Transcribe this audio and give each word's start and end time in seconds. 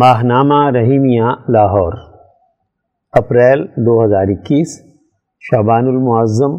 ماہنامہ 0.00 0.70
Rahimia 0.70 1.22
Lahore, 1.48 1.92
April 3.12 3.64
دو 3.64 4.04
ہزار 4.04 4.26
اکیس، 4.28 4.80
شعبان 5.40 5.86
المعظم، 5.86 6.54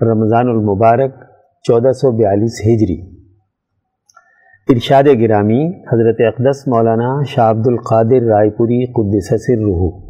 رمضان 0.00 0.48
المبارک، 0.48 1.14
چودہ 1.62 1.92
سو 1.92 2.16
بیالیس 2.16 2.60
ہجری۔ 2.66 3.16
ارشاد 4.68 5.02
گرامی، 5.20 5.68
حضرت 5.68 6.16
اقدس 6.18 6.68
مولانا 6.68 7.22
شاہ 7.22 7.50
عبد 7.50 7.66
القادر 7.66 8.22
رائے 8.22 8.50
پوری 8.50 8.86
قدس 8.86 9.46
سر 9.46 9.62
روح۔ 9.62 10.00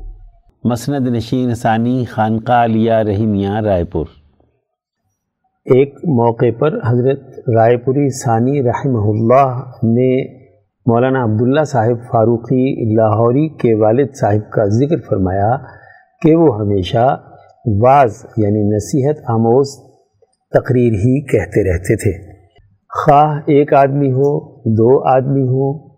مسند 0.64 1.08
نشین 1.08 1.54
ثانی 1.54 2.04
خانقاہ 2.04 2.64
علیہ 2.64 2.92
رحیمیہ 2.92 3.50
رائے 3.50 3.84
پور۔ 3.84 4.06
ایک 5.64 5.94
موقع 5.94 6.50
پر 6.58 6.78
حضرت 6.86 7.20
رائے 7.56 7.76
پوری 7.76 8.08
ثانی 8.08 8.62
رحمہ 8.62 8.98
اللہ 8.98 9.62
نے 9.82 10.35
مولانا 10.86 11.24
عبداللہ 11.24 11.64
صاحب 11.64 11.96
فاروقی 12.12 12.94
لاہوری 12.94 13.48
کے 13.48 13.74
والد 13.74 14.06
صاحب 14.20 14.52
کا 14.52 14.64
ذکر 14.64 14.96
فرمایا 15.08 15.56
کہ 16.22 16.36
وہ 16.36 16.60
ہمیشہ 16.60 17.20
بعض 17.82 18.26
یعنی 18.36 18.76
نصیحت 18.76 19.30
آموز 19.30 19.68
تقریر 20.52 20.92
ہی 20.92 21.20
کہتے 21.20 21.72
رہتے 21.72 21.96
تھے۔ 21.96 22.34
خواہ 22.88 23.40
ایک 23.46 23.74
آدمی 23.74 24.12
ہو، 24.12 24.54
دو 24.56 25.08
آدمی 25.08 25.42
ہوں، 25.42 25.88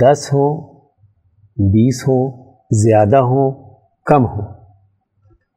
دس 0.00 0.28
ہوں، 0.32 0.80
بیس 1.56 2.02
ہوں، 2.08 2.54
زیادہ 2.70 3.16
ہوں، 3.16 3.52
کم 4.06 4.26
ہوں۔ 4.26 4.42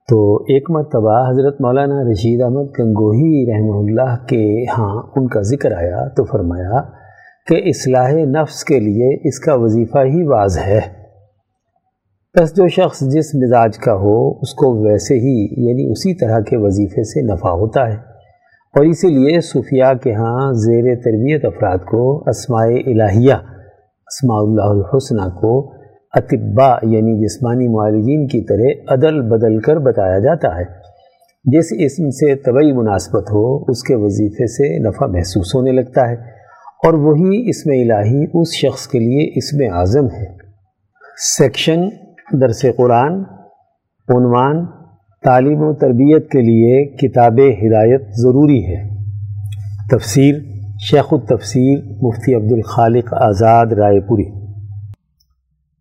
تو 0.09 0.35
ایک 0.35 0.71
مرتبہ 0.71 1.29
حضرت 1.29 1.61
مولانا 1.61 2.11
رشید 2.11 2.41
احمد 2.41 2.79
گنگوہی 2.79 3.45
رحمہ 3.51 3.79
اللہ 3.79 4.25
کے 4.25 4.63
ہاں 4.63 5.03
ان 5.15 5.27
کا 5.27 5.41
ذکر 5.41 5.71
آیا 5.71 6.07
تو 6.07 6.23
فرمایا 6.23 7.04
کہ 7.45 7.61
اصلاح 7.65 8.11
نفس 8.11 8.63
کے 8.63 8.79
لیے 8.79 9.27
اس 9.27 9.39
کا 9.39 9.53
وظیفہ 9.53 9.97
ہی 9.97 10.23
واضح 10.23 10.59
ہے۔ 10.59 10.79
بس 12.35 12.55
جو 12.55 12.67
شخص 12.67 12.99
جس 12.99 13.35
مزاج 13.35 13.77
کا 13.77 13.93
ہو، 13.93 14.39
اس 14.39 14.53
کو 14.53 14.83
ویسے 14.83 15.13
ہی 15.13 15.43
یعنی 15.43 15.91
اسی 15.91 16.13
طرح 16.13 16.39
کے 16.39 16.57
وظیفے 16.57 17.03
سے 17.03 17.21
نفع 17.21 17.49
ہوتا 17.49 17.87
ہے۔ 17.87 17.95
اور 18.75 18.85
اسی 18.85 19.07
لیے 19.07 19.41
صوفیاء 19.41 19.93
کے 19.93 20.13
ہاں 20.13 20.51
زیر 20.51 20.95
تربیت 20.95 21.45
افراد 21.45 21.77
کو 21.77 22.23
اسماء 22.29 22.65
الہیہ، 22.65 23.33
اسماء 24.07 24.37
اللہ 24.37 24.61
الحسنہ 24.61 25.39
کو 25.39 25.73
اطباء 26.13 26.75
یعنی 26.83 27.25
جسمانی 27.25 27.67
معالجین 27.67 28.27
کی 28.27 28.41
طرح 28.41 28.93
عدل 28.93 29.21
بدل 29.21 29.59
کر 29.59 29.77
بتایا 29.77 30.19
جاتا 30.19 30.59
ہے۔ 30.59 30.65
جس 31.43 31.65
اسم 31.71 32.09
سے 32.09 32.35
طبعی 32.35 32.71
مناسبت 32.71 33.31
ہو، 33.31 33.71
اس 33.71 33.83
کے 33.83 33.95
وظیفے 33.95 34.47
سے 34.47 34.89
نفع 34.89 35.05
محسوس 35.05 35.55
ہونے 35.55 35.71
لگتا 35.71 36.09
ہے۔ 36.09 36.34
اور 36.85 36.93
وہی 36.93 37.49
اسم 37.49 37.69
الہی 37.69 38.25
اس 38.33 38.55
شخص 38.55 38.87
کے 38.87 38.99
لیے 38.99 39.31
اسم 39.35 39.77
اعظم 39.77 40.05
ہے۔ 40.05 40.35
سیکشن 41.37 41.81
درس 42.41 42.65
قرآن، 42.77 43.13
عنوان، 44.09 44.65
تعلیم 45.23 45.61
و 45.61 45.73
تربیت 45.73 46.31
کے 46.31 46.41
لیے 46.41 46.85
کتاب 46.85 47.33
ہدایت 47.33 48.01
ضروری 48.01 48.65
ہے۔ 48.65 48.89
تفسیر، 49.91 50.35
شیخ 50.79 51.05
التفسیر 51.11 51.79
مفتی 52.01 52.33
عبد 52.33 52.51
الخالق 52.51 53.13
آزاد 53.13 53.65
رائے 53.65 53.99
پوری۔ 53.99 54.45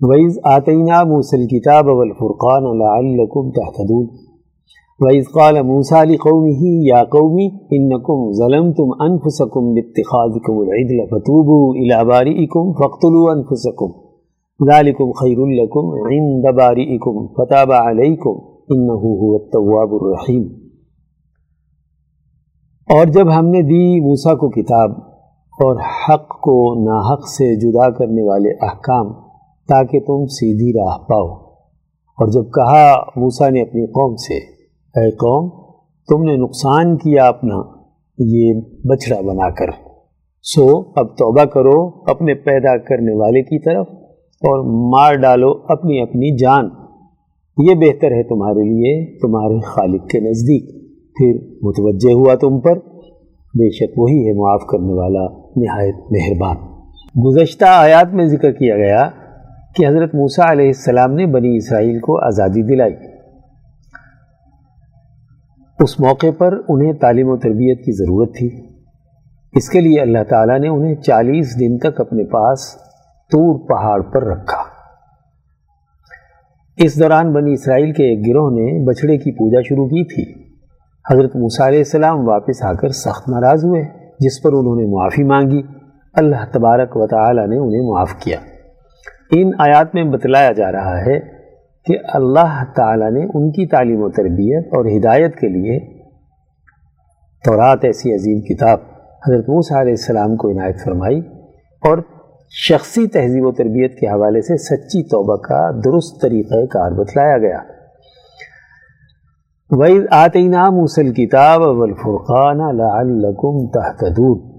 ویز 0.00 0.38
آتینہ 0.44 1.04
موسل 1.04 1.46
کتاب 1.46 1.86
والفرقان 1.86 2.62
لعلکم 2.62 3.50
تحتدون 3.50 4.33
وَإِذْ 5.00 5.24
قَالَ 5.34 5.62
مُوسَى 5.62 6.04
لِقَوْمِهِ 6.04 6.62
يَا 6.88 7.04
قَوْمِ 7.04 7.38
إِنَّكُمْ 7.54 8.32
ظَلَمْتُمْ 8.32 8.88
أَنفُسَكُمْ 9.10 9.62
بِاتِّخَاذِكُمُ 9.74 10.62
الْعِدْلَ 10.62 11.06
فَتُوبُوا 11.06 11.74
إِلَى 11.76 12.04
بَارِئِكُمْ 12.04 12.72
فَاقْتُلُوا 12.78 13.34
أَنفُسَكُمْ 13.34 13.88
ذَلِكُمْ 14.72 15.12
خَيْرٌ 15.20 15.38
لَكُمْ 15.46 16.12
عِندَ 16.12 16.56
بَارِئِكُمْ 16.56 17.26
فَتَابَ 17.36 17.72
عَلَيْكُمْ 17.72 18.34
إِنَّهُ 18.46 19.02
هُوَ 19.02 19.38
التَّوَّابُ 19.38 19.94
الرَّحِيمُ۔ 20.00 20.48
اور 22.90 23.06
جب 23.06 23.38
ہم 23.38 23.46
نے 23.46 23.62
دی 23.62 24.00
موسیٰ 24.00 24.36
کو 24.36 24.48
کتاب 24.48 24.90
اور 25.64 25.76
حق 25.76 26.28
کو 26.28 26.74
ناحق 26.84 27.28
سے 27.28 27.56
جدا 27.56 27.90
کرنے 27.90 28.22
والے 28.22 28.50
احکام 28.50 29.12
تاکہ 29.68 30.00
تم 30.00 30.26
سیدھی 30.26 30.72
راہ 30.78 30.98
پاؤ۔ 30.98 31.28
اور 32.18 32.26
جب 32.26 32.44
کہا 32.44 32.96
موسیٰ 33.16 33.50
نے 33.50 33.62
اپنی 33.62 33.86
قوم 33.86 34.16
سے 34.16 34.53
اے 34.96 35.10
قوم، 35.10 35.50
تم 36.08 36.22
نے 36.22 36.36
نقصان 36.36 36.96
کیا 36.96 37.26
اپنا، 37.26 37.54
یہ 38.18 38.54
بچڑا 38.84 39.20
بنا 39.20 39.50
کر۔ 39.50 39.66
سو، 40.42 40.78
اب 40.96 41.16
توبہ 41.16 41.44
کرو 41.44 41.90
اپنے 42.10 42.34
پیدا 42.34 42.76
کرنے 42.76 43.12
والے 43.12 43.42
کی 43.42 43.58
طرف 43.58 43.86
اور 44.34 44.64
مار 44.92 45.14
ڈالو 45.14 45.50
اپنی 45.68 46.00
اپنی 46.00 46.36
جان۔ 46.36 46.68
یہ 47.68 47.74
بہتر 47.74 48.10
ہے 48.10 48.22
تمہارے 48.22 48.62
لیے، 48.62 49.18
تمہارے 49.18 49.60
خالق 49.60 50.08
کے 50.08 50.20
نزدیک۔ 50.20 50.70
پھر 51.16 51.58
متوجہ 51.62 52.14
ہوا 52.14 52.34
تم 52.34 52.60
پر، 52.60 52.78
بے 53.54 53.70
شک 53.70 53.98
وہی 53.98 54.28
ہے 54.28 54.32
معاف 54.32 54.62
کرنے 54.66 54.92
والا 54.92 55.24
نہایت 55.56 55.94
مہربان۔ 56.10 56.56
گزشتہ 57.26 57.64
آیات 57.68 58.14
میں 58.14 58.26
ذکر 58.26 58.52
کیا 58.52 58.76
گیا 58.76 59.10
کہ 59.74 59.86
حضرت 59.86 60.14
موسیٰ 60.14 60.50
علیہ 60.50 60.66
السلام 60.66 61.14
نے 61.14 61.26
بنی 61.26 61.56
اسرائیل 61.56 62.00
کو 62.00 62.26
آزادی 62.26 62.62
دلائی۔ 62.62 63.13
اس 65.80 66.00
موقع 66.00 66.26
پر 66.38 66.60
انہیں 66.68 66.92
تعلیم 66.92 67.28
و 67.28 67.36
تربیت 67.36 67.78
کی 67.78 67.92
ضرورت 67.92 68.34
تھی۔ 68.34 68.68
اس 69.52 69.68
کے 69.68 69.80
لیے 69.80 70.00
اللہ 70.00 70.18
تعالیٰ 70.28 70.58
نے 70.58 70.68
انہیں 70.68 70.94
چالیس 70.94 71.60
دن 71.60 71.78
تک 71.78 72.00
اپنے 72.00 72.24
پاس 72.24 72.76
تور 73.30 73.68
پہاڑ 73.68 74.02
پر 74.02 74.24
رکھا۔ 74.24 74.62
اس 76.76 77.00
دوران 77.00 77.32
بنی 77.32 77.52
اسرائیل 77.52 77.92
کے 77.92 78.02
ایک 78.02 78.28
گروہ 78.28 78.50
نے 78.50 78.86
بچڑے 78.86 79.16
کی 79.16 79.32
پوجا 79.32 79.60
شروع 79.68 79.86
کی 79.86 80.04
تھی۔ 80.04 80.42
حضرت 81.10 81.36
موسیٰ 81.36 81.66
علیہ 81.66 81.78
السلام 81.78 82.28
واپس 82.28 82.62
آ 82.62 82.72
کر 82.72 82.88
سخت 82.88 83.28
ناراض 83.28 83.64
ہوئے، 83.64 83.82
جس 84.20 84.42
پر 84.42 84.52
انہوں 84.52 84.76
نے 84.76 84.86
معافی 84.86 85.24
مانگی۔ 85.24 85.62
اللہ 86.12 86.52
تبارک 86.52 86.96
و 86.96 87.06
تعالیٰ 87.06 87.46
نے 87.46 87.56
انہیں 87.56 87.90
معاف 87.90 88.14
کیا۔ 88.18 88.38
ان 89.30 89.50
آیات 89.58 89.94
میں 89.94 90.04
بتلایا 90.04 90.52
جا 90.52 90.72
رہا 90.72 91.00
ہے 91.00 91.33
کہ 91.86 91.98
اللہ 92.14 92.64
تعالیٰ 92.76 93.10
نے 93.10 93.24
ان 93.34 93.50
کی 93.50 93.66
تعلیم 93.66 94.02
و 94.02 94.10
تربیت 94.10 94.66
اور 94.66 94.84
ہدایت 94.84 95.36
کے 95.36 95.48
لیے 95.48 95.78
تورات 97.44 97.78
ایسی 97.82 98.14
عظیم 98.14 98.40
کتاب 98.40 98.78
حضرت 99.26 99.48
موسیٰ 99.48 99.80
علیہ 99.80 99.92
السلام 99.92 100.36
کو 100.36 100.50
عنایت 100.50 100.84
فرمائی 100.84 101.18
اور 101.82 101.98
شخصی 102.50 103.06
تہذیب 103.06 103.46
و 103.46 103.52
تربیت 103.52 103.98
کے 103.98 104.06
حوالے 104.06 104.40
سے 104.40 104.56
سچی 104.56 105.02
توبہ 105.02 105.36
کا 105.36 105.70
درست 105.84 106.22
طریقہ 106.22 106.66
کار 106.66 106.90
بتلایا 106.90 107.38
گیا۔ 107.38 107.58
وَإِذْ 109.70 110.04
آتَيْنَا 110.10 110.70
مُوسَى 110.70 111.06
الْكِتَابَ 111.06 111.62
وَالْفُرْقَانَ 111.66 112.72
لَعَلَّكُمْ 112.72 113.70
تَحْتَدُونَ 113.70 114.53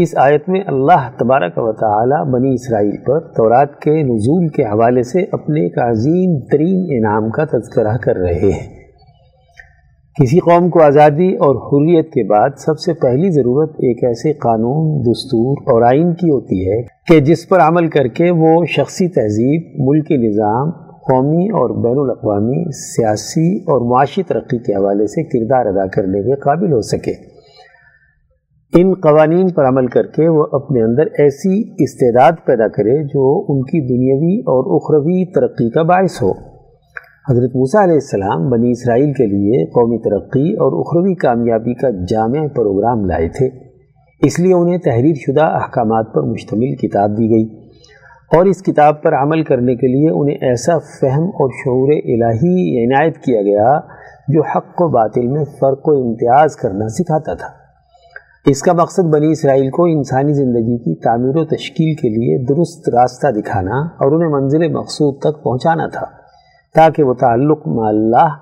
اس 0.00 0.16
آیت 0.16 0.48
میں 0.48 0.60
اللہ 0.66 1.10
تبارک 1.18 1.52
و 1.56 1.72
تعالی 1.72 2.30
بنی 2.30 2.54
اسرائیل 2.54 2.96
پر 3.06 3.20
تورات 3.20 3.80
کے 3.80 4.02
نزول 4.02 4.48
کے 4.48 4.62
حوالے 4.62 5.02
سے 5.02 5.22
اپنے 5.32 5.60
ایک 5.60 5.78
عظیم 5.78 6.40
ترین 6.52 6.86
انعام 6.90 7.30
کا 7.30 7.44
تذکرہ 7.44 7.96
کر 7.96 8.16
رہے 8.16 8.50
ہیں۔ 8.50 8.76
کسی 10.20 10.38
قوم 10.38 10.70
کو 10.70 10.82
آزادی 10.82 11.34
اور 11.34 11.56
حریت 11.56 12.10
کے 12.10 12.28
بعد 12.28 12.48
سب 12.56 12.78
سے 12.78 12.92
پہلی 12.92 13.30
ضرورت 13.30 13.70
ایک 13.70 14.04
ایسے 14.04 14.32
قانون، 14.32 15.02
دستور 15.02 15.56
اور 15.62 15.82
آئین 15.82 16.14
کی 16.14 16.30
ہوتی 16.30 16.70
ہے 16.70 16.82
کہ 16.82 17.20
جس 17.20 17.48
پر 17.48 17.60
عمل 17.60 17.88
کر 17.88 18.06
کے 18.06 18.30
وہ 18.30 18.64
شخصی 18.64 19.08
تہذیب، 19.08 19.88
ملکی 19.88 20.16
نظام، 20.16 20.70
قومی 20.90 21.48
اور 21.48 21.82
بین 21.82 21.98
الاقوامی، 21.98 22.72
سیاسی 22.72 23.56
اور 23.56 23.90
معاشی 23.90 24.22
ترقی 24.22 24.58
کے 24.58 24.72
حوالے 24.72 25.06
سے 25.06 25.22
کردار 25.22 25.66
ادا 25.66 25.86
کرنے 25.86 26.22
کے 26.22 26.34
قابل 26.34 26.72
ہو 26.72 26.80
سکے۔ 26.80 27.35
ان 28.78 28.94
قوانین 28.94 29.48
پر 29.48 29.68
عمل 29.68 29.86
کر 29.86 30.06
کے 30.06 30.28
وہ 30.28 30.46
اپنے 30.52 30.82
اندر 30.82 31.02
ایسی 31.18 31.74
استعداد 31.78 32.32
پیدا 32.44 32.68
کرے 32.68 33.04
جو 33.04 33.44
ان 33.48 33.62
کی 33.62 33.80
دنیاوی 33.80 34.40
اور 34.40 34.74
اخروی 34.74 35.24
ترقی 35.24 35.70
کا 35.70 35.82
باعث 35.82 36.22
ہو۔ 36.22 36.30
حضرت 37.30 37.56
موسیٰ 37.56 37.82
علیہ 37.82 37.94
السلام 37.94 38.50
بنی 38.50 38.70
اسرائیل 38.70 39.12
کے 39.12 39.26
لیے 39.26 39.64
قومی 39.64 39.98
ترقی 39.98 40.52
اور 40.52 40.80
اخروی 40.80 41.14
کامیابی 41.14 41.74
کا 41.74 41.90
جامع 42.08 42.46
پروگرام 42.56 43.04
لائے 43.04 43.28
تھے۔ 43.28 43.48
اس 44.26 44.40
لیے 44.40 44.54
انہیں 44.54 44.78
تحریر 44.78 45.14
شدہ 45.14 45.44
احکامات 45.44 46.06
پر 46.14 46.22
مشتمل 46.22 46.74
کتاب 46.74 47.18
دی 47.18 47.30
گئی۔ 47.30 47.44
اور 48.36 48.44
اس 48.46 48.62
کتاب 48.62 49.02
پر 49.02 49.12
عمل 49.14 49.42
کرنے 49.42 49.76
کے 49.76 49.86
لیے 49.86 50.10
انہیں 50.10 50.36
ایسا 50.40 50.78
فہم 50.78 51.22
اور 51.22 51.50
شعور 51.64 51.92
الہی 52.04 52.84
عنایت 52.84 53.18
کیا 53.18 53.42
گیا 53.42 53.80
جو 54.28 54.42
حق 54.42 54.82
و 54.82 54.88
باطل 54.88 55.26
میں 55.26 55.44
فرق 55.44 55.88
و 55.88 56.08
امتیاز 56.08 56.56
کرنا 56.56 56.88
سکھاتا 56.88 57.34
تھا۔ 57.34 57.65
اس 58.46 58.60
کا 58.62 58.72
مقصد 58.72 59.08
بنی 59.12 59.30
اسرائیل 59.32 59.70
کو 59.70 59.84
انسانی 59.84 60.32
زندگی 60.32 60.76
کی 60.78 60.94
تعمیر 60.94 61.36
و 61.36 61.44
تشکیل 61.44 61.94
کے 61.94 62.08
لیے 62.08 62.36
درست 62.46 62.88
راستہ 62.88 63.30
دکھانا 63.30 63.78
اور 64.02 64.12
انہیں 64.12 64.28
منزل 64.30 64.68
مقصود 64.72 65.18
تک 65.18 65.42
پہنچانا 65.42 65.86
تھا، 65.86 66.06
تاکہ 66.74 67.02
وہ 67.02 67.14
تعلق 67.14 67.66
اللہ 67.86 68.36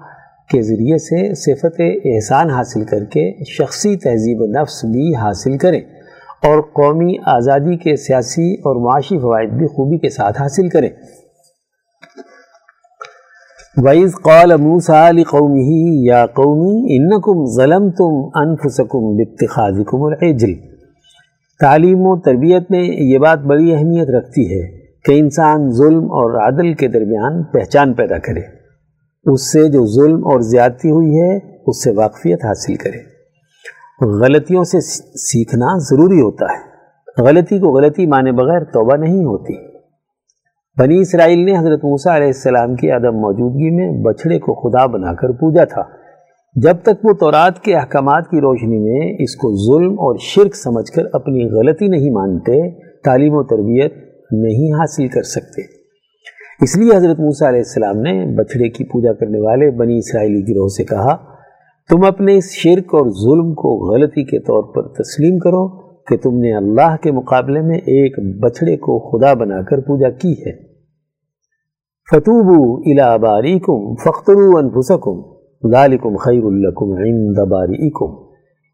کے 0.51 0.61
ذریعے 0.63 0.99
سے 0.99 1.23
صفت 1.35 1.81
احسان 1.81 2.51
حاصل 2.51 2.85
کر 2.85 3.05
کے 3.05 3.25
شخصی 3.45 3.97
تہذیب 3.97 4.45
نفس 4.51 4.85
بھی 4.85 5.15
حاصل 5.15 5.57
کریں 5.59 5.81
اور 6.43 6.61
قومی 6.73 7.17
آزادی 7.27 7.77
کے 7.77 7.97
سیاسی 7.97 8.53
اور 8.55 8.85
معاشی 8.85 9.19
فوائد 9.19 9.51
بھی 9.51 9.67
خوبی 9.67 9.99
کے 9.99 10.09
ساتھ 10.09 10.43
حاصل 10.43 10.69
کریں۔ 10.69 10.89
وَإِذْ 13.77 14.11
قَالَ 14.23 14.55
مُوسَى 14.55 15.13
لِقَوْمِهِ 15.13 15.95
يَا 16.09 16.27
قَوْمِ 16.27 16.69
إِنَّكُمْ 16.81 17.47
ظَلَمْتُمْ 17.57 18.45
أَنفُسَكُمْ 18.45 19.17
بِاتِّخَاذِكُمُ 19.17 20.11
الْعِجْلِ۔ 20.11 20.55
تعلیم 21.61 21.99
و 22.01 22.21
تربیت 22.21 22.71
میں 22.71 22.85
یہ 22.85 23.19
بات 23.19 23.39
بڑی 23.39 23.75
اہمیت 23.75 24.09
رکھتی 24.11 24.55
ہے 24.55 24.69
کہ 25.05 25.19
انسان 25.19 25.71
ظلم 25.71 26.05
اور 26.05 26.49
عدل 26.49 26.75
کے 26.75 26.89
درمیان 26.89 27.43
پہچان 27.43 27.95
پیدا 27.95 28.19
کرے۔ 28.19 28.41
اس 29.33 29.53
سے 29.53 29.69
جو 29.69 29.87
ظلم 29.87 30.27
اور 30.27 30.41
زیادتی 30.41 30.91
ہوئی 30.91 31.21
ہے، 31.21 31.39
اس 31.67 31.85
سے 31.85 31.91
واقفیت 31.91 32.45
حاصل 32.45 32.75
کرے۔ 32.75 33.15
غلطیوں 34.21 34.65
سے 34.65 34.81
سیکھنا 35.19 35.67
ضروری 35.79 36.21
ہوتا 36.21 36.45
ہے۔ 36.45 36.75
غلطی 37.23 37.59
کو 37.59 37.67
غلطی 37.67 38.07
مانے 38.07 38.33
بغیر 38.33 38.65
توبہ 38.65 38.97
نہیں 38.97 39.25
ہوتی۔ 39.25 39.74
بنی 40.79 40.99
اسرائیل 40.99 41.45
نے 41.45 41.59
حضرت 41.59 41.85
موسیٰ 41.85 42.15
علیہ 42.15 42.27
السلام 42.27 42.75
کی 42.75 42.91
عدم 42.91 43.17
موجودگی 43.17 43.71
میں 43.71 44.03
بچھڑے 44.03 44.39
کو 44.39 44.55
خدا 44.55 44.87
بنا 44.87 45.15
کر 45.15 45.33
پوجا 45.33 45.65
تھا۔ 45.65 45.83
جب 46.55 46.77
تک 46.83 47.05
وہ 47.05 47.13
تورات 47.13 47.61
کے 47.61 47.75
احکامات 47.75 48.31
کی 48.31 48.41
روشنی 48.41 48.79
میں 48.79 49.17
اس 49.19 49.37
کو 49.37 49.55
ظلم 49.55 49.93
اور 49.93 50.17
شرک 50.21 50.57
سمجھ 50.57 50.93
کر 50.93 51.03
اپنی 51.13 51.45
غلطی 51.45 51.89
نہیں 51.89 52.11
مانتے، 52.11 52.71
تعلیم 53.05 53.35
و 53.35 53.43
تربیت 53.43 53.95
نہیں 54.33 54.73
حاصل 54.73 55.09
کر 55.09 55.23
سکتے۔ 55.23 55.63
اس 56.61 56.77
لیے 56.77 56.97
حضرت 56.97 57.21
موسیٰ 57.21 57.49
علیہ 57.49 57.61
السلام 57.61 57.97
نے 57.97 58.37
بچھڑے 58.37 58.69
کی 58.69 58.85
پوجا 58.85 59.13
کرنے 59.13 59.41
والے 59.41 59.71
بنی 59.71 59.99
اسرائیلی 59.99 60.43
گروہ 60.43 60.69
سے 60.69 60.85
کہا، 60.85 61.17
تم 61.91 62.05
اپنے 62.05 62.37
اس 62.37 62.51
شرک 62.51 62.95
اور 62.95 63.11
ظلم 63.11 63.55
کو 63.55 63.93
غلطی 63.93 64.25
کے 64.25 64.39
طور 64.39 64.75
پر 64.75 64.89
تسلیم 64.89 65.39
کرو 65.39 65.69
کہ 66.03 66.17
تم 66.17 66.39
نے 66.39 66.55
اللہ 66.55 66.97
کے 67.03 67.13
مقابلے 67.13 67.61
میں 67.61 67.79
ایک 67.79 68.43
بچھڑے 68.43 68.77
کو 68.77 68.99
خدا 68.99 69.35
بنا 69.35 69.63
کر 69.63 69.81
پوجا 69.81 70.11
کی 70.11 70.33
ہے۔ 70.33 70.64
فتوبو 72.13 72.83
الا 72.87 73.17
باریکم 73.17 73.95
فخترو 73.95 74.57
انفسکم 74.59 75.21
ذالکم 75.73 76.17
خیر 76.17 76.49
لکم 76.57 76.91
عند 77.05 77.39
باریکم 77.51 78.11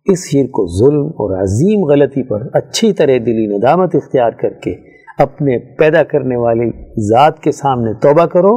اس 0.06 0.24
شرک 0.30 0.58
و 0.58 0.64
ظلم 0.78 1.06
اور 1.06 1.36
عظیم 1.42 1.84
غلطی 1.84 2.22
پر 2.22 2.46
اچھی 2.52 2.92
طرح 2.92 3.18
دلی 3.26 3.46
ندامت 3.46 3.94
اختیار 3.94 4.32
کر 4.32 4.52
کے 4.64 4.74
اپنے 5.18 5.58
پیدا 5.78 6.02
کرنے 6.02 6.36
والی 6.36 6.70
ذات 7.08 7.38
کے 7.38 7.52
سامنے 7.52 7.92
توبہ 7.92 8.26
کرو 8.26 8.56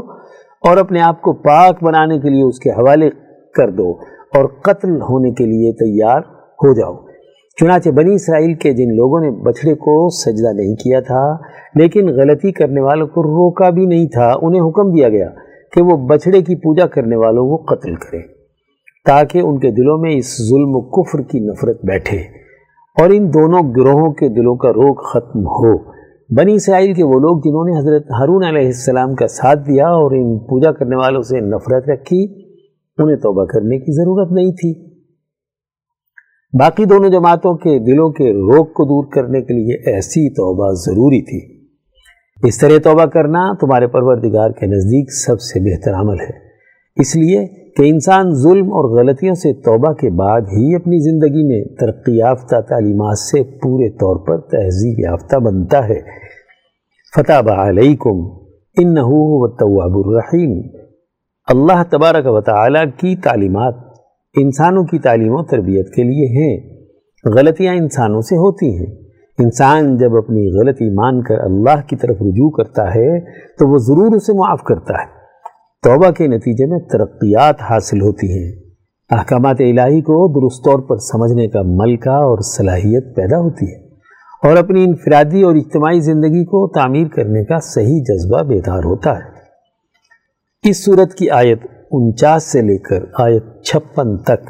اور 0.63 0.77
اپنے 0.77 1.01
آپ 1.01 1.21
کو 1.21 1.33
پاک 1.33 1.83
بنانے 1.83 2.19
کے 2.19 2.29
لیے 2.29 2.43
اس 2.43 2.59
کے 2.59 2.69
حوالے 2.69 3.09
کر 3.55 3.71
دو 3.71 3.89
اور 4.35 4.45
قتل 4.61 5.01
ہونے 5.01 5.31
کے 5.31 5.45
لیے 5.45 5.71
تیار 5.73 6.19
ہو 6.63 6.73
جاؤ۔ 6.73 7.12
چنانچہ 7.61 7.89
بنی 7.89 8.13
اسرائیل 8.13 8.53
کے 8.53 8.73
جن 8.73 8.95
لوگوں 8.95 9.19
نے 9.21 9.29
بچڑے 9.29 9.75
کو 9.75 10.09
سجدہ 10.09 10.53
نہیں 10.53 10.75
کیا 10.75 10.99
تھا، 10.99 11.37
لیکن 11.75 12.07
غلطی 12.07 12.51
کرنے 12.51 12.81
والوں 12.81 13.07
کو 13.07 13.23
روکا 13.23 13.69
بھی 13.69 13.85
نہیں 13.85 14.07
تھا، 14.07 14.33
انہیں 14.41 14.61
حکم 14.61 14.91
دیا 14.91 15.09
گیا 15.09 15.29
کہ 15.71 15.81
وہ 15.81 15.97
بچڑے 16.07 16.41
کی 16.41 16.55
پوجا 16.55 16.87
کرنے 16.87 17.15
والوں 17.15 17.47
کو 17.47 17.75
قتل 17.75 17.95
کرے 17.95 18.21
تاکہ 19.05 19.37
ان 19.37 19.59
کے 19.59 19.71
دلوں 19.71 19.97
میں 19.97 20.15
اس 20.15 20.49
ظلم 20.49 20.75
و 20.75 20.81
کفر 20.81 21.21
کی 21.21 21.39
نفرت 21.39 21.85
بیٹھے 21.85 22.17
اور 22.97 23.09
ان 23.13 23.29
دونوں 23.33 23.61
گروہوں 23.75 24.13
کے 24.13 24.27
دلوں 24.29 24.55
کا 24.55 24.69
روک 24.69 25.03
ختم 25.13 25.39
ہو۔ 25.39 25.77
بنی 26.37 26.53
اسرائیل 26.53 26.93
کے 26.93 27.03
وہ 27.03 27.19
لوگ 27.19 27.39
جنہوں 27.39 27.65
نے 27.65 27.79
حضرت 27.79 28.11
ہارون 28.11 28.43
علیہ 28.43 28.65
السلام 28.65 29.15
کا 29.15 29.27
ساتھ 29.27 29.59
دیا 29.59 29.87
اور 29.87 30.11
ان 30.11 30.39
پوجا 30.39 30.71
کرنے 30.71 30.95
والوں 30.95 31.21
سے 31.21 31.39
نفرت 31.39 31.89
رکھی، 31.89 32.23
انہیں 32.97 33.17
توبہ 33.17 33.45
کرنے 33.45 33.79
کی 33.79 33.91
ضرورت 33.91 34.31
نہیں 34.31 34.51
تھی۔ 34.51 34.92
باقی 36.59 36.85
دونوں 36.85 37.09
جماعتوں 37.09 37.57
کے 37.57 37.79
دلوں 37.79 38.09
کے 38.09 38.33
روک 38.33 38.73
کو 38.73 38.83
دور 38.83 39.11
کرنے 39.11 39.41
کے 39.41 39.53
لیے 39.53 39.95
ایسی 39.95 40.29
توبہ 40.29 40.73
ضروری 40.73 41.21
تھی۔ 41.21 41.67
اس 42.47 42.57
طرح 42.57 42.77
توبہ 42.83 43.05
کرنا 43.05 43.53
تمہارے 43.53 43.87
پروردگار 43.87 44.49
کے 44.49 44.65
نزدیک 44.65 45.11
سب 45.11 45.41
سے 45.41 45.59
بہتر 45.59 45.93
عمل 45.93 46.19
ہے۔ 46.19 46.37
اس 46.95 47.15
لیے 47.15 47.45
کہ 47.45 47.89
انسان 47.89 48.31
ظلم 48.31 48.65
اور 48.65 48.99
غلطیوں 48.99 49.35
سے 49.35 49.53
توبہ 49.53 49.93
کے 49.93 50.09
بعد 50.09 50.41
ہی 50.41 50.75
اپنی 50.75 51.11
زندگی 51.11 51.47
میں 51.47 51.75
ترقی 51.75 52.17
یافتہ 52.17 52.61
تعلیمات 52.61 53.17
سے 53.17 53.43
پورے 53.43 53.89
طور 53.89 54.27
پر 54.27 54.37
تہذیب 54.37 54.99
یافتہ 54.99 55.35
بنتا 55.35 55.87
ہے۔ 55.89 55.99
فتح 57.15 57.69
علیکم 57.69 58.43
انہو 58.81 59.43
و 59.43 59.47
تواب 59.47 60.07
الرحیم 60.07 60.61
اللہ 61.47 61.83
تبارک 61.89 62.25
و 62.25 62.41
تعالیٰ 62.41 62.85
کی 62.97 63.15
تعلیمات 63.15 63.92
انسانوں 64.37 64.83
کی 64.83 64.99
تعلیم 64.99 65.33
و 65.33 65.43
تربیت 65.43 65.93
کے 65.93 66.03
لیے 66.03 66.25
ہیں۔ 66.25 66.77
غلطیاں 67.25 67.73
انسانوں 67.73 68.21
سے 68.21 68.35
ہوتی 68.35 68.77
ہیں۔ 68.77 68.95
انسان 69.39 69.97
جب 69.97 70.15
اپنی 70.15 70.59
غلطی 70.59 70.93
مان 70.93 71.21
کر 71.21 71.39
اللہ 71.39 71.87
کی 71.87 71.95
طرف 71.95 72.15
رجوع 72.21 72.49
کرتا 72.49 72.95
ہے 72.95 73.19
تو 73.57 73.71
وہ 73.71 73.77
ضرور 73.77 74.15
اسے 74.15 74.33
معاف 74.33 74.63
کرتا 74.63 74.93
ہے۔ 74.93 75.05
توبہ 75.83 76.11
کے 76.11 76.27
نتیجے 76.27 76.65
میں 76.65 76.79
ترقیات 76.79 77.55
حاصل 77.61 78.01
ہوتی 78.01 78.27
ہیں۔ 78.27 78.51
احکامات 79.09 79.55
الہی 79.59 80.01
کو 80.01 80.27
درست 80.27 80.65
طور 80.65 80.79
پر 80.79 80.97
سمجھنے 80.97 81.47
کا 81.47 81.61
ملکہ 81.65 82.09
اور 82.09 82.37
صلاحیت 82.41 83.15
پیدا 83.15 83.39
ہوتی 83.39 83.65
ہے 83.65 83.85
اور 84.43 84.57
اپنی 84.57 84.83
انفرادی 84.83 85.41
اور 85.41 85.55
اجتماعی 85.55 85.99
زندگی 85.99 86.45
کو 86.45 86.67
تعمیر 86.67 87.07
کرنے 87.07 87.43
کا 87.43 87.59
صحیح 87.59 88.03
جذبہ 88.03 88.41
بیدار 88.43 88.83
ہوتا 88.83 89.11
ہے۔ 89.15 89.33
اس 90.69 90.85
صورت 90.85 91.13
کی 91.13 91.29
آیت 91.29 91.59
انچاس 91.93 92.43
سے 92.43 92.61
لے 92.61 92.77
کر 92.77 93.03
آیت 93.19 93.63
چھپن 93.63 94.17
تک 94.17 94.49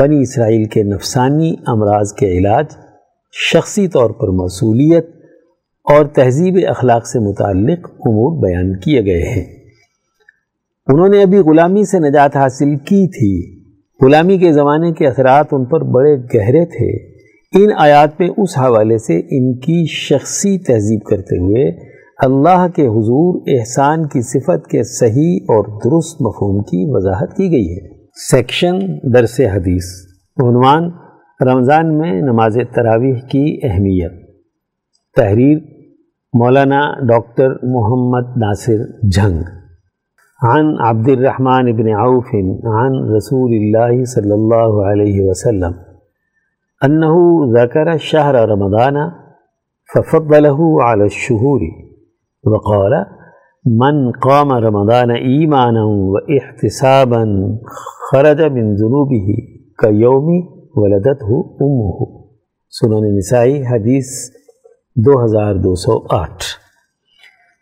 بنی 0.00 0.20
اسرائیل 0.20 0.64
کے 0.64 0.82
نفسانی 0.82 1.54
امراض 1.66 2.12
کے 2.12 2.26
علاج، 2.26 2.66
شخصی 3.52 3.88
طور 3.88 4.10
پر 4.10 4.28
موصولیت 4.28 5.06
اور 5.84 6.06
تہذیب 6.06 6.58
اخلاق 6.68 7.06
سے 7.06 7.18
متعلق 7.18 7.78
امور 7.84 8.42
بیان 8.42 8.78
کیے 8.78 9.04
گئے 9.04 9.22
ہیں۔ 9.22 9.44
انہوں 10.86 11.08
نے 11.08 11.22
ابھی 11.22 11.38
غلامی 11.38 11.84
سے 11.84 11.98
نجات 11.98 12.36
حاصل 12.36 12.76
کی 12.76 13.08
تھی۔ 13.08 13.62
غلامی 14.06 14.38
کے 14.38 14.52
زمانے 14.52 14.92
کے 14.92 15.06
اثرات 15.06 15.46
ان 15.52 15.64
پر 15.64 15.80
بڑے 15.80 16.16
گہرے 16.16 16.64
تھے۔ 16.64 17.12
ان 17.62 17.70
آیات 17.78 18.20
میں 18.20 18.28
اس 18.36 18.58
حوالے 18.58 18.98
سے 18.98 19.18
ان 19.18 19.58
کی 19.58 19.86
شخصی 19.86 20.58
تہذیب 20.58 21.02
کرتے 21.02 21.38
ہوئے 21.38 21.91
اللہ 22.22 22.66
کے 22.74 22.86
حضور 22.86 23.40
احسان 23.46 24.06
کی 24.06 24.20
صفت 24.22 24.66
کے 24.66 24.82
صحیح 24.82 25.38
اور 25.42 25.64
درست 25.64 26.22
مفہوم 26.22 26.62
کی 26.62 26.86
وضاحت 26.88 27.36
کی 27.36 27.50
گئی 27.50 27.76
ہے۔ 27.76 28.04
سیکشن 28.30 28.78
درس 29.14 29.40
حدیث۔ 29.40 29.84
عنوان، 30.36 30.90
رمضان 31.48 31.98
میں 31.98 32.20
نماز 32.20 32.58
تراویح 32.74 33.14
کی 33.14 33.60
اہمیت۔ 33.62 34.12
تحریر، 35.16 35.58
مولانا 36.34 36.80
ڈاکٹر 37.08 37.48
محمد 37.62 38.36
ناصر 38.36 39.08
جھنگ۔ 39.10 39.42
عن 40.42 40.74
عبد 40.80 41.08
الرحمن 41.08 41.68
ابن 41.68 41.88
عوف 41.88 42.34
عن 42.64 43.14
رسول 43.16 43.50
اللہ 43.54 44.04
صلی 44.04 44.30
اللہ 44.30 44.90
علیہ 44.90 45.28
وسلم۔ 45.28 45.72
انہو 46.82 47.52
ذکر 47.52 47.96
شہر 47.98 48.48
رمضان 48.48 48.94
ففضلہ 49.94 50.82
علی 50.84 51.02
الشہوری 51.02 51.91
وقال، 52.44 52.92
من 53.64 54.10
قام 54.10 54.52
رمضان 54.52 55.10
ایمانا 55.10 55.84
و 55.84 56.16
احتسابا 56.16 57.24
خرج 58.12 58.40
من 58.42 58.76
ذنوبه 58.76 59.34
كيوم 59.78 60.46
ولدته 60.74 61.38
امه 61.60 62.06
سنن 62.70 63.16
نسائی 63.16 63.62
حدیث 63.62 64.06
دو 64.96 65.24
ہزار 65.24 65.54
دو 65.54 65.74
سو 65.74 65.98
آٹھ۔ 66.10 66.42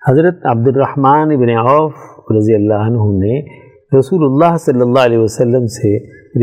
حضرت 0.09 0.35
عبد 0.45 0.69
الرحمن 0.69 1.31
ابن 1.33 1.49
عوف 1.49 1.93
رضی 2.37 2.55
اللہ 2.55 2.75
عنہ 2.75 3.13
نے 3.13 3.41
رسول 3.99 4.25
اللہ 4.25 4.57
صلی 4.57 4.81
اللہ 4.81 4.99
علیہ 4.99 5.19
وسلم 5.19 5.67
سے 5.67 5.97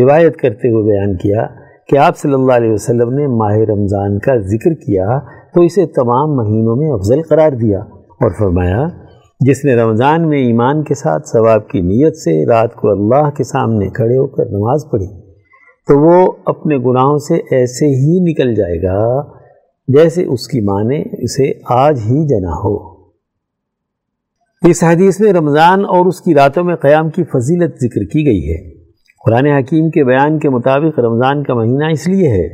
روایت 0.04 0.38
کرتے 0.38 0.70
ہوئے 0.70 0.84
بیان 0.84 1.18
کیا 1.18 1.48
کہ 1.88 1.98
آپ 1.98 2.18
صلی 2.18 2.34
اللہ 2.34 2.54
علیہ 2.54 2.72
وسلم 2.72 3.14
نے 3.14 3.28
ماہ 3.28 3.58
رمضان 3.58 4.20
کا 4.20 4.38
ذکر 4.38 4.74
کیا 4.74 5.20
تو 5.54 5.62
اسے 5.62 5.86
تمام 5.86 6.36
مہینوں 6.36 6.76
میں 6.76 6.92
افضل 6.92 7.22
قرار 7.30 7.52
دیا۔ 7.52 7.80
اور 8.18 8.32
فرمایا، 8.40 8.88
جس 9.40 9.66
نے 9.66 9.76
رمضان 9.76 10.30
میں 10.30 10.40
ایمان 10.40 10.84
کے 10.84 10.94
ساتھ 10.94 11.28
ثواب 11.28 11.68
کی 11.68 11.82
نیت 11.82 12.16
سے 12.16 12.46
رات 12.46 12.76
کو 12.76 12.92
اللہ 12.92 13.30
کے 13.30 13.44
سامنے 13.44 13.90
کھڑے 13.90 14.18
ہو 14.18 14.28
کر 14.28 14.46
نماز 14.46 14.86
پڑھی، 14.92 15.08
تو 15.88 16.00
وہ 16.00 16.32
اپنے 16.46 16.78
گناہوں 16.78 17.18
سے 17.18 17.36
ایسے 17.36 17.86
ہی 17.86 18.32
نکل 18.32 18.56
جائے 18.56 18.82
گا 18.84 19.24
جیسے 19.88 20.24
اس 20.24 20.48
کی 20.48 20.62
ماں 20.62 20.84
نے 20.84 21.24
اسے 21.24 21.52
آج 21.70 22.00
ہی 22.00 22.28
جنا 22.28 22.52
ہو۔ 22.52 22.94
اس 24.70 24.84
حدیث 24.84 25.20
میں 25.20 25.34
رمضان 25.34 25.86
اور 25.86 26.06
اس 26.06 26.22
کی 26.22 26.36
راتوں 26.36 26.64
میں 26.64 26.76
قیام 26.76 27.10
کی 27.10 27.24
فضیلت 27.24 27.76
ذکر 27.76 28.04
کی 28.04 28.26
گئی 28.26 28.50
ہے۔ 28.50 28.74
قرآن 29.26 29.46
حکیم 29.46 29.90
کے 29.90 30.04
بیان 30.04 30.40
کے 30.40 30.50
مطابق 30.50 31.00
رمضان 31.00 31.44
کا 31.44 31.54
مہینہ 31.54 31.86
اس 31.92 32.08
لیے 32.08 32.28
ہے 32.28 32.48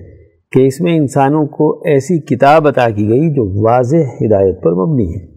کہ 0.51 0.67
اس 0.67 0.82
میں 0.82 0.98
انسانوں 0.98 1.46
کو 1.46 1.82
ایسی 1.86 2.20
کتاب 2.20 2.67
عطا 2.67 2.89
کی 2.89 3.10
گئی 3.10 3.34
جو 3.34 3.70
واضح 3.70 3.98
ہدایت 3.98 4.62
پر 4.63 4.72
مبنی 4.72 5.15
ہے۔ 5.15 5.33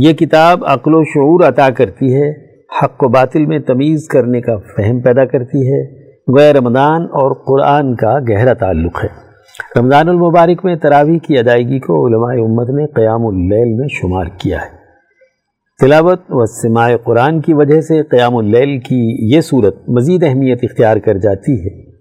یہ 0.00 0.12
کتاب 0.12 0.64
عقل 0.66 0.94
و 0.94 1.04
شعور 1.04 1.48
عطا 1.48 1.70
کرتی 1.70 2.14
ہے، 2.14 2.30
حق 2.82 3.04
و 3.04 3.08
باطل 3.08 3.46
میں 3.46 3.58
تمیز 3.58 4.08
کرنے 4.08 4.40
کا 4.40 4.56
فہم 4.56 5.00
پیدا 5.00 5.24
کرتی 5.24 5.72
ہے، 5.72 6.04
غیر 6.38 6.56
رمضان 6.56 7.02
اور 7.02 7.34
قرآن 7.46 7.94
کا 7.96 8.18
گہرا 8.28 8.52
تعلق 8.52 9.04
ہے۔ 9.04 9.08
رمضان 9.80 10.08
المبارک 10.08 10.64
میں 10.64 10.76
تراویح 10.76 11.18
کی 11.18 11.38
ادائیگی 11.38 11.78
کو 11.78 12.06
علماء 12.06 12.44
امت 12.44 12.70
نے 12.70 12.86
قیام 12.86 13.26
اللیل 13.26 13.74
میں 13.74 13.88
شمار 13.88 14.24
کیا 14.38 14.58
ہے۔ 14.58 14.84
تلاوت 15.80 16.20
و 16.28 16.46
سماع 16.46 16.96
قرآن 17.04 17.40
کی 17.40 17.54
وجہ 17.54 17.80
سے 17.80 18.02
قیام 18.02 18.36
اللیل 18.36 18.78
کی 18.78 19.34
یہ 19.34 19.40
صورت 19.40 19.88
مزید 19.88 20.22
اہمیت 20.22 20.58
اختیار 20.62 20.96
کر 20.96 21.18
جاتی 21.18 21.52
ہے۔ 21.52 21.94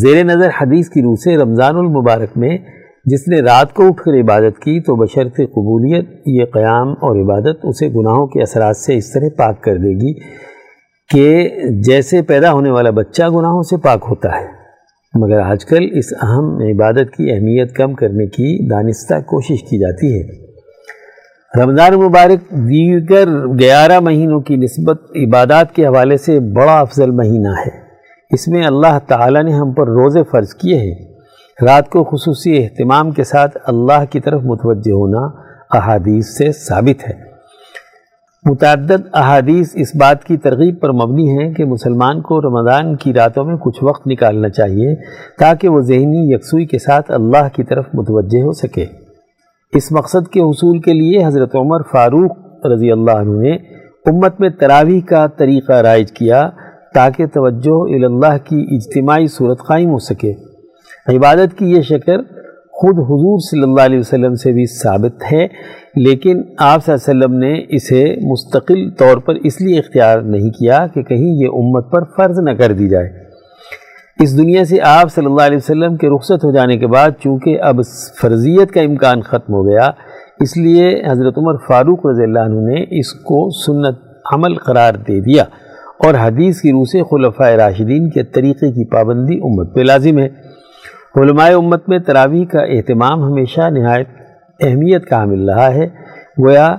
زیر 0.00 0.24
نظر 0.24 0.48
حدیث 0.62 0.88
کی 0.88 1.02
روح 1.02 1.14
سے 1.14 1.36
رمضان 1.36 1.76
المبارک 1.76 2.38
میں 2.38 2.58
جس 3.04 3.28
نے 3.28 3.40
رات 3.40 3.74
کو 3.74 3.86
اٹھ 3.86 4.02
کر 4.02 4.12
عبادت 4.12 4.58
کی 4.58 4.80
تو 4.80 4.96
بشرط 4.96 5.36
قبولیت، 5.36 6.22
یہ 6.26 6.44
قیام 6.44 6.88
اور 6.88 7.24
عبادت 7.24 7.56
اسے 7.62 7.88
گناہوں 7.88 8.26
کے 8.26 8.42
اثرات 8.42 8.76
سے 8.76 8.96
اس 8.96 9.12
طرح 9.12 9.28
پاک 9.36 9.62
کر 9.62 9.76
دے 9.76 9.90
گی 9.90 10.12
کہ 11.10 11.48
جیسے 11.80 12.22
پیدا 12.22 12.52
ہونے 12.52 12.70
والا 12.70 12.90
بچہ 12.90 13.22
گناہوں 13.22 13.62
سے 13.62 13.76
پاک 13.76 14.04
ہوتا 14.08 14.28
ہے۔ 14.28 14.58
مگر 15.14 15.40
آج 15.40 15.64
کل 15.64 15.88
اس 15.92 16.12
اہم 16.22 16.44
عبادت 16.44 17.16
کی 17.16 17.30
اہمیت 17.30 17.72
کم 17.72 17.94
کرنے 17.94 18.26
کی 18.26 18.68
دانستہ 18.68 19.14
کوشش 19.14 19.62
کی 19.62 19.78
جاتی 19.78 20.20
ہے۔ 20.20 20.48
رمضان 21.62 21.94
مبارک 21.94 22.50
دیگر 22.50 23.28
گیارہ 23.60 24.00
مہینوں 24.00 24.40
کی 24.40 24.56
نسبت 24.56 25.02
عبادات 25.16 25.74
کے 25.74 25.86
حوالے 25.86 26.16
سے 26.16 26.40
بڑا 26.40 26.78
افضل 26.78 27.10
مہینہ 27.10 27.48
ہے۔ 27.48 27.88
اس 28.30 28.48
میں 28.48 28.64
اللہ 28.64 28.98
تعالی 29.06 29.42
نے 29.42 29.52
ہم 29.52 29.72
پر 29.72 29.88
روزے 29.88 30.20
فرض 30.30 30.54
کیے 30.54 30.76
ہیں۔ 30.76 31.07
رات 31.66 31.88
کو 31.88 32.04
خصوصی 32.04 32.64
اہتمام 32.64 33.10
کے 33.10 33.24
ساتھ 33.24 33.58
اللہ 33.64 34.04
کی 34.10 34.20
طرف 34.20 34.40
متوجہ 34.44 34.92
ہونا 34.92 35.20
احادیث 35.78 36.26
سے 36.26 36.52
ثابت 36.52 37.08
ہے۔ 37.08 37.14
متعدد 38.44 39.06
احادیث 39.12 39.70
اس 39.74 39.96
بات 39.96 40.24
کی 40.24 40.36
ترغیب 40.36 40.80
پر 40.80 40.92
مبنی 40.92 41.28
ہیں 41.28 41.54
کہ 41.54 41.64
مسلمان 41.64 42.20
کو 42.20 42.40
رمضان 42.40 42.96
کی 42.96 43.14
راتوں 43.14 43.44
میں 43.44 43.56
کچھ 43.56 43.84
وقت 43.84 44.06
نکالنا 44.06 44.48
چاہیے 44.48 44.94
تاکہ 45.38 45.68
وہ 45.68 45.80
ذہنی 45.80 46.34
یکسوئی 46.34 46.66
کے 46.66 46.78
ساتھ 46.78 47.10
اللہ 47.10 47.48
کی 47.56 47.62
طرف 47.62 47.84
متوجہ 47.94 48.42
ہو 48.42 48.52
سکے۔ 48.52 48.86
اس 49.72 49.92
مقصد 49.92 50.28
کے 50.28 50.40
حصول 50.40 50.78
کے 50.78 50.92
لیے 50.92 51.24
حضرت 51.24 51.56
عمر 51.56 51.82
فاروق 51.82 52.66
رضی 52.66 52.92
اللہ 52.92 53.10
عنہ 53.10 53.40
نے 53.42 53.54
امت 54.06 54.40
میں 54.40 54.50
تراویح 54.50 55.00
کا 55.00 55.26
طریقہ 55.26 55.72
رائج 55.72 56.12
کیا 56.12 56.50
تاکہ 56.94 57.26
توجہ 57.26 58.04
اللہ 58.04 58.36
کی 58.44 58.66
اجتماعی 58.70 59.26
صورت 59.26 59.58
قائم 59.66 59.90
ہو 59.90 59.98
سکے۔ 59.98 60.47
عبادت 61.08 61.58
کی 61.58 61.70
یہ 61.70 61.80
شکر 61.80 62.22
خود 62.72 62.98
حضور 62.98 63.38
صلی 63.50 63.62
اللہ 63.62 63.80
علیہ 63.80 63.98
وسلم 63.98 64.34
سے 64.34 64.52
بھی 64.52 64.64
ثابت 64.66 65.32
ہے، 65.32 65.46
لیکن 65.94 66.42
آپ 66.58 66.84
صلی 66.84 66.94
اللہ 66.94 67.24
علیہ 67.24 67.26
وسلم 67.26 67.38
نے 67.38 67.64
اسے 67.68 68.16
مستقل 68.22 68.90
طور 68.90 69.16
پر 69.16 69.34
اس 69.34 69.60
لیے 69.60 69.78
اختیار 69.78 70.18
نہیں 70.18 70.50
کیا 70.50 70.86
کہ 70.94 71.02
کہیں 71.02 71.42
یہ 71.42 71.48
امت 71.52 71.90
پر 71.90 72.04
فرض 72.04 72.38
نہ 72.38 72.50
کر 72.50 72.72
دی 72.72 72.88
جائے۔ 72.88 73.08
اس 74.20 74.38
دنیا 74.38 74.64
سے 74.64 74.76
آپ 74.82 75.12
صلی 75.14 75.26
اللہ 75.26 75.42
علیہ 75.42 75.56
وسلم 75.56 75.96
کے 75.96 76.08
رخصت 76.08 76.44
ہو 76.44 76.52
جانے 76.52 76.76
کے 76.76 76.86
بعد 76.86 77.10
چونکہ 77.22 77.58
اب 77.60 77.80
فرضیت 78.20 78.72
کا 78.72 78.80
امکان 78.80 79.20
ختم 79.20 79.54
ہو 79.54 79.68
گیا، 79.68 79.90
اس 80.40 80.56
لیے 80.56 81.02
حضرت 81.10 81.38
عمر 81.38 81.56
فاروق 81.56 82.06
رضی 82.06 82.22
اللہ 82.22 82.38
عنہ 82.38 82.60
نے 82.60 83.00
اس 83.00 83.12
کو 83.12 83.50
سنت 83.50 83.98
عمل 84.32 84.54
قرار 84.54 84.94
دے 84.94 85.20
دیا۔ 85.20 85.44
اور 86.04 86.14
حدیث 86.14 86.60
کی 86.60 86.72
روح 86.72 86.84
سے 86.84 87.02
خلفۂ 87.02 87.54
راشدین 87.56 88.10
کے 88.10 88.22
طریقے 88.22 88.70
کی 88.72 88.84
پابندی 88.90 89.36
امت 89.36 89.74
پہ 89.74 89.80
لازم 89.80 90.18
ہے۔ 90.18 90.47
علماء 91.16 91.48
امت 91.56 91.88
میں 91.88 91.98
تراویح 91.98 92.44
کا 92.44 92.60
اہتمام 92.60 93.24
ہمیشہ 93.24 93.60
نہایت 93.70 94.08
اہمیت 94.60 95.06
کا 95.06 95.16
حامل 95.16 95.50
رہا 95.50 95.74
ہے۔ 95.74 95.86
گویا 96.38 96.76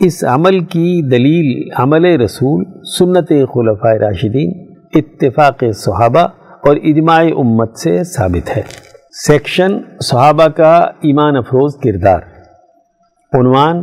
اس 0.00 0.24
عمل 0.24 0.60
کی 0.60 1.02
دلیل 1.02 1.68
عمل 1.76 2.20
رسول، 2.20 2.64
سنت 2.98 3.28
خلفۂ 3.28 3.98
راشدین، 3.98 4.74
اتفاق 4.94 5.64
صحابہ 5.74 6.28
اور 6.66 6.76
اجماع 6.76 7.24
امت 7.38 7.78
سے 7.78 8.04
ثابت 8.04 8.56
ہے۔ 8.56 8.62
سیکشن 9.26 9.72
صحابہ 10.00 10.46
کا 10.46 10.76
ایمان 10.78 11.36
افروز 11.36 11.74
کردار۔ 11.76 12.20
عنوان 13.32 13.76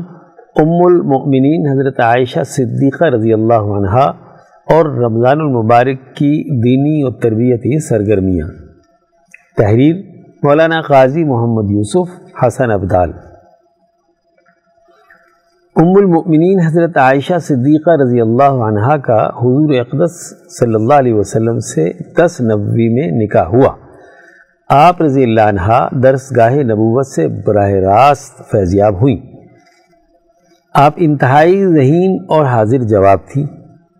ام 0.55 0.85
المؤمنین 0.85 1.67
حضرت 1.71 1.99
عائشہ 1.99 2.43
صدیقہ 2.45 3.05
رضی 3.05 3.33
اللہ 3.33 3.53
عنہ 3.53 3.95
اور 4.73 4.85
رمضان 4.85 5.39
المبارک 5.39 6.15
کی 6.15 6.61
دینی 6.61 7.01
اور 7.01 7.11
تربیتی 7.11 7.79
سرگرمیاں۔ 7.79 8.66
تحریر 9.57 9.95
مولانا 10.43 10.81
قاضی 10.81 11.23
محمد 11.23 11.71
یوسف 11.71 12.09
حسن 12.43 12.71
ابدال۔ 12.71 13.11
ام 15.75 15.95
المؤمنین 15.95 16.59
حضرت 16.59 16.97
عائشہ 16.97 17.39
صدیقہ 17.39 17.91
رضی 18.01 18.21
اللہ 18.21 18.61
عنہ 18.67 18.95
کا 18.97 19.17
حضور 19.23 19.73
اقدس 19.79 20.19
صلی 20.59 20.75
اللہ 20.75 20.93
علیہ 20.93 21.13
وسلم 21.13 21.59
سے 21.59 21.89
دس 22.13 22.41
نبوی 22.41 22.89
میں 22.95 23.09
نکاح 23.23 23.47
ہوا۔ 23.47 23.73
آپ 24.69 25.01
رضی 25.01 25.23
اللہ 25.23 25.41
عنہ 25.41 25.99
درس 26.03 26.31
گاہ 26.35 26.55
نبوت 26.55 27.07
سے 27.07 27.27
براہ 27.27 27.71
راست 27.89 28.51
فیضیاب 28.51 29.01
ہوئیں 29.01 29.17
آپ 30.73 30.93
انتہائی 30.97 31.65
ذہین 31.65 32.17
اور 32.29 32.45
حاضر 32.45 32.83
جواب 32.83 33.19
تھی، 33.33 33.45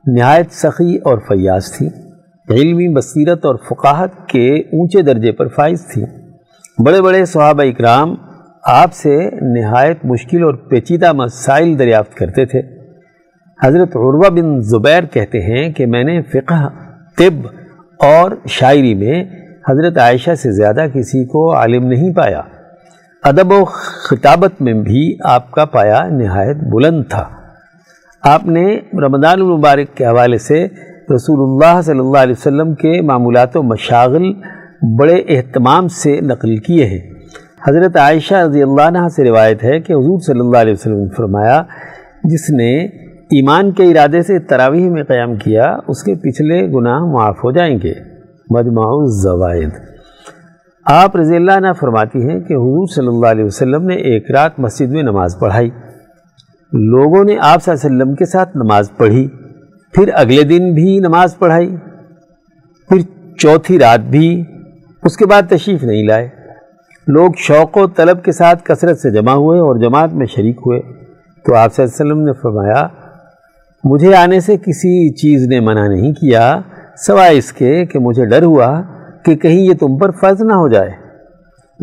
نہایت 0.05 0.51
سخی 0.51 0.97
اور 0.97 1.17
فیاض 1.17 1.71
تھی۔ 1.71 1.89
علمی 2.49 2.87
بصیرت 2.93 3.45
اور 3.45 3.55
فقاہت 3.55 4.29
کے 4.29 4.55
اونچے 4.59 5.01
درجے 5.01 5.31
پر 5.31 5.47
فائز 5.47 5.85
تھی۔ 5.93 6.03
بڑے 6.85 7.01
بڑے 7.01 7.25
صحابہ 7.25 7.63
اکرام 7.63 8.15
آپ 8.63 8.93
سے 8.93 9.29
نہایت 9.41 10.05
مشکل 10.05 10.43
اور 10.43 10.53
پیچیدہ 10.53 11.13
مسائل 11.13 11.79
دریافت 11.79 12.15
کرتے 12.15 12.45
تھے۔ 12.45 12.61
حضرت 13.63 13.95
عروہ 13.95 14.29
بن 14.29 14.61
زبیر 14.61 15.03
کہتے 15.03 15.39
ہیں 15.39 15.73
کہ 15.73 15.85
میں 15.85 16.03
نے 16.03 16.21
فقہ، 16.21 16.69
طب 17.17 17.47
اور 17.99 18.31
شاعری 18.47 18.93
میں 18.93 19.23
حضرت 19.69 19.97
عائشہ 19.97 20.35
سے 20.35 20.51
زیادہ 20.51 20.85
کسی 20.93 21.25
کو 21.25 21.55
عالم 21.55 21.87
نہیں 21.87 22.13
پایا۔ 22.13 22.41
ادب 23.23 23.51
و 23.51 23.65
خطابت 23.65 24.61
میں 24.61 24.73
بھی 24.73 25.17
آپ 25.23 25.51
کا 25.51 25.65
پایا 25.65 26.03
نہایت 26.07 26.57
بلند 26.57 27.03
تھا۔ 27.09 27.29
آپ 28.21 28.45
نے 28.45 28.79
رمضان 28.93 29.41
المبارک 29.41 29.97
کے 29.97 30.05
حوالے 30.05 30.37
سے 30.37 30.67
رسول 31.15 31.39
اللہ 31.39 31.81
صلی 31.81 31.99
اللہ 31.99 32.17
علیہ 32.17 32.35
وسلم 32.37 32.73
کے 32.73 33.01
معمولات 33.01 33.57
و 33.57 33.63
مشاغل 33.63 34.33
بڑے 34.99 35.23
اہتمام 35.27 35.87
سے 35.87 36.21
نقل 36.21 36.57
کیے 36.57 36.85
ہیں۔ 36.85 36.99
حضرت 37.67 37.97
عائشہ 37.97 38.35
رضی 38.35 38.63
اللہ 38.63 38.81
عنہ 38.81 39.07
سے 39.15 39.23
روایت 39.23 39.63
ہے 39.63 39.79
کہ 39.79 39.93
حضور 39.93 40.19
صلی 40.19 40.39
اللہ 40.39 40.57
علیہ 40.57 40.73
وسلم 40.73 40.97
نے 40.97 41.15
فرمایا، 41.17 41.63
جس 42.23 42.49
نے 42.49 42.85
ایمان 43.37 43.71
کے 43.71 43.83
ارادے 43.83 44.21
سے 44.21 44.39
تراویح 44.39 44.89
میں 44.89 45.03
قیام 45.03 45.35
کیا، 45.35 45.77
اس 45.87 46.03
کے 46.03 46.15
پچھلے 46.15 46.67
گناہ 46.67 46.99
معاف 46.99 47.35
ہو 47.43 47.51
جائیں 47.51 47.77
گے۔ 47.83 47.93
مجمع 48.49 48.85
الزوائد۔ 48.85 49.69
آپ 50.85 51.15
رضی 51.15 51.35
اللہ 51.35 51.51
عنہ 51.51 51.67
فرماتی 51.79 52.29
ہیں 52.29 52.39
کہ 52.39 52.53
حضور 52.53 52.87
صلی 52.95 53.07
اللہ 53.07 53.27
علیہ 53.27 53.45
وسلم 53.45 53.85
نے 53.85 53.95
ایک 53.95 54.31
رات 54.31 54.59
مسجد 54.59 54.91
میں 54.91 55.03
نماز 55.03 55.39
پڑھائی۔ 55.39 55.69
لوگوں 56.73 57.23
نے 57.23 57.35
آپ 57.41 57.63
صلی 57.63 57.73
اللہ 57.73 57.87
علیہ 57.87 58.01
وسلم 58.01 58.15
کے 58.15 58.25
ساتھ 58.25 58.57
نماز 58.57 58.91
پڑھی۔ 58.97 59.27
پھر 59.97 60.09
اگلے 60.13 60.43
دن 60.43 60.73
بھی 60.73 60.99
نماز 60.99 61.37
پڑھائی، 61.37 61.75
پھر 62.89 62.97
چوتھی 63.37 63.79
رات 63.79 63.99
بھی 63.99 64.43
اس 65.03 65.17
کے 65.17 65.25
بعد 65.25 65.41
تشریف 65.49 65.83
نہیں 65.83 66.03
لائے۔ 66.03 66.29
لوگ 67.07 67.31
شوق 67.37 67.77
و 67.77 67.87
طلب 67.87 68.23
کے 68.23 68.31
ساتھ 68.31 68.63
کثرت 68.63 68.99
سے 68.99 69.11
جمع 69.11 69.31
ہوئے 69.31 69.59
اور 69.59 69.75
جماعت 69.75 70.13
میں 70.13 70.25
شریک 70.25 70.57
ہوئے۔ 70.65 70.79
تو 71.45 71.55
آپ 71.55 71.73
صلی 71.73 71.85
اللہ 71.85 72.01
علیہ 72.01 72.11
وسلم 72.11 72.25
نے 72.25 72.33
فرمایا، 72.33 72.87
مجھے 73.83 74.15
آنے 74.15 74.39
سے 74.39 74.57
کسی 74.57 75.13
چیز 75.13 75.47
نے 75.47 75.59
منع 75.59 75.87
نہیں 75.87 76.13
کیا، 76.13 76.59
سوائے 76.97 77.37
اس 77.37 77.53
کے 77.53 77.85
کہ 77.85 77.99
مجھے 77.99 78.25
ڈر 78.25 78.43
ہوا 78.43 78.81
کہ 79.25 79.35
کہیں 79.35 79.61
یہ 79.61 79.73
تم 79.79 79.97
پر 79.97 80.11
فرض 80.11 80.41
نہ 80.41 80.53
ہو 80.53 80.67
جائے۔ 80.67 80.89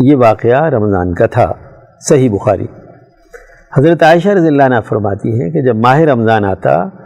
یہ 0.02 0.16
واقعہ 0.16 0.64
رمضان 0.64 1.14
کا 1.14 1.26
تھا۔ 1.26 1.52
صحیح 2.00 2.30
بخاری۔ 2.30 2.66
حضرت 3.76 4.02
عائشہ 4.02 4.28
رضی 4.28 4.47
اللہ 4.47 4.62
عنہ 4.62 4.80
فرماتی 4.88 5.42
ہیں 5.42 5.50
کہ 5.50 5.62
جب 5.62 5.76
ماہ 5.76 6.00
رمضان 6.00 6.44
آتا 6.44 7.04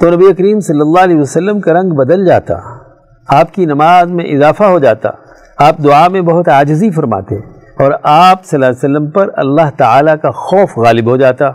تو 0.00 0.10
نبی 0.10 0.32
کریم 0.34 0.58
صلی 0.60 0.80
اللہ 0.80 1.04
علیہ 1.04 1.16
وسلم 1.16 1.60
کا 1.60 1.72
رنگ 1.72 1.94
بدل 1.96 2.24
جاتا، 2.26 2.54
آپ 3.28 3.52
کی 3.54 3.64
نماز 3.66 4.10
میں 4.10 4.24
اضافہ 4.26 4.64
ہو 4.64 4.78
جاتا، 4.78 5.10
آپ 5.58 5.78
دعا 5.84 6.06
میں 6.08 6.20
بہت 6.22 6.48
عاجزی 6.48 6.90
فرماتے 6.90 7.36
اور 7.76 7.92
آپ 8.02 8.44
صلی 8.44 8.56
اللہ 8.56 8.66
علیہ 8.66 8.78
وسلم 8.78 9.08
پر 9.10 9.28
اللہ 9.36 9.70
تعالیٰ 9.76 10.14
کا 10.22 10.30
خوف 10.38 10.76
غالب 10.78 11.08
ہو 11.10 11.16
جاتا۔ 11.16 11.50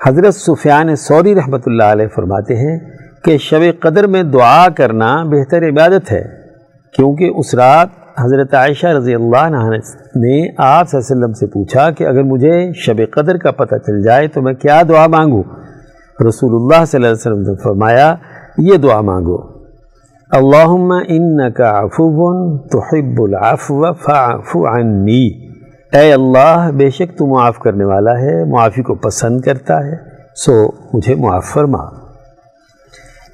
حضرت 0.00 0.34
سفیان 0.34 0.94
سوری 0.98 1.34
رحمۃ 1.34 1.66
اللہ 1.66 1.90
علیہ 1.92 2.06
فرماتے 2.14 2.56
ہیں 2.56 2.78
کہ 3.24 3.36
شب 3.40 3.62
قدر 3.82 4.06
میں 4.06 4.22
دعا 4.32 4.66
کرنا 4.76 5.14
بہتر 5.32 5.68
عبادت 5.68 6.12
ہے، 6.12 6.22
کیونکہ 6.94 7.32
اس 7.34 7.54
رات 7.54 7.88
حضرت 8.18 8.54
عائشہ 8.54 8.86
رضی 8.96 9.14
اللہ 9.14 9.36
عنہ 9.38 9.56
نے 9.66 10.38
آپ 10.58 10.88
صلی 10.88 10.96
اللہ 10.96 10.96
علیہ 10.96 10.96
وسلم 10.96 11.32
سے 11.32 11.46
پوچھا 11.52 11.90
کہ 11.90 12.06
اگر 12.06 12.22
مجھے 12.32 12.60
شب 12.84 13.00
قدر 13.12 13.36
کا 13.44 13.50
پتہ 13.58 13.76
چل 13.86 14.02
جائے 14.02 14.28
تو 14.28 14.42
میں 14.42 14.52
کیا 14.54 14.80
دعا 14.88 15.06
مانگوں؟ 15.06 15.42
رسول 16.18 16.54
اللہ 16.54 16.84
صلی 16.84 16.98
اللہ 16.98 17.08
علیہ 17.08 17.20
وسلم 17.20 17.42
نے 17.42 17.54
فرمایا 17.62 18.14
یہ 18.60 18.76
دعا 18.78 19.00
مانگو 19.02 19.36
اللہم 20.30 20.92
انکا 20.92 21.70
عفو 21.78 22.28
تحب 22.68 23.22
العفو 23.22 23.82
فعفو 24.02 24.66
عنی 24.68 25.24
اے 25.92 26.12
اللہ 26.12 26.70
بے 26.74 26.88
شک 26.90 27.16
تو 27.18 27.26
معاف 27.26 27.58
کرنے 27.60 27.84
والا 27.84 28.18
ہے 28.18 28.42
معافی 28.50 28.82
کو 28.82 28.94
پسند 29.02 29.40
کرتا 29.40 29.78
ہے 29.86 29.96
سو 30.36 30.54
مجھے 30.94 31.14
معاف 31.16 31.52
فرما 31.54 31.82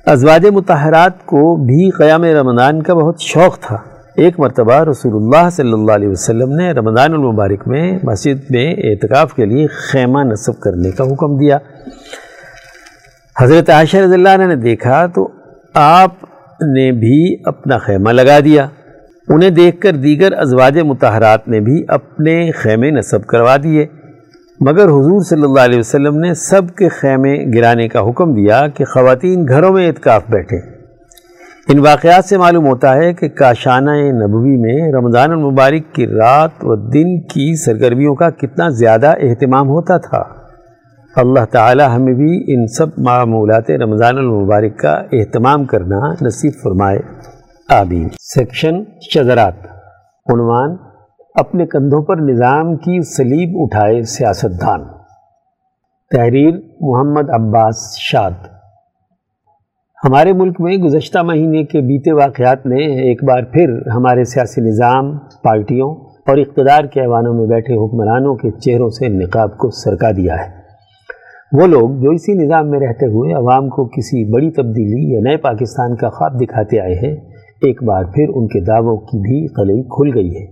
ازواج 0.07 0.47
متحرات 0.55 1.25
کو 1.27 1.45
بھی 1.65 1.91
قیام 1.99 2.25
رمضان 2.37 2.83
کا 2.83 2.95
بہت 2.95 3.21
شوق 3.23 3.59
تھا 3.59 3.77
ایک 4.17 4.39
مرتبہ 4.41 4.83
رسول 4.85 5.15
اللہ 5.15 5.49
صلی 5.53 5.73
اللہ 5.73 5.93
علیہ 5.93 6.09
وسلم 6.09 6.55
نے 6.55 6.71
رمضان 6.73 7.15
المبارک 7.15 7.67
میں 7.69 7.83
مسجد 8.05 8.51
میں 8.51 8.67
اعتکاف 8.85 9.35
کے 9.35 9.45
لیے 9.47 9.67
خیمہ 9.83 10.23
نصب 10.25 10.59
کرنے 10.61 10.91
کا 10.91 11.05
حکم 11.05 11.37
دیا 11.39 11.59
حضرت 13.43 13.71
عائشہ 13.71 13.97
رضی 13.97 14.15
اللہ 14.15 14.29
عنہ 14.29 14.45
نے 14.45 14.57
دیکھا 14.57 15.07
تو 15.07 15.29
آپ 15.75 16.11
نے 16.61 16.93
بھی 16.93 17.37
اپنا 17.45 17.79
خیمہ 17.79 18.11
لگا 18.11 18.39
دیا۔ 18.45 18.67
انہیں 19.29 19.51
دیکھ 19.51 19.81
کر 19.81 19.93
دیگر 19.93 20.33
ازواج 20.33 20.79
متحرات 20.79 21.49
نے 21.49 21.61
بھی 21.61 21.85
اپنے 21.89 22.51
خیمے 22.53 22.91
نصب 22.91 23.27
کروا 23.27 23.57
دیے۔ 23.63 23.87
مگر 24.61 24.85
حضور 24.85 25.21
صلی 25.21 25.43
اللہ 25.43 25.61
علیہ 25.61 25.79
وسلم 25.79 26.19
نے 26.19 26.35
سب 26.35 26.63
کے 26.77 26.89
خیمے 26.89 27.37
گرانے 27.55 27.89
کا 27.89 28.01
حکم 28.01 28.35
دیا 28.35 28.69
کہ 28.69 28.85
خواتین 28.85 29.47
گھروں 29.49 29.73
میں 29.73 29.87
اعتکاف 29.87 30.23
بیٹھیں۔ 30.29 30.61
ان 31.69 31.79
واقعات 31.79 32.25
سے 32.25 32.39
معلوم 32.39 32.67
ہوتا 32.67 32.97
ہے 32.97 33.15
کہ 33.15 33.29
کاشانہ 33.29 33.91
نبوی 33.91 34.57
میں 34.57 34.93
رمضان 34.93 35.33
المبارک 35.33 35.95
کی 35.95 36.07
رات 36.07 36.51
و 36.63 36.77
دن 36.77 37.21
کی 37.21 37.57
سرگرمیوں 37.57 38.15
کا 38.15 38.31
کتنا 38.31 38.69
زیادہ 38.69 39.07
اہتمام 39.07 39.69
ہوتا 39.69 39.97
تھا۔ 39.97 40.38
اللہ 41.17 41.45
تعالی 41.51 41.83
ہمیں 41.95 42.13
بھی 42.13 42.45
ان 42.49 42.67
سب 42.67 42.87
معمولات 42.99 43.71
رمضان 43.71 44.19
المبارک 44.19 44.79
کا 44.79 44.93
اہتمام 45.13 45.65
کرنا 45.65 46.15
نصیب 46.23 46.53
فرمائے۔ 46.63 46.99
آمین۔ 47.69 48.09
سیکشن 48.21 48.83
شذرات 49.15 49.55
عنوان 50.35 50.77
اپنے 51.35 51.67
کندھوں 51.67 52.03
پر 52.03 52.17
نظام 52.17 52.77
کی 52.77 53.01
سلیب 53.03 53.51
اٹھائے 53.55 54.03
سیاست 54.03 54.61
دان 54.61 54.85
تحریر 56.17 56.55
محمد 56.81 57.31
عباس 57.31 57.97
شاد۔ 57.99 58.31
ہمارے 60.05 60.33
ملک 60.33 60.61
میں 60.61 60.77
گزشتہ 60.77 61.19
مہینے 61.19 61.65
کے 61.65 61.81
بیتے 61.81 62.13
واقعات 62.13 62.67
نے 62.67 62.85
ایک 62.85 63.25
بار 63.25 63.43
پھر 63.43 63.89
ہمارے 63.89 64.25
سیاسی 64.25 64.61
نظام، 64.61 65.19
پارٹیوں 65.19 65.91
اور 66.27 66.37
اقتدار 66.37 66.85
کے 66.85 67.01
ایوانوں 67.01 67.35
میں 67.35 67.47
بیٹھے 67.47 67.75
حکمرانوں 67.75 68.35
کے 68.37 68.51
چہروں 68.51 68.89
سے 68.89 69.09
نقاب 69.09 69.59
کو 69.59 69.71
سرکا 69.71 70.11
دیا 70.11 70.35
ہے۔ 70.35 70.58
وہ 71.53 71.67
لوگ 71.67 71.91
جو 71.91 72.11
اسی 72.11 72.33
نظام 72.33 72.71
میں 72.71 72.81
رہتے 72.81 73.07
ہوئے 73.07 73.33
عوام 73.33 73.69
کو 73.69 73.85
کسی 73.89 74.33
بڑی 74.33 74.51
تبدیلی 74.51 75.15
یا 75.15 75.21
نئے 75.21 75.37
پاکستان 75.37 75.97
کا 75.97 76.09
خواب 76.09 76.41
دکھاتے 76.41 76.81
آئے 76.81 76.95
ہیں، 76.95 77.15
ایک 77.63 77.83
بار 77.83 78.05
پھر 78.05 78.25
ان 78.35 78.47
کے 78.47 78.61
دعووں 78.61 78.97
کی 78.97 79.19
بھی 79.19 79.47
قلعی 79.47 79.83
کھل 79.83 80.19
گئی 80.19 80.37
ہے۔ 80.37 80.45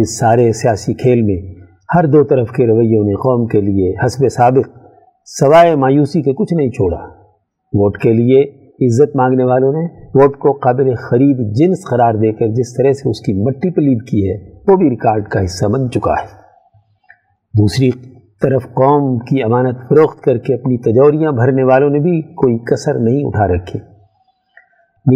اس 0.00 0.18
سارے 0.18 0.52
سیاسی 0.52 0.94
کھیل 0.94 1.22
میں 1.22 1.54
ہر 1.94 2.06
دو 2.06 2.24
طرف 2.24 2.50
کے 2.50 2.66
رویوں 2.66 3.04
نے 3.04 3.12
قوم 3.12 3.46
کے 3.46 3.60
لیے 3.60 3.94
حسب 4.04 4.28
سابق 4.28 4.78
سوائے 5.24 5.74
مایوسی 5.74 6.22
کے 6.22 6.32
کچھ 6.32 6.54
نہیں 6.54 6.70
چھوڑا۔ 6.70 7.00
ووٹ 7.72 7.98
کے 7.98 8.12
لیے 8.12 8.42
عزت 8.86 9.16
مانگنے 9.16 9.44
والوں 9.44 9.72
نے 9.72 9.86
ووٹ 10.14 10.36
کو 10.36 10.52
قابل 10.52 10.94
خرید 10.94 11.56
جنس 11.56 11.84
قرار 11.90 12.14
دے 12.14 12.32
کر 12.32 12.46
جس 12.46 12.74
طرح 12.74 12.92
سے 12.92 13.10
اس 13.10 13.20
کی 13.20 13.32
مٹی 13.32 13.70
پلید 13.70 14.08
کی 14.08 14.30
ہے، 14.30 14.36
وہ 14.68 14.76
بھی 14.76 14.90
ریکارڈ 14.90 15.28
کا 15.28 15.44
حصہ 15.44 15.66
بن 15.66 15.90
چکا 15.90 16.12
ہے۔ 16.12 16.26
دوسری 17.58 17.90
طرف 18.44 18.64
قوم 18.64 19.18
کی 19.18 19.42
امانت 19.42 19.78
فروخت 19.88 20.20
کر 20.20 20.38
کے 20.38 20.54
اپنی 20.54 20.78
تجوریاں 20.78 21.32
بھرنے 21.32 21.62
والوں 21.62 21.90
نے 21.90 21.98
بھی 21.98 22.22
کوئی 22.22 22.58
کسر 22.58 22.94
نہیں 22.94 23.24
اٹھا 23.24 23.46
رکھی۔ 23.46 23.78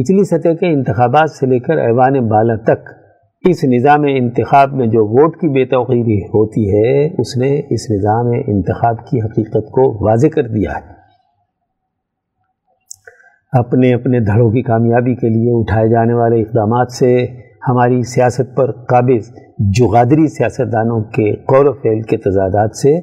نچلی 0.00 0.24
سطح 0.24 0.48
کے 0.60 0.72
انتخابات 0.72 1.30
سے 1.30 1.46
لے 1.46 1.58
کر 1.58 1.78
ایوان 1.78 2.28
بالا 2.28 2.56
تک 2.56 2.88
اس 3.48 3.64
نظام 3.64 4.04
انتخاب 4.08 4.72
میں 4.72 4.86
جو 4.86 5.06
ووٹ 5.06 5.36
کی 5.36 5.48
بے 5.48 5.64
توقیری 5.64 6.20
ہوتی 6.20 6.68
ہے، 6.70 7.06
اس 7.06 7.36
نے 7.36 7.60
اس 7.70 7.90
نظام 7.90 8.26
انتخاب 8.46 9.06
کی 9.06 9.20
حقیقت 9.20 9.70
کو 9.70 10.06
واضح 10.06 10.26
کر 10.26 10.42
دیا 10.42 10.70
ہے۔ 10.70 10.98
اپنے 13.52 13.94
اپنے 13.94 14.20
دھڑوں 14.20 14.50
کی 14.50 14.62
کامیابی 14.62 15.14
کے 15.14 15.28
لیے 15.28 15.60
اٹھائے 15.60 15.88
جانے 15.88 16.14
والے 16.14 16.40
اقدامات 16.40 16.92
سے 16.92 17.26
ہماری 17.68 18.02
سیاست 18.02 18.56
پر 18.56 18.72
قابض 18.72 19.30
جغادری 19.58 20.28
سیاستدانوں 20.28 21.00
کے 21.00 21.36
قول 21.36 21.68
و 21.68 21.72
فعل 21.72 22.02
کے 22.02 22.16
تضادات 22.16 22.76
سے 22.76 22.98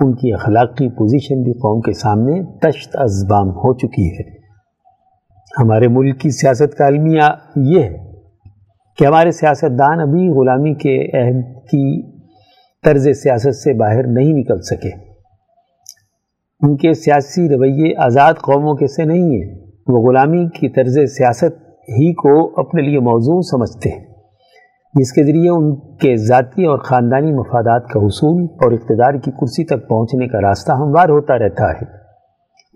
ان 0.00 0.14
کی 0.14 0.32
اخلاقی 0.32 0.88
پوزیشن 0.88 1.42
بھی 1.42 1.52
قوم 1.52 1.80
کے 1.80 1.92
سامنے 1.92 2.42
تشت 2.58 2.90
ازبام 2.94 3.48
ہو 3.50 3.74
چکی 3.74 4.10
ہے۔ 4.10 4.40
ہمارے 5.58 5.88
ملک 5.88 6.20
کی 6.20 6.30
سیاست 6.30 6.74
کا 6.74 6.86
المیہ 6.86 7.22
یہ 7.56 7.82
ہے 7.82 7.98
کہ 8.98 9.04
ہمارے 9.04 9.30
سیاستدان 9.30 10.00
ابھی 10.00 10.28
غلامی 10.28 10.74
کے 10.74 11.18
عہد 11.18 11.64
کی 11.64 12.12
طرز 12.82 13.08
سیاست 13.22 13.54
سے 13.54 13.72
باہر 13.72 14.06
نہیں 14.06 14.32
نکل 14.32 14.60
سکے۔ 14.60 14.90
ان 16.60 16.76
کے 16.76 16.94
سیاسی 16.94 17.48
رویے 17.48 17.94
آزاد 17.96 18.34
قوموں 18.34 18.74
کے 18.74 18.86
سے 18.86 19.04
نہیں 19.04 19.22
ہیں۔ 19.22 19.60
وہ 19.88 20.08
غلامی 20.08 20.48
کی 20.48 20.68
طرز 20.68 20.98
سیاست 21.16 21.69
ہی 21.90 22.12
کو 22.14 22.60
اپنے 22.60 22.82
لیے 22.82 23.00
موضوع 23.00 23.40
سمجھتے 23.40 23.88
ہیں، 23.88 24.04
جس 24.94 25.12
کے 25.12 25.24
ذریعے 25.24 25.50
ان 25.50 25.74
کے 25.96 26.16
ذاتی 26.16 26.64
اور 26.64 26.78
خاندانی 26.78 27.32
مفادات 27.32 27.88
کا 27.88 28.00
حصول 28.00 28.42
اور 28.42 28.72
اقتدار 28.72 29.14
کی 29.14 29.30
کرسی 29.30 29.64
تک 29.64 29.88
پہنچنے 29.88 30.28
کا 30.28 30.40
راستہ 30.40 30.72
ہموار 30.72 31.08
ہوتا 31.08 31.38
رہتا 31.38 31.70
ہے۔ 31.72 31.98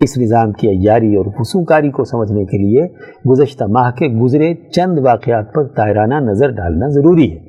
اس 0.01 0.17
نظام 0.17 0.51
کی 0.51 0.69
عیاری 0.69 1.15
اور 1.15 1.25
کاری 1.65 1.89
کو 1.89 2.03
سمجھنے 2.03 2.45
کے 2.45 2.57
لیے 2.57 2.87
گزشتہ 3.31 3.65
ماہ 3.69 3.91
کے 3.91 4.07
گزرے 4.07 4.53
چند 4.71 4.99
واقعات 4.99 5.53
پر 5.53 5.67
طائرانہ 5.67 6.15
نظر 6.15 6.49
ڈالنا 6.51 6.87
ضروری 6.87 7.31
ہے۔ 7.33 7.44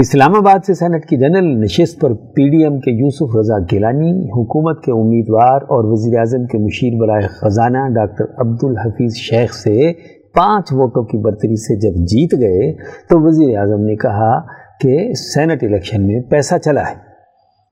اسلام 0.00 0.34
آباد 0.34 0.58
سے 0.66 0.74
سینٹ 0.74 1.04
کی 1.06 1.16
جنرل 1.16 1.48
نشست 1.60 2.00
پر 2.00 2.12
پی 2.14 2.48
ڈی 2.50 2.62
ایم 2.62 2.78
کے 2.80 2.90
یوسف 2.90 3.36
رضا 3.36 3.58
گیلانی، 3.58 4.12
حکومت 4.24 4.82
کے 4.84 4.92
امیدوار 4.92 5.56
اور 5.56 5.84
وزیر 5.84 6.18
اعظم 6.18 6.44
کے 6.44 6.58
مشیر 6.58 7.00
برائے 7.00 7.26
خزانہ 7.26 7.82
ڈاکٹر 7.94 8.24
عبد 8.38 8.64
الحفیظ 8.64 9.16
شیخ 9.16 9.52
سے 9.52 9.92
پانچ 10.34 10.72
ووٹوں 10.72 11.02
کی 11.02 11.18
برتری 11.18 11.56
سے 11.56 11.76
جب 11.80 11.98
جیت 12.04 12.32
گئے 12.40 12.72
تو 13.08 13.20
وزیر 13.20 13.58
اعظم 13.58 13.84
نے 13.84 13.96
کہا 13.96 14.40
کہ 14.80 15.12
سینٹ 15.12 15.64
الیکشن 15.64 16.06
میں 16.06 16.20
پیسہ 16.30 16.58
چلا 16.58 16.80
ہے۔ 16.80 16.94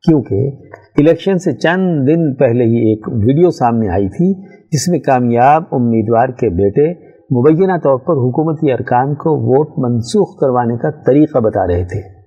کیونکہ 0.02 0.50
الیکشن 0.98 1.38
سے 1.38 1.52
چند 1.52 2.08
دن 2.08 2.34
پہلے 2.34 2.64
ہی 2.64 2.88
ایک 2.90 3.08
ویڈیو 3.08 3.50
سامنے 3.50 3.88
آئی 3.88 4.08
تھی 4.08 4.32
جس 4.72 4.88
میں 4.88 4.98
کامیاب 4.98 5.62
امیدوار 5.72 6.28
کے 6.28 6.48
بیٹے 6.48 7.08
مبینہ 7.36 7.72
طور 7.72 7.98
پر 7.98 8.12
حکومتی 8.12 8.72
ارکان 8.72 9.14
کو 9.14 9.30
ووٹ 9.40 9.68
منسوخ 9.78 10.38
کروانے 10.40 10.76
کا 10.76 10.90
طریقہ 10.90 11.38
بتا 11.38 11.66
رہے 11.66 11.84
تھے۔ 11.84 12.17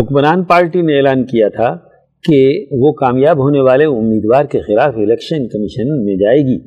حکمران 0.00 0.44
پارٹی 0.44 0.82
نے 0.82 0.96
اعلان 0.96 1.24
کیا 1.24 1.48
تھا 1.48 1.76
کہ 2.22 2.66
وہ 2.70 2.92
کامیاب 2.92 3.38
ہونے 3.38 3.60
والے 3.60 3.84
امیدوار 3.84 4.44
کے 4.44 4.60
خلاف 4.60 4.94
الیکشن 4.96 5.48
کمیشن 5.48 6.04
میں 6.04 6.16
جائے 6.16 6.38
گی۔ 6.38 6.58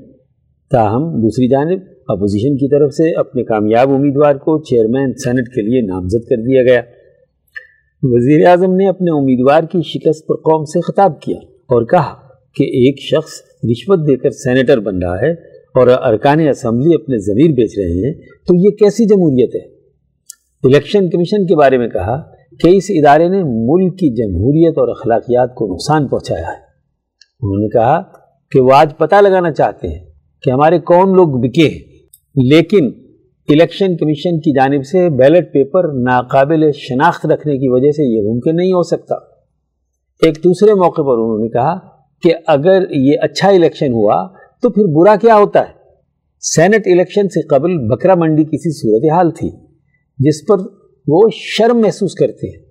تاہم، 0.71 1.21
دوسری 1.21 1.47
جانب، 1.47 1.79
اپوزیشن 2.07 2.57
کی 2.57 2.67
طرف 2.69 2.93
سے 2.93 3.19
اپنے 3.19 3.43
کامیاب 3.43 3.93
امیدوار 3.93 4.35
کو 4.35 4.63
چیئرمین 4.63 5.13
سینٹ 5.13 5.47
کے 5.55 5.61
لیے 5.61 5.81
نامزد 5.81 6.27
کر 6.29 6.35
دیا 6.35 6.63
گیا۔ 6.63 6.81
وزیر 8.03 8.47
اعظم 8.47 8.75
نے 8.75 8.87
اپنے 8.87 9.11
امیدوار 9.17 9.63
کی 9.63 9.81
شکست 9.81 10.27
پر 10.27 10.35
قوم 10.35 10.63
سے 10.63 10.81
خطاب 10.81 11.21
کیا 11.21 11.37
اور 11.45 11.85
کہا 11.85 12.13
کہ 12.55 12.63
ایک 12.63 12.99
شخص 12.99 13.31
رشوت 13.71 14.07
دے 14.07 14.17
کر 14.17 14.29
سینیٹر 14.29 14.79
بن 14.79 14.97
رہا 14.97 15.21
ہے 15.21 15.31
اور 15.79 15.87
ارکان 15.87 16.47
اسمبلی 16.47 16.93
اپنے 16.93 17.17
ضمیر 17.17 17.51
بیچ 17.51 17.77
رہے 17.77 18.05
ہیں، 18.05 18.13
تو 18.47 18.55
یہ 18.55 18.69
کیسی 18.69 19.05
جمہوریت 19.05 19.55
ہے؟ 19.55 19.61
الیکشن 20.63 21.09
کمیشن 21.09 21.45
کے 21.45 21.55
بارے 21.55 21.77
میں 21.77 21.87
کہا 21.87 22.36
کہ 22.59 22.67
اس 22.67 22.85
ادارے 22.89 23.27
نے 23.29 23.41
ملک 23.43 23.97
کی 23.99 24.09
جمہوریت 24.15 24.77
اور 24.77 24.87
اخلاقیات 24.87 25.55
کو 25.55 25.67
نقصان 25.73 26.07
پہنچایا 26.07 26.47
ہے۔ 26.47 26.65
انہوں 27.41 27.59
نے 27.59 27.69
کہا 27.69 28.01
کہ 28.51 28.59
وہ 28.59 28.73
آج 28.73 28.93
پتہ 28.97 29.15
لگانا 29.15 29.51
چاہتے 29.51 29.87
ہیں 29.87 29.99
کہ 30.43 30.49
ہمارے 30.49 30.79
کون 30.79 31.13
لوگ 31.15 31.27
بکے 31.39 31.67
ہیں، 31.67 31.79
لیکن 32.35 32.89
الیکشن 33.49 33.97
کمیشن 33.97 34.39
کی 34.39 34.53
جانب 34.53 34.85
سے 34.85 35.09
بیلٹ 35.09 35.51
پیپر 35.53 35.91
ناقابل 35.93 36.71
شناخت 36.71 37.25
رکھنے 37.25 37.57
کی 37.57 37.69
وجہ 37.69 37.91
سے 37.91 38.03
یہ 38.03 38.21
ممکن 38.21 38.55
نہیں 38.55 38.73
ہو 38.73 38.83
سکتا۔ 38.83 39.15
ایک 40.21 40.37
دوسرے 40.43 40.73
موقع 40.73 41.01
پر 41.01 41.17
انہوں 41.17 41.39
نے 41.39 41.49
کہا 41.49 41.77
کہ 42.23 42.33
اگر 42.47 42.83
یہ 42.89 43.13
اچھا 43.21 43.49
الیکشن 43.49 43.93
ہوا 43.93 44.15
تو 44.61 44.69
پھر 44.69 44.83
برا 44.95 45.15
کیا 45.15 45.35
ہوتا 45.35 45.59
ہے؟ 45.59 45.73
سینٹ 46.43 46.87
الیکشن 46.87 47.29
سے 47.29 47.41
قبل 47.47 47.77
بکرا 47.87 48.15
منڈی 48.15 48.43
کسی 48.43 48.71
صورتحال 48.71 49.31
تھی، 49.31 49.49
جس 50.19 50.41
پر 50.47 50.57
وہ 51.07 51.21
شرم 51.31 51.79
محسوس 51.79 52.13
کرتے 52.13 52.47
ہیں۔ 52.47 52.65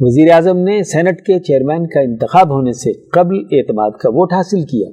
وزیر 0.00 0.30
اعظم 0.30 0.58
نے 0.58 0.82
سینٹ 0.82 1.20
کے 1.20 1.40
چیئرمین 1.40 1.86
کا 1.86 2.00
انتخاب 2.00 2.50
ہونے 2.50 2.72
سے 2.72 2.92
قبل 2.92 3.36
اعتماد 3.52 3.90
کا 3.90 4.08
ووٹ 4.08 4.32
حاصل 4.32 4.62
کیا۔ 4.62 4.90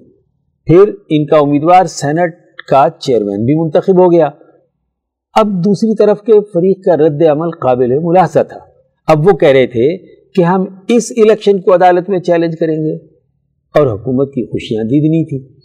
پھر 0.65 0.93
ان 1.09 1.25
کا 1.25 1.37
امیدوار 1.37 1.85
سینٹ 1.85 2.33
کا 2.69 2.87
چیئرمین 2.99 3.45
بھی 3.45 3.55
منتخب 3.55 4.03
ہو 4.03 4.11
گیا۔ 4.11 4.29
اب 5.33 5.65
دوسری 5.65 5.95
طرف 5.95 6.21
کے 6.21 6.33
فریق 6.33 6.85
کا 6.85 6.97
رد 6.97 7.21
عمل 7.31 7.51
قابل 7.51 7.99
ملاحظہ 7.99 8.43
تھا۔ 8.43 8.59
اب 9.07 9.27
وہ 9.27 9.31
کہہ 9.31 9.49
رہے 9.49 9.67
تھے 9.67 9.97
کہ 10.35 10.41
ہم 10.41 10.65
اس 10.87 11.13
الیکشن 11.17 11.61
کو 11.61 11.73
عدالت 11.75 12.09
میں 12.09 12.19
چیلنج 12.19 12.53
کریں 12.59 12.77
گے 12.77 12.95
اور 13.75 13.87
حکومت 13.87 14.29
کی 14.29 14.45
خوشیاں 14.45 14.83
دیدنی 14.83 15.25
تھی 15.25 15.61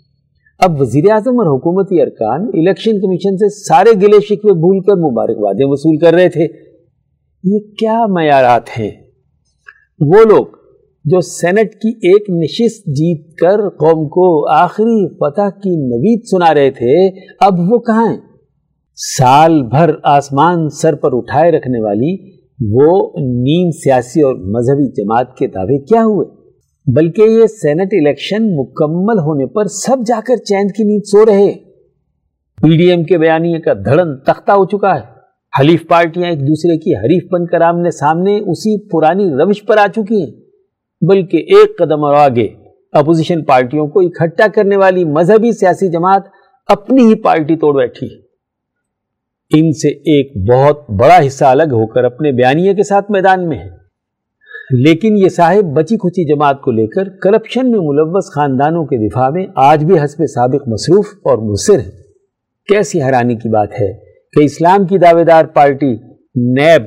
اب 0.59 0.81
وزیر 0.81 1.11
اعظم 1.11 1.41
اور 1.41 1.57
حکومتی 1.57 2.01
ارکان 2.01 2.41
الیکشن 2.41 3.01
کمیشن 3.01 3.37
سے 3.37 3.49
سارے 3.49 3.91
گلے 3.97 4.21
شکوے 4.21 4.53
بھول 4.53 4.81
کر 4.81 5.11
مبارکبادیں 5.11 5.67
وصول 5.67 5.97
کر 5.97 6.15
رہے 6.15 6.29
تھے۔ 6.29 6.66
یہ 7.47 7.59
کیا 7.59 8.07
معیارات 8.07 8.79
ہیں؟ 8.79 8.91
وہ 10.01 10.25
لوگ 10.29 10.47
جو 11.05 11.21
سینٹ 11.21 11.75
کی 11.75 11.89
ایک 11.89 12.31
نشست 12.31 12.87
جیت 12.87 13.35
کر 13.35 13.69
قوم 13.69 14.09
کو 14.09 14.51
آخری 14.51 15.09
فتح 15.09 15.59
کی 15.63 15.71
نوید 15.71 16.21
سنا 16.25 16.55
رہے 16.55 16.71
تھے، 16.71 17.09
اب 17.41 17.55
وہ 17.59 17.79
کہاں 17.79 18.11
ہیں؟ 18.11 18.21
سال 19.19 19.63
بھر 19.63 19.91
آسمان 20.03 20.69
سر 20.69 20.95
پر 20.95 21.09
اٹھائے 21.13 21.51
رکھنے 21.51 21.81
والی 21.81 22.37
وہ 22.75 23.13
نیم 23.21 23.71
سیاسی 23.71 24.23
اور 24.23 24.35
مذہبی 24.35 24.91
جماعت 24.93 25.37
کے 25.37 25.47
دعوے 25.47 25.79
کیا 25.79 26.01
ہوئے؟ 26.01 26.27
بلکہ 26.95 27.23
یہ 27.23 27.47
سینٹ 27.47 27.89
الیکشن 27.93 28.57
مکمل 28.57 29.19
ہونے 29.19 29.47
پر 29.47 29.65
سب 29.65 29.97
جا 30.07 30.21
کر 30.27 30.37
چیند 30.37 30.71
کی 30.77 30.85
نیند 30.85 31.03
سو 31.05 31.27
رہے۔ 31.27 31.55
پی 32.63 32.77
ڈی 32.77 32.91
ایم 32.91 33.05
کے 33.05 33.19
بیانیے 33.19 33.61
کا 33.61 33.73
دھڑن 33.73 34.17
تختہ 34.17 34.53
ہو 34.53 34.65
چکا 34.65 34.97
ہے۔ 34.97 35.16
حلیف 35.59 35.87
پارٹیاں 35.89 36.29
ایک 36.31 36.41
دوسرے 36.41 36.77
کی 36.79 36.95
حریف 36.95 37.25
بن 37.33 37.47
کر 37.47 37.61
آمنے 37.61 37.91
سامنے 37.91 38.37
اسی 38.53 38.77
پرانی 38.91 39.29
روش 39.41 39.63
پر 39.67 39.79
آ 39.79 39.87
چکی 39.87 40.21
ہیں، 40.21 40.31
بلکہ 41.03 41.55
ایک 41.55 41.79
قدم 41.79 42.05
اور 42.05 42.15
آگے 42.15 42.47
اپوزیشن 42.93 43.45
پارٹیوں 43.45 43.87
کو 43.87 44.01
اکٹھا 44.01 44.47
کرنے 44.55 44.77
والی 44.77 45.05
مذہبی 45.13 45.53
سیاسی 45.53 45.89
جماعت 45.93 46.29
اپنی 46.69 47.07
ہی 47.07 47.15
پارٹی 47.23 47.57
توڑ 47.57 47.75
بیٹھی۔ 47.77 48.09
ان 49.51 49.73
سے 49.81 49.89
ایک 50.13 50.33
بہت 50.49 50.91
بڑا 51.01 51.19
حصہ 51.27 51.45
الگ 51.45 51.73
ہو 51.73 51.87
کر 51.87 52.05
اپنے 52.05 52.33
بیانیے 52.33 52.75
کے 52.75 52.83
ساتھ 52.83 53.11
میدان 53.11 53.49
میں 53.49 53.59
ہے 53.59 53.75
لیکن 54.83 55.17
یہ 55.19 55.29
صاحب 55.29 55.77
بچی 55.77 55.97
کھچی 55.97 56.25
جماعت 56.33 56.61
کو 56.63 56.71
لے 56.71 56.87
کر 56.87 57.09
کرپشن 57.23 57.71
میں 57.71 57.81
ملوث 57.83 58.31
خاندانوں 58.35 58.85
کے 58.85 59.07
دفاع 59.07 59.29
میں 59.31 59.47
آج 59.65 59.85
بھی 59.85 59.99
حسب 59.99 60.25
سابق 60.31 60.69
مصروف 60.69 61.15
اور 61.23 61.51
مصر 61.51 61.79
ہے 61.79 61.91
کیسی 62.69 63.03
حیرانی 63.03 63.37
کی 63.37 63.49
بات 63.49 63.81
ہے 63.81 63.93
کہ 64.37 64.45
اسلام 64.45 64.87
کی 64.87 64.99
دعوے 64.99 65.25
دار 65.25 65.45
پارٹی 65.45 65.93
نیب 66.37 66.83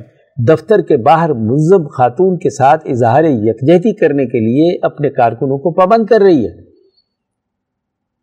دفتر 0.48 0.80
کے 0.80 0.96
باہر 0.96 1.32
مذہب 1.32 1.86
خاتون 1.90 2.38
کے 2.38 2.50
ساتھ 2.50 2.86
اظہار 2.90 3.24
یکجہتی 3.24 3.94
کرنے 3.94 4.26
کے 4.26 4.40
لیے 4.40 4.78
اپنے 4.82 5.10
کارکنوں 5.10 5.58
کو 5.58 5.72
پابند 5.72 6.06
کر 6.06 6.20
رہی 6.20 6.44
ہے۔ 6.44 6.70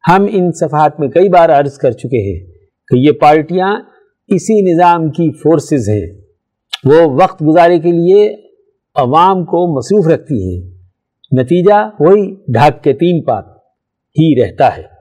ہم 0.08 0.26
ان 0.30 0.52
صفحات 0.52 1.00
میں 1.00 1.08
کئی 1.08 1.30
بار 1.30 1.50
عرض 1.50 1.74
کر 1.74 1.92
چکے 1.92 2.22
ہیں 2.30 2.52
کہ 2.88 2.98
یہ 2.98 3.12
پارٹیاں 3.12 3.76
اسی 4.28 4.74
نظام 4.74 5.10
کی 5.10 5.32
فورسز 5.32 5.90
ہیں۔ 5.90 6.22
وہ 6.84 7.24
وقت 7.24 7.42
گزارے 7.42 7.80
کے 7.80 7.92
لیے 7.92 8.36
عوام 8.96 9.46
کو 9.46 9.78
مصروف 9.78 10.08
رکھتی 10.08 10.36
ہیں۔ 10.36 10.72
نتیجہ 11.42 11.90
وہی 12.00 12.36
ڈھاک 12.54 12.84
کے 12.84 12.94
تین 12.94 13.24
پات 13.24 13.46
ہی 14.10 14.44
رہتا 14.44 14.78
ہے۔ 14.78 14.97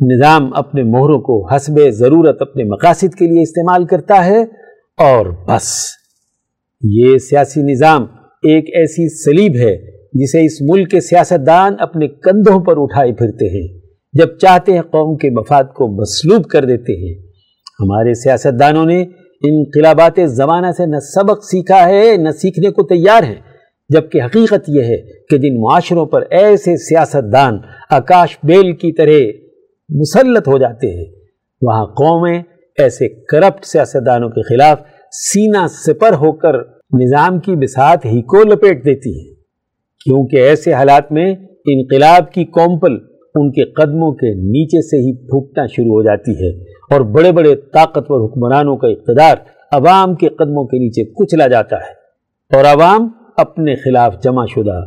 نظام 0.00 0.50
اپنے 0.54 0.82
مہروں 0.82 1.20
کو 1.20 1.34
حسب 1.46 1.78
ضرورت 1.90 2.42
اپنے 2.42 2.64
مقاصد 2.64 3.14
کے 3.14 3.26
لیے 3.26 3.42
استعمال 3.42 3.84
کرتا 3.86 4.24
ہے 4.24 4.42
اور 4.98 5.26
بس، 5.46 5.68
یہ 6.82 7.16
سیاسی 7.18 7.62
نظام 7.62 8.02
ایک 8.42 8.68
ایسی 8.74 9.08
سلیب 9.14 9.56
ہے 9.56 9.74
جسے 10.12 10.44
اس 10.44 10.60
ملک 10.62 10.90
کے 10.90 11.00
سیاستدان 11.00 11.74
اپنے 11.78 12.08
کندھوں 12.08 12.58
پر 12.64 12.82
اٹھائے 12.82 13.12
پھرتے 13.12 13.48
ہیں، 13.48 13.66
جب 14.14 14.36
چاہتے 14.38 14.72
ہیں 14.72 14.82
قوم 14.82 15.16
کے 15.16 15.30
مفاد 15.30 15.72
کو 15.74 15.88
مسلوب 16.02 16.44
کر 16.44 16.64
دیتے 16.64 16.96
ہیں۔ 16.96 17.14
ہمارے 17.80 18.14
سیاستدانوں 18.14 18.84
نے 18.84 19.00
انقلابات 19.42 20.20
زمانہ 20.26 20.70
سے 20.76 20.86
نہ 20.86 21.00
سبق 21.14 21.42
سیکھا 21.44 21.88
ہے، 21.88 22.16
نہ 22.16 22.30
سیکھنے 22.30 22.70
کو 22.70 22.82
تیار 22.82 23.22
ہیں، 23.22 23.40
جبکہ 23.90 24.22
حقیقت 24.22 24.68
یہ 24.68 24.82
ہے 24.82 24.96
کہ 25.30 25.38
جن 25.38 25.60
معاشروں 25.60 26.06
پر 26.06 26.24
ایسے 26.30 26.76
سیاستدان 26.76 27.58
آکاش 27.90 28.38
بیل 28.42 28.72
کی 28.72 28.92
طرح 28.92 29.45
مسلط 29.90 30.48
ہو 30.48 30.58
جاتے 30.58 30.86
ہیں۔ 30.98 31.04
وہاں 31.62 31.86
قومیں 31.86 32.42
ایسے 32.78 33.08
کرپٹ 33.08 33.64
سیاستدانوں 33.64 34.28
کے 34.28 34.42
خلاف 34.42 34.78
سینہ 35.12 35.66
سپر 35.66 36.12
ہو 36.12 36.32
کر 36.32 36.54
نظام 37.00 37.38
کی 37.40 37.56
بساط 37.56 38.06
ہی 38.06 38.22
کو 38.22 38.42
لپیٹ 38.42 38.84
دیتی 38.84 39.18
ہیں۔ 39.18 39.34
کیونکہ 40.04 40.36
ایسے 40.36 40.72
حالات 40.72 41.12
میں 41.12 41.34
انقلاب 41.66 42.32
کی 42.32 42.44
کومپل 42.44 42.92
ان 43.34 43.52
کے 43.52 43.64
قدموں 43.64 44.12
کے 44.12 44.34
نیچے 44.34 44.82
سے 44.82 44.96
ہی 44.96 45.16
پھوکنا 45.16 45.66
شروع 45.66 45.94
ہو 45.94 46.02
جاتی 46.02 46.32
ہے 46.32 46.62
اور 46.62 47.00
بڑے 47.00 47.32
بڑے 47.32 47.56
طاقتور 47.56 48.28
حکمرانوں 48.28 48.76
کا 48.76 48.88
اقتدار 48.88 49.36
عوام 49.72 50.14
کے 50.14 50.28
قدموں 50.28 50.64
کے 50.64 50.78
نیچے 50.78 51.04
کچلا 51.04 51.46
جاتا 51.46 51.76
ہے۔ 51.76 52.06
اور 52.56 52.64
عوام 52.64 53.08
اپنے 53.36 53.74
خلاف 53.76 54.22
جمع 54.22 54.44
شدہ 54.46 54.80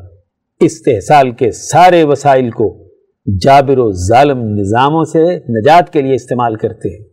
استحصال 0.59 1.31
کے 1.31 1.51
سارے 1.51 2.03
وسائل 2.03 2.49
کو 2.49 2.88
جابر 3.37 3.77
و 3.77 3.91
ظالم 3.91 4.43
نظاموں 4.43 5.03
سے 5.03 5.37
نجات 5.37 5.93
کے 5.93 6.01
لیے 6.01 6.13
استعمال 6.13 6.55
کرتے 6.55 6.97
ہیں۔ 6.97 7.05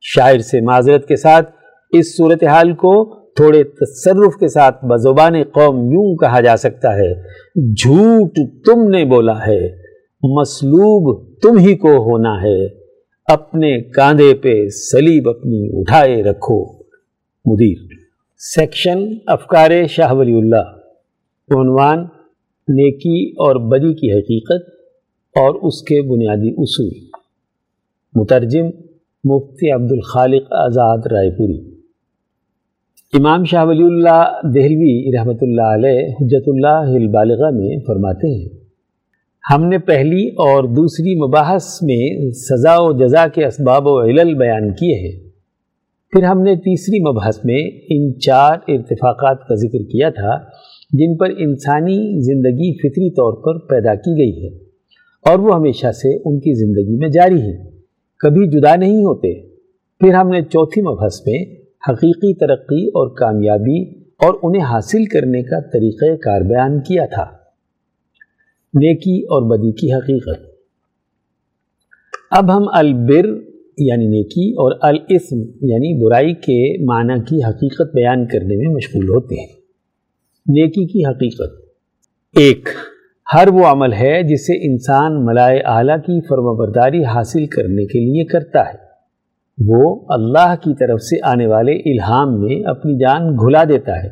شاعر 0.00 0.38
سے 0.38 0.60
معذرت 0.60 1.08
کے 1.08 1.16
ساتھ 1.16 1.50
اس 1.90 2.16
صورتحال 2.16 2.72
کو 2.72 3.14
تھوڑے 3.14 3.64
تصرف 3.64 4.36
کے 4.40 4.48
ساتھ 4.48 4.84
بزبان 4.84 5.42
قوم 5.42 5.76
یوں 5.76 6.16
کہا 6.16 6.40
جا 6.40 6.56
سکتا 6.56 6.96
ہے، 6.96 7.14
جھوٹ 7.74 8.34
تم 8.64 8.88
نے 8.88 9.04
بولا 9.04 9.46
ہے 9.46 9.68
مسلوب 10.22 11.32
تم 11.42 11.58
ہی 11.58 11.76
کو 11.76 11.88
ہونا 11.88 12.42
ہے، 12.42 12.66
اپنے 13.26 13.82
کاندھے 13.82 14.34
پہ 14.34 14.68
سلیب 14.68 15.28
اپنی 15.28 15.80
اٹھائے 15.80 16.22
رکھو۔ 16.22 16.72
مدیر۔ 17.46 17.86
سیکشن 18.38 18.98
افکار 19.26 19.70
شاہ 19.86 20.12
ولی 20.12 20.34
اللہ۔ 20.34 20.72
عنوان، 21.50 21.98
نیکی 22.68 23.30
اور 23.30 23.56
بدی 23.56 23.94
کی 23.94 24.12
حقیقت۔ 24.12 24.71
اور 25.36 25.54
اس 25.62 25.82
کے 25.82 26.00
بنیادی 26.02 26.50
اصول۔ 26.58 26.88
مترجم 28.14 28.66
مفتی 29.24 29.70
عبد 29.70 29.92
الخالق 29.92 30.52
آزاد 30.52 31.06
رائے 31.12 31.30
پوری۔ 31.30 31.58
امام 33.12 33.44
شاہ 33.44 33.64
ولی 33.64 33.82
اللہ 33.82 34.40
دہلوی 34.54 35.16
رحمۃ 35.16 35.40
اللہ 35.40 35.68
علیہ 35.74 36.04
حجت 36.20 36.48
اللہ 36.48 36.94
البالغہ 36.96 37.50
میں 37.50 37.76
فرماتے 37.86 38.28
ہیں، 38.28 38.48
ہم 39.44 39.64
نے 39.68 39.78
پہلی 39.78 40.28
اور 40.28 40.64
دوسری 40.64 41.14
مباحث 41.14 41.66
میں 41.82 42.30
سزا 42.30 42.76
و 42.78 42.92
جزا 42.92 43.26
کے 43.26 43.44
اسباب 43.44 43.86
و 43.86 44.00
علل 44.02 44.34
بیان 44.34 44.72
کیے 44.72 44.94
ہیں۔ 44.96 45.18
پھر 46.12 46.22
ہم 46.22 46.42
نے 46.42 46.54
تیسری 46.56 47.00
مبحث 47.00 47.44
میں 47.44 47.60
ان 47.90 48.18
چار 48.20 48.58
ارتفاقات 48.68 49.46
کا 49.48 49.54
ذکر 49.54 49.82
کیا 49.82 50.10
تھا، 50.10 50.34
جن 50.92 51.16
پر 51.16 51.30
انسانی 51.38 51.98
زندگی 52.22 52.72
فطری 52.78 53.10
طور 53.10 53.32
پر 53.44 53.66
پیدا 53.66 53.94
کی 53.94 54.18
گئی 54.18 54.44
ہے۔ 54.44 54.61
اور 55.24 55.38
وہ 55.38 55.54
ہمیشہ 55.54 55.92
سے 55.92 56.16
ان 56.24 56.40
کی 56.40 56.54
زندگی 56.54 56.96
میں 56.96 57.08
جاری 57.08 57.40
ہے 57.42 57.70
کبھی 58.18 58.46
جدا 58.46 58.76
نہیں 58.76 59.04
ہوتے۔ 59.04 59.34
پھر 60.00 60.14
ہم 60.14 60.28
نے 60.28 60.42
چوتھی 60.42 60.82
مبحث 60.82 61.20
میں 61.26 61.44
حقیقی 61.88 62.34
ترقی 62.34 62.88
اور 62.88 63.08
کامیابی 63.08 63.82
اور 63.92 64.34
انہیں 64.42 64.62
حاصل 64.62 65.04
کرنے 65.04 65.42
کا 65.42 65.60
طریقہ 65.60 66.16
کار 66.16 66.40
بیان 66.40 66.80
کیا 66.80 67.06
تھا۔ 67.06 67.24
نیکی 68.74 69.22
اور 69.22 69.42
بدی 69.42 69.72
کی 69.72 69.92
حقیقت۔ 69.92 70.40
اب 72.30 72.56
ہم 72.56 72.62
البر 72.72 73.26
یعنی 73.78 74.06
نیکی 74.06 74.52
اور 74.52 74.72
الاسم 74.80 75.40
یعنی 75.40 76.04
برائی 76.04 76.34
کے 76.34 76.84
معنی 76.84 77.20
کی 77.28 77.44
حقیقت 77.44 77.94
بیان 77.94 78.26
کرنے 78.26 78.56
میں 78.56 78.74
مشغول 78.74 79.08
ہوتے 79.08 79.34
ہیں۔ 79.40 79.46
نیکی 80.46 80.86
کی 80.86 81.04
حقیقت۔ 81.04 81.62
ایک 82.38 82.68
ہر 83.34 83.48
وہ 83.48 83.66
عمل 83.66 83.92
ہے 83.92 84.22
جسے 84.22 84.72
انسان 84.72 85.24
ملائے 85.24 85.60
اعلیٰ 85.64 85.96
کی 85.96 86.20
فرم 86.20 86.56
برداری 86.56 87.04
حاصل 87.04 87.46
کرنے 87.46 87.86
کے 87.86 88.00
لیے 88.00 88.24
کرتا 88.24 88.60
ہے۔ 88.60 88.92
وہ 89.66 90.00
اللہ 90.08 90.54
کی 90.60 90.74
طرف 90.74 91.00
سے 91.00 91.16
آنے 91.22 91.46
والے 91.46 91.72
الہام 91.72 92.40
میں 92.40 92.68
اپنی 92.68 92.98
جان 92.98 93.36
گھلا 93.36 93.64
دیتا 93.64 94.02
ہے 94.02 94.08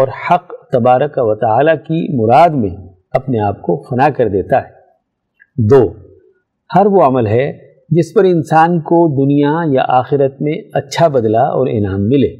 اور 0.00 0.08
حق 0.08 0.70
تبارک 0.72 1.10
و 1.16 1.34
تعالیٰ 1.34 1.74
کی 1.74 2.16
مراد 2.16 2.48
میں 2.48 2.88
اپنے 3.12 3.40
آپ 3.40 3.62
کو 3.62 3.84
فنا 3.90 4.08
کر 4.08 4.28
دیتا 4.28 4.56
ہے۔ 4.56 4.68
دو، 5.58 5.92
ہر 6.74 6.86
وہ 6.86 7.02
عمل 7.02 7.26
ہے 7.26 7.52
جس 7.90 8.14
پر 8.14 8.24
انسان 8.24 8.80
کو 8.80 9.24
دنیا 9.24 9.58
یا 9.66 9.84
آخرت 9.88 10.42
میں 10.42 10.54
اچھا 10.72 11.08
بدلہ 11.08 11.38
اور 11.38 11.66
انعام 11.70 12.08
ملے۔ 12.08 12.36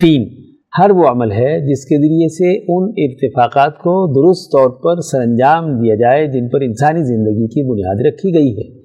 تین 0.00 0.43
ہر 0.78 0.90
وہ 0.90 1.04
عمل 1.08 1.32
ہے 1.32 1.60
جس 1.60 1.84
کے 1.84 1.98
ذریعے 1.98 2.28
سے 2.28 2.64
ان 2.68 2.92
ارتفاقات 2.96 3.78
کو 3.78 4.06
درست 4.06 4.52
طور 4.52 4.70
پر 4.70 5.00
سر 5.00 5.20
انجام 5.20 5.82
دیا 5.82 5.94
جائے 5.94 6.26
جن 6.26 6.48
پر 6.48 6.60
انسانی 6.60 7.02
زندگی 7.02 7.46
کی 7.46 7.70
بنیاد 7.70 8.06
رکھی 8.06 8.34
گئی 8.34 8.58
ہے۔ 8.58 8.82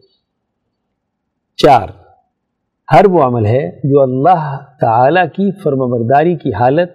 چار، 1.58 1.88
ہر 2.94 3.06
وہ 3.10 3.22
عمل 3.22 3.46
ہے 3.46 3.72
جو 3.84 4.02
اللہ 4.02 4.58
تعالی 4.82 5.22
کی 5.36 5.52
فرمبرداری 5.52 6.36
کی 6.36 6.54
حالت 6.54 6.90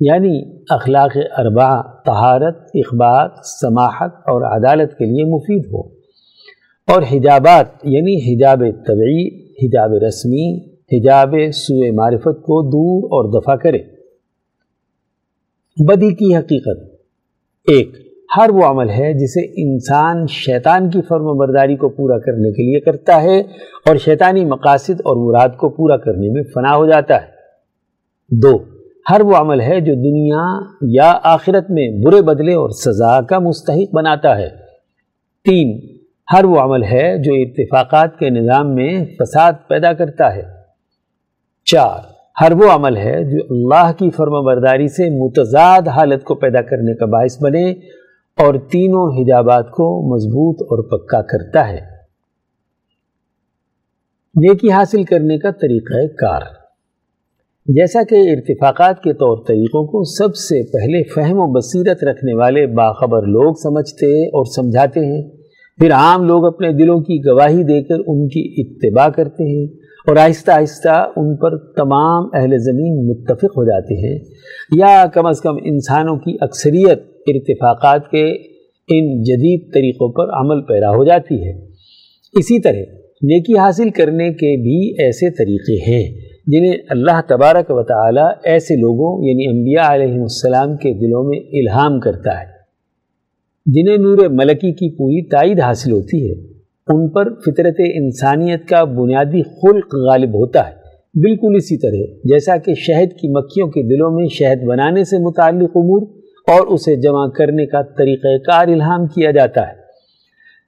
یعنی 0.00 0.58
اخلاق 0.70 1.16
اربع 1.38 1.82
طہارت 2.06 2.56
اخبار 2.74 3.28
سماحت 3.60 4.14
اور 4.14 4.42
عدالت 4.42 4.98
کے 4.98 5.04
لیے 5.04 5.24
مفید 5.24 5.66
ہو۔ 5.66 5.80
اور 6.92 7.02
حجابات 7.02 7.66
یعنی 7.84 8.34
حجاب 8.34 8.58
طبعی، 8.86 9.44
حجاب 9.52 9.92
رسمی، 9.92 10.58
حجاب 10.92 11.34
سوء 11.52 11.94
معرفت 11.94 12.42
کو 12.42 12.62
دور 12.62 13.04
اور 13.04 13.40
دفع 13.40 13.54
کرے۔ 13.54 13.97
بدی 15.86 16.14
کی 16.14 16.36
حقیقت۔ 16.36 16.84
ایک، 17.66 17.90
ہر 18.36 18.50
وہ 18.50 18.64
عمل 18.64 18.90
ہے 18.90 19.12
جسے 19.12 19.40
انسان 19.62 20.26
شیطان 20.26 20.90
کی 20.90 21.02
فرم 21.02 21.36
برداری 21.36 21.76
کو 21.76 21.88
پورا 21.88 22.18
کرنے 22.18 22.52
کے 22.52 22.62
لیے 22.62 22.80
کرتا 22.80 23.22
ہے 23.22 23.40
اور 23.86 23.96
شیطانی 23.96 24.44
مقاصد 24.44 25.00
اور 25.04 25.16
مراد 25.16 25.48
کو 25.48 25.68
پورا 25.68 25.96
کرنے 25.96 26.30
میں 26.30 26.42
فنا 26.42 26.76
ہو 26.76 26.86
جاتا 26.86 27.14
ہے۔ 27.14 27.26
دو، 28.30 28.64
ہر 29.10 29.20
وہ 29.20 29.36
عمل 29.36 29.60
ہے 29.60 29.80
جو 29.80 29.94
دنیا 29.94 30.58
یا 30.82 31.18
آخرت 31.22 31.70
میں 31.70 31.90
برے 32.04 32.22
بدلے 32.22 32.54
اور 32.54 32.70
سزا 32.70 33.20
کا 33.20 33.38
مستحق 33.38 33.94
بناتا 33.94 34.38
ہے۔ 34.38 34.48
تین، 35.44 35.96
ہر 36.32 36.44
وہ 36.44 36.60
عمل 36.60 36.82
ہے 36.82 37.22
جو 37.22 37.32
اتفاقات 37.34 38.18
کے 38.18 38.30
نظام 38.30 38.74
میں 38.74 39.04
فساد 39.04 39.52
پیدا 39.68 39.92
کرتا 39.92 40.36
ہے۔ 40.36 40.42
چار 41.64 42.17
ہر 42.40 42.52
وہ 42.52 42.70
عمل 42.70 42.96
ہے 42.96 43.24
جو 43.24 43.36
اللہ 43.50 43.92
کی 43.98 44.10
فرما 44.10 44.40
برداری 44.40 44.88
سے 44.88 45.10
متضاد 45.10 45.88
حالت 45.88 46.24
کو 46.24 46.34
پیدا 46.34 46.60
کرنے 46.60 46.94
کا 46.94 47.06
باعث 47.06 47.42
بنے 47.42 47.70
اور 48.38 48.54
تینوں 48.54 49.22
حجابات 49.22 49.70
کو 49.70 50.14
مضبوط 50.14 50.62
اور 50.62 50.82
پکا 50.82 51.22
کرتا 51.22 51.68
ہے۔ 51.68 51.80
نیکی 54.34 54.70
حاصل 54.70 55.04
کرنے 55.04 55.38
کا 55.38 55.50
طریقہ 55.50 56.06
کار۔ 56.06 56.40
جیسا 57.66 58.02
کہ 58.02 58.14
ارتفاقات 58.14 59.02
کے 59.02 59.12
طور 59.12 59.44
طریقوں 59.48 59.86
کو 59.86 60.04
سب 60.04 60.36
سے 60.36 60.62
پہلے 60.62 61.02
فہم 61.02 61.38
و 61.38 61.58
بصیرت 61.58 62.04
رکھنے 62.04 62.34
والے 62.34 62.66
باخبر 62.66 63.22
لوگ 63.22 63.54
سمجھتے 63.54 64.26
اور 64.26 64.44
سمجھاتے 64.44 65.00
ہیں۔ 65.00 65.28
پھر 65.78 65.92
عام 65.92 66.24
لوگ 66.24 66.46
اپنے 66.46 66.72
دلوں 66.72 67.00
کی 67.00 67.20
گواہی 67.26 67.62
دے 67.62 67.82
کر 67.82 67.96
ان 68.06 68.28
کی 68.28 68.54
اتباع 68.58 69.08
کرتے 69.08 69.44
ہیں۔ 69.44 69.87
اور 70.08 70.16
آہستہ 70.16 70.50
آہستہ 70.50 71.12
ان 71.16 71.36
پر 71.36 71.58
تمام 71.58 72.28
اہل 72.34 72.58
زمین 72.58 73.08
متفق 73.08 73.44
ہو 73.44 73.64
جاتے 73.64 73.94
ہیں۔ 73.94 74.18
یا 74.76 75.04
کم 75.14 75.26
از 75.26 75.40
کم 75.40 75.56
انسانوں 75.64 76.16
کی 76.16 76.36
اکثریت 76.40 76.98
ارتفاقات 77.26 78.10
کے 78.10 78.30
ان 78.88 79.22
جدید 79.22 79.74
طریقوں 79.74 80.12
پر 80.12 80.40
عمل 80.40 80.62
پیرا 80.62 80.90
ہو 80.90 81.04
جاتی 81.04 81.46
ہے۔ 81.46 81.52
اسی 82.32 82.60
طرح 82.60 82.82
نیکی 83.22 83.58
حاصل 83.58 83.90
کرنے 83.90 84.28
کے 84.28 84.56
بھی 84.62 85.04
ایسے 85.04 85.30
طریقے 85.30 85.90
ہیں 85.90 86.16
جنہیں 86.46 86.74
اللہ 86.90 87.20
تبارک 87.28 87.66
و 87.68 87.82
تعالی 87.82 88.50
ایسے 88.50 88.76
لوگوں 88.76 89.28
یعنی 89.28 89.46
انبیاء 89.46 89.94
علیہ 89.94 90.20
السلام 90.20 90.76
کے 90.76 90.92
دلوں 90.92 91.24
میں 91.24 91.38
الہام 91.38 92.00
کرتا 92.00 92.40
ہے، 92.40 92.46
جنہیں 93.66 93.96
نور 93.96 94.18
ملکی 94.30 94.72
کی 94.72 94.90
پوری 94.96 95.28
تائید 95.28 95.60
حاصل 95.60 95.92
ہوتی 95.92 96.30
ہے۔ 96.30 96.57
ان 96.88 97.08
پر 97.08 97.34
فطرت 97.34 97.80
انسانیت 97.94 98.68
کا 98.68 98.84
بنیادی 98.84 99.42
خلق 99.42 99.94
غالب 99.94 100.34
ہوتا 100.34 100.68
ہے۔ 100.68 100.78
بالکل 101.14 101.54
اسی 101.56 101.76
طرح، 101.76 102.18
جیسا 102.24 102.56
کہ 102.56 102.74
شہد 102.74 103.12
کی 103.12 103.28
مکھیوں 103.28 103.68
کے 103.68 103.82
دلوں 103.82 104.10
میں 104.10 104.26
شہد 104.26 104.64
بنانے 104.64 105.04
سے 105.04 105.18
متعلق 105.18 105.70
امور 105.74 106.02
اور 106.46 106.66
اسے 106.66 106.96
جمع 106.96 107.28
کرنے 107.28 107.66
کا 107.66 107.82
طریقہ 107.82 108.38
کار 108.38 108.68
الہام 108.68 109.06
کیا 109.06 109.30
جاتا 109.30 109.60
ہے۔ 109.60 109.78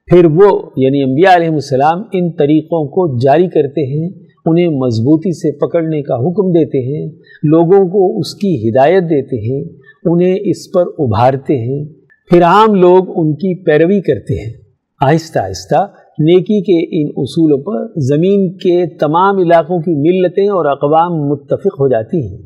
پھر 0.05 0.25
وہ 0.25 0.69
یعنی 0.77 1.03
انبیاء 1.03 1.35
علیہ 1.35 1.47
السلام، 1.47 2.01
ان 2.13 2.31
طریقوں 2.31 2.87
کو 2.87 3.17
جاری 3.17 3.47
کرتے 3.47 3.85
ہیں، 3.85 4.09
انہیں 4.45 4.67
مضبوطی 4.67 5.31
سے 5.31 5.51
پکڑنے 5.51 6.01
کا 6.01 6.15
حکم 6.15 6.51
دیتے 6.51 6.79
ہیں، 6.79 7.09
لوگوں 7.43 7.89
کو 7.89 8.19
اس 8.19 8.35
کی 8.35 8.69
ہدایت 8.69 9.03
دیتے 9.03 9.37
ہیں، 9.37 9.63
انہیں 10.05 10.35
اس 10.41 10.71
پر 10.71 10.83
ابھارتے 10.99 11.57
ہیں۔ 11.57 11.85
پھر 12.29 12.43
عام 12.43 12.75
لوگ 12.75 13.03
ان 13.15 13.33
کی 13.33 13.63
پیروی 13.63 14.01
کرتے 14.01 14.33
ہیں۔ 14.33 14.53
آہستہ 15.01 15.39
آہستہ 15.39 15.91
نیکی 16.21 16.61
کے 16.61 17.01
ان 17.01 17.11
اصولوں 17.17 17.57
پر 17.57 17.99
زمین 17.99 18.53
کے 18.53 18.87
تمام 18.87 19.37
علاقوں 19.37 19.79
کی 19.79 19.91
ملتیں 19.91 20.47
اور 20.47 20.65
اقوام 20.65 21.29
متفق 21.29 21.79
ہو 21.79 21.87
جاتی 21.87 22.27
ہیں۔ 22.27 22.37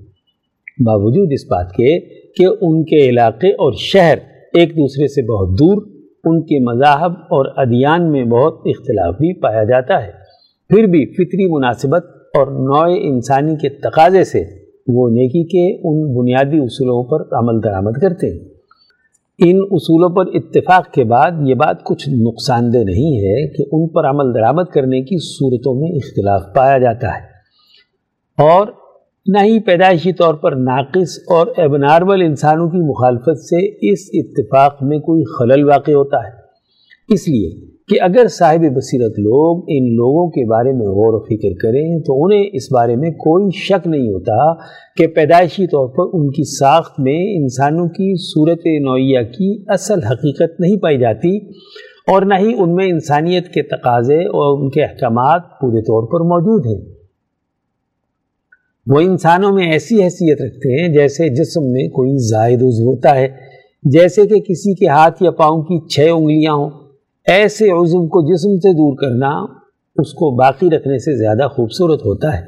باوجود 0.86 1.28
اس 1.32 1.46
بات 1.46 1.72
کے 1.72 2.00
کہ 2.38 2.46
ان 2.62 2.84
کے 2.84 3.10
علاقے 3.10 3.50
اور 3.50 3.74
شہر 3.78 4.18
ایک 4.54 4.70
دوسرے 4.70 5.08
سے 5.08 5.22
بہت 5.22 5.60
دور، 5.60 5.82
ان 6.24 6.42
کے 6.42 6.60
مذاہب 6.60 7.12
اور 7.12 7.46
ادیان 7.58 8.12
میں 8.12 8.24
بہت 8.24 8.54
اختلاف 8.66 9.16
بھی 9.16 9.40
پایا 9.40 9.64
جاتا 9.64 10.08
ہے۔ 10.08 10.12
پھر 10.70 10.84
بھی 10.84 11.06
فطری 11.06 11.54
مناسبت 11.54 12.06
اور 12.34 12.48
نوع 12.48 12.98
انسانی 13.02 13.56
کے 13.56 13.70
تقاضے 13.70 14.24
سے 14.24 14.44
وہ 14.88 15.10
نیکی 15.10 15.44
کے 15.44 15.76
ان 15.76 16.18
بنیادی 16.18 16.58
اصولوں 16.58 17.04
پر 17.04 17.38
عمل 17.38 17.64
درآمد 17.64 18.02
کرتے 18.02 18.30
ہیں۔ 18.30 18.55
ان 19.38 19.60
اصولوں 19.72 20.10
پر 20.10 20.26
اتفاق 20.34 20.94
کے 20.94 21.04
بعد 21.04 21.32
یہ 21.46 21.54
بات 21.54 21.84
کچھ 21.84 22.10
نقصان 22.10 22.74
دہ 22.74 22.78
نہیں 22.78 23.18
ہے 23.18 23.48
کہ 23.48 23.64
ان 23.72 23.88
پر 23.88 24.06
عمل 24.06 24.34
درآمد 24.34 24.64
کرنے 24.64 25.02
کی 25.02 25.18
صورتوں 25.18 25.76
میں 25.76 25.90
اختلاف 25.90 26.42
پایا 26.56 26.78
جاتا 26.78 27.08
ہے۔ 27.08 27.36
اور 28.44 28.68
نہ 29.26 29.38
ہی 29.38 29.60
پیدائشی 29.60 30.14
طور 30.14 30.34
پر 30.34 30.56
ناقص 30.56 31.20
اور 31.30 31.48
ایبنارمل 31.58 32.22
انسانوں 32.22 32.70
کی 32.70 32.90
مخالفت 32.90 33.40
سے 33.40 33.92
اس 33.92 34.10
اتفاق 34.14 34.84
میں 34.84 35.00
کوئی 35.00 35.24
خلل 35.24 35.70
واقع 35.70 35.92
ہوتا 35.92 36.18
ہے۔ 36.18 36.32
اس 37.08 37.28
لیے 37.28 37.75
کہ 37.88 37.98
اگر 38.02 38.28
صاحب 38.28 38.60
بصیرت 38.60 39.20
لوگ 39.20 39.64
ان 39.68 39.96
لوگوں 39.96 40.30
کے 40.30 40.50
بارے 40.50 40.72
میں 40.72 40.88
غور 40.88 41.14
و 41.14 41.20
فکر 41.20 41.54
کریں 41.62 42.00
تو 42.00 42.24
انہیں 42.24 42.50
اس 42.54 42.72
بارے 42.72 42.96
میں 42.96 43.12
کوئی 43.12 43.58
شک 43.58 43.88
نہیں 43.88 44.08
ہوتا 44.10 44.54
کہ 44.96 45.08
پیدائشی 45.08 45.68
طور 45.68 45.88
پر 45.88 46.20
ان 46.20 46.32
کی 46.32 46.44
ساخت 46.44 47.00
میں 47.00 47.42
انسانوں 47.42 47.88
کی 47.88 48.16
صورت 48.34 48.60
نوعیہ 48.60 49.20
کی 49.38 49.64
اصل 49.68 50.04
حقیقت 50.04 50.60
نہیں 50.60 50.78
پائی 50.78 50.98
جاتی 50.98 51.38
اور 52.08 52.22
نہ 52.22 52.34
ہی 52.40 52.54
ان 52.58 52.76
میں 52.76 52.88
انسانیت 52.88 53.48
کے 53.48 53.62
تقاضے 53.62 54.26
اور 54.26 54.64
ان 54.64 54.70
کے 54.70 54.84
احکامات 54.84 55.42
پورے 55.62 55.82
طور 55.82 56.08
پر 56.08 56.20
موجود 56.20 56.66
ہیں۔ 56.66 56.94
وہ 58.88 59.00
انسانوں 59.00 59.52
میں 59.52 59.72
ایسی 59.72 60.04
حیثیت 60.04 60.42
رکھتے 60.42 60.82
ہیں 60.82 60.88
جیسے 60.88 61.30
جسم 61.30 61.64
میں 61.64 61.88
کوئی 61.88 62.18
زائد 62.18 62.62
عضو 62.62 62.86
ہوتا 62.86 63.16
ہے، 63.16 63.28
جیسے 63.84 64.28
کہ 64.28 64.40
کسی 64.40 64.74
کے 64.74 64.88
ہاتھ 64.88 65.24
یا 65.24 65.32
پاؤں 65.32 65.62
کی 65.62 65.88
چھ 65.88 66.00
انگلیاں 66.12 66.54
ہوں۔ 66.54 66.85
ایسے 67.28 67.66
عزم 67.70 68.08
کو 68.08 68.22
جسم 68.22 68.58
سے 68.58 68.74
دور 68.74 68.98
کرنا 68.98 69.30
اس 69.96 70.14
کو 70.14 70.36
باقی 70.36 70.70
رکھنے 70.70 70.98
سے 70.98 71.18
زیادہ 71.18 71.48
خوبصورت 71.48 72.02
ہوتا 72.02 72.38
ہے۔ 72.38 72.44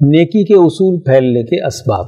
نیکی 0.00 0.44
کے 0.44 0.54
اصول 0.54 1.00
پھیلنے 1.00 1.42
کے 1.42 1.66
اسباب۔ 1.66 2.04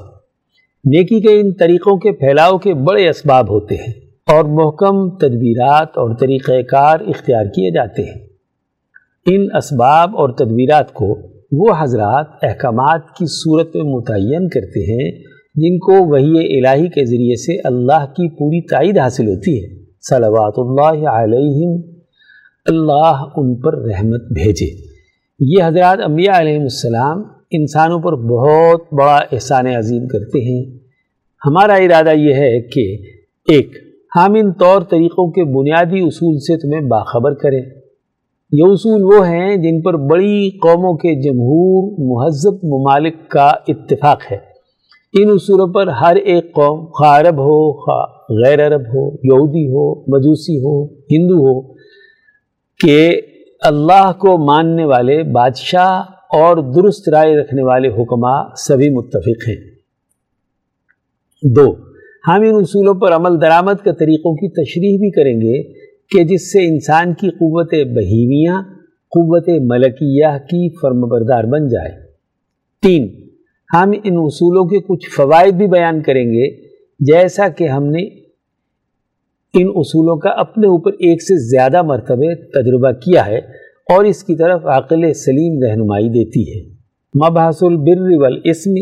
نیکی 0.85 1.21
کے 1.21 1.41
ان 1.41 1.53
طریقوں 1.53 1.99
کے 1.99 2.13
پھیلاؤ 2.13 2.59
کے 2.59 2.75
بڑے 2.75 3.09
اسباب 3.09 3.51
ہوتے 3.51 3.75
ہیں 3.75 3.93
اور 4.27 4.45
محکم 4.45 5.11
تدبیرات 5.11 5.89
اور 5.89 6.17
طریقہ 6.17 6.63
کار 6.63 7.01
اختیار 7.01 7.45
کیے 7.45 7.71
جاتے 7.71 8.03
ہیں۔ 8.03 8.27
ان 9.27 9.57
اسباب 9.57 10.17
اور 10.17 10.29
تدبیرات 10.29 10.93
کو 10.93 11.19
وہ 11.53 11.75
حضرات 11.79 12.27
احکامات 12.43 13.01
کی 13.19 13.27
صورت 13.27 13.77
میں 13.77 13.83
متعین 13.83 14.49
کرتے 14.49 14.81
ہیں 14.81 15.23
جن 15.55 15.79
کو 15.79 15.93
وہی 15.93 16.59
الہی 16.59 16.89
کے 16.89 17.05
ذریعے 17.05 17.37
سے 17.37 17.61
اللہ 17.65 18.07
کی 18.07 18.29
پوری 18.29 18.61
تائید 18.61 18.99
حاصل 18.99 19.29
ہوتی 19.29 19.65
ہے۔ 19.65 19.80
صلوات 20.03 20.55
اللہ 20.57 21.09
علیہم، 21.09 21.81
اللہ 22.67 23.25
ان 23.37 23.55
پر 23.55 23.79
رحمت 23.79 24.23
بھیجے۔ 24.33 24.91
یہ 25.41 25.65
حضرات 25.65 25.99
انبیاء 26.05 26.41
علیہ 26.41 26.59
السلام 26.59 27.23
انسانوں 27.51 27.99
پر 27.99 28.13
بہت 28.17 28.81
بڑا 28.93 29.19
احسان 29.33 29.67
عظیم 29.67 30.09
کرتے 30.09 30.39
ہیں۔ 30.39 30.79
ہمارا 31.47 31.75
ارادہ 31.75 32.11
یہ 32.11 32.35
ہے 32.35 32.61
کہ 32.61 32.97
ایک 33.53 33.77
ہم 34.17 34.35
ان 34.35 34.53
طور 34.53 34.83
طریقوں 34.83 35.31
کے 35.31 35.45
بنیادی 35.45 36.01
اصول 36.01 36.39
سے 36.39 36.59
تمہیں 36.59 36.81
باخبر 36.81 37.35
کریں۔ 37.35 37.63
یہ 38.53 38.63
اصول 38.63 39.05
وہ 39.05 39.29
ہیں 39.29 39.57
جن 39.57 39.83
پر 39.83 39.97
بڑی 39.97 40.51
قوموں 40.51 40.95
کے 40.95 41.23
جمہور، 41.23 41.93
مہذب 41.99 42.65
ممالک 42.65 43.29
کا 43.29 43.53
اتفاق 43.69 44.33
ہے۔ 44.33 44.50
ان 45.19 45.31
اصولوں 45.31 45.67
پر 45.67 45.87
ہر 45.87 46.17
ایک 46.17 46.53
قوم 46.53 46.87
خواہ 46.87 47.21
عرب 47.21 47.35
ہو 47.35 47.73
خواہ 47.73 48.07
غیر 48.45 48.67
عرب 48.67 48.81
ہو، 48.81 49.09
یہودی 49.09 49.67
ہو، 49.67 50.01
مجوسی 50.01 50.57
ہو، 50.59 50.85
ہندو 50.85 51.35
ہو، 51.35 51.75
کہ 52.79 53.21
اللہ 53.63 54.13
کو 54.19 54.39
ماننے 54.39 54.85
والے 54.85 55.23
بادشاہ 55.23 56.03
اور 56.37 56.73
درست 56.75 57.09
رائے 57.09 57.37
رکھنے 57.37 57.63
والے 57.63 57.89
حکمہ 57.89 58.55
سبھی 58.57 58.91
متفق 58.91 59.49
ہیں۔ 59.49 59.57
دو، 61.43 61.75
ہم 62.29 62.43
ان 62.43 62.55
اصولوں 62.55 62.95
پر 62.95 63.13
عمل 63.13 63.41
درآمد 63.41 63.85
کے 63.85 63.93
طریقوں 63.93 64.35
کی 64.35 64.49
تشریح 64.49 64.99
بھی 64.99 65.11
کریں 65.11 65.41
گے 65.41 65.63
کہ 66.11 66.25
جس 66.25 66.53
سے 66.53 66.67
انسان 66.67 67.15
کی 67.15 67.31
قوت 67.31 67.75
بہیمیہ، 67.75 68.63
قوت 69.09 69.49
ملکیہ 69.49 70.27
کی 70.27 70.69
فرم 70.69 71.01
بردار 71.01 71.45
بن 71.45 71.69
جائے۔ 71.69 71.93
تین 72.83 73.30
ہم 73.75 73.91
ان 74.05 74.17
اصولوں 74.17 74.65
کے 74.65 74.81
کچھ 74.81 75.11
فوائد 75.11 75.55
بھی 75.55 75.67
بیان 75.67 76.03
کریں 76.03 76.25
گے، 76.25 76.57
جیسا 77.01 77.49
کہ 77.49 77.65
ہم 77.65 77.87
نے 77.87 78.03
ان 79.55 79.69
اصولوں 79.75 80.17
کا 80.17 80.31
اپنے 80.31 80.67
اوپر 80.67 80.93
ایک 80.93 81.23
سے 81.23 81.49
زیادہ 81.49 81.83
مرتبہ 81.83 82.35
تجربہ 82.35 82.91
کیا 82.91 83.27
ہے 83.27 83.39
اور 83.95 84.05
اس 84.05 84.25
کی 84.25 84.37
طرف 84.37 84.67
عقل 84.67 85.13
سلیم 85.13 85.63
رہنمائی 85.63 86.09
دیتی 86.09 86.53
ہے۔ 86.53 86.69
مبحث 87.27 87.63
البر 87.63 88.17
والاسم 88.21 88.73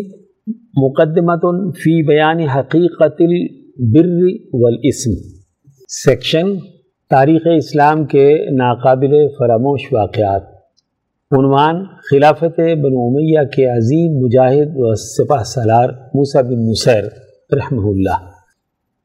مقدمت 0.77 1.41
فی 1.77 2.03
بیان 2.03 2.39
حقیقت 2.39 3.21
البر 3.21 4.45
والاسم۔ 4.53 5.11
سیکشن 5.89 6.47
تاریخ 7.11 7.43
اسلام 7.57 8.07
کے 8.07 8.51
ناقابل 8.51 9.29
فراموش 9.39 9.81
واقعات۔ 9.93 10.58
عنوان 11.31 11.85
خلافت 11.85 12.61
بن 12.61 12.93
امیہ 12.97 13.39
کے 13.57 13.65
عظیم 13.65 14.19
مجاہد 14.19 14.73
و 14.77 14.95
سپہ 14.95 15.43
سالار 15.43 15.89
موسیٰ 15.89 16.43
بن 16.43 16.71
نصیر، 16.71 17.05
رحمہ 17.53 17.89
اللہ۔ 17.89 18.31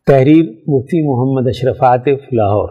تحریر 0.08 0.46
مفتی 0.68 1.08
محمد 1.08 1.48
اشرف 1.48 1.84
عاطف، 1.84 2.34
لاہور۔ 2.34 2.70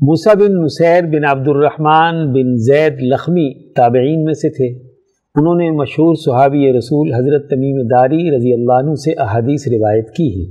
موسیٰ 0.00 0.34
بن 0.34 0.64
نصیر 0.64 1.02
بن 1.02 1.24
عبد 1.24 1.48
الرحمن 1.48 2.32
بن 2.32 2.56
زید 2.56 3.02
لخمی 3.02 3.72
تابعین 3.72 4.24
میں 4.24 4.34
سے 4.34 4.50
تھے۔ 4.50 4.88
انہوں 5.34 5.54
نے 5.54 5.70
مشہور 5.70 6.14
صحابی 6.14 6.72
رسول 6.72 7.14
حضرت 7.14 7.50
تمیم 7.50 7.86
داری 7.86 8.36
رضی 8.36 8.52
اللہ 8.52 8.72
عنہ 8.72 8.94
سے 8.94 9.12
احادیث 9.12 9.68
روایت 9.68 10.10
کی 10.10 10.28
ہے 10.28 10.50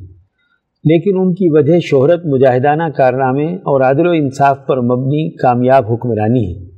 لیکن 0.83 1.19
ان 1.19 1.33
کی 1.33 1.49
وجہ 1.49 1.79
شہرت 1.79 2.25
مجاہدانہ 2.25 2.83
کارنامے 2.97 3.55
اور 3.55 3.81
عادل 3.81 4.07
و 4.07 4.11
انصاف 4.11 4.67
پر 4.67 4.81
مبنی 4.81 5.29
کامیاب 5.29 5.93
حکمرانی 5.93 6.55
ہے۔ 6.55 6.72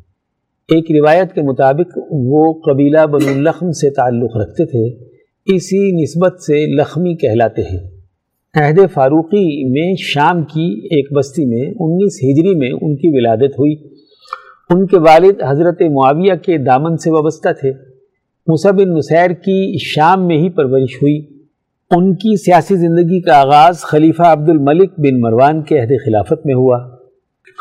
ایک 0.73 0.85
روایت 0.91 1.33
کے 1.33 1.41
مطابق 1.41 1.97
وہ 2.11 2.53
قبیلہ 2.53 3.05
بن 3.05 3.29
الخم 3.35 3.71
سے 3.71 3.89
تعلق 3.89 4.37
رکھتے 4.37 4.65
تھے، 4.65 5.03
اسی 5.55 6.03
نسبت 6.03 6.41
سے 6.41 6.75
لخمی 6.75 7.15
کہلاتے 7.15 7.61
ہیں۔ 7.61 7.79
عہد 8.55 8.79
فاروقی 8.93 9.69
میں 9.69 9.93
شام 9.97 10.43
کی 10.43 10.79
ایک 10.83 11.13
بستی 11.13 11.45
میں 11.45 11.73
انیس 11.79 12.19
ہجری 12.23 12.55
میں 12.55 12.71
ان 12.71 12.95
کی 12.95 13.09
ولادت 13.09 13.59
ہوئی۔ 13.59 13.75
ان 14.69 14.87
کے 14.87 14.97
والد 14.97 15.43
حضرت 15.49 15.81
معاویہ 15.81 16.33
کے 16.33 16.57
دامن 16.57 16.97
سے 16.97 17.11
وابستہ 17.11 17.49
تھے۔ 17.59 17.71
بن 18.71 18.97
نصیر 18.97 19.31
کی 19.31 19.77
شام 19.77 20.27
میں 20.27 20.37
ہی 20.37 20.49
پرورش 20.49 20.95
ہوئی۔ 20.95 21.25
ان 21.91 22.13
کی 22.13 22.37
سیاسی 22.37 22.75
زندگی 22.75 23.21
کا 23.21 23.39
آغاز 23.39 23.77
خلیفہ 23.77 24.23
عبد 24.23 24.49
الملک 24.49 24.91
بن 24.97 25.19
مروان 25.19 25.61
کے 25.61 25.79
عہد 25.79 25.91
خلافت 26.05 26.45
میں 26.45 26.55
ہوا۔ 26.55 26.94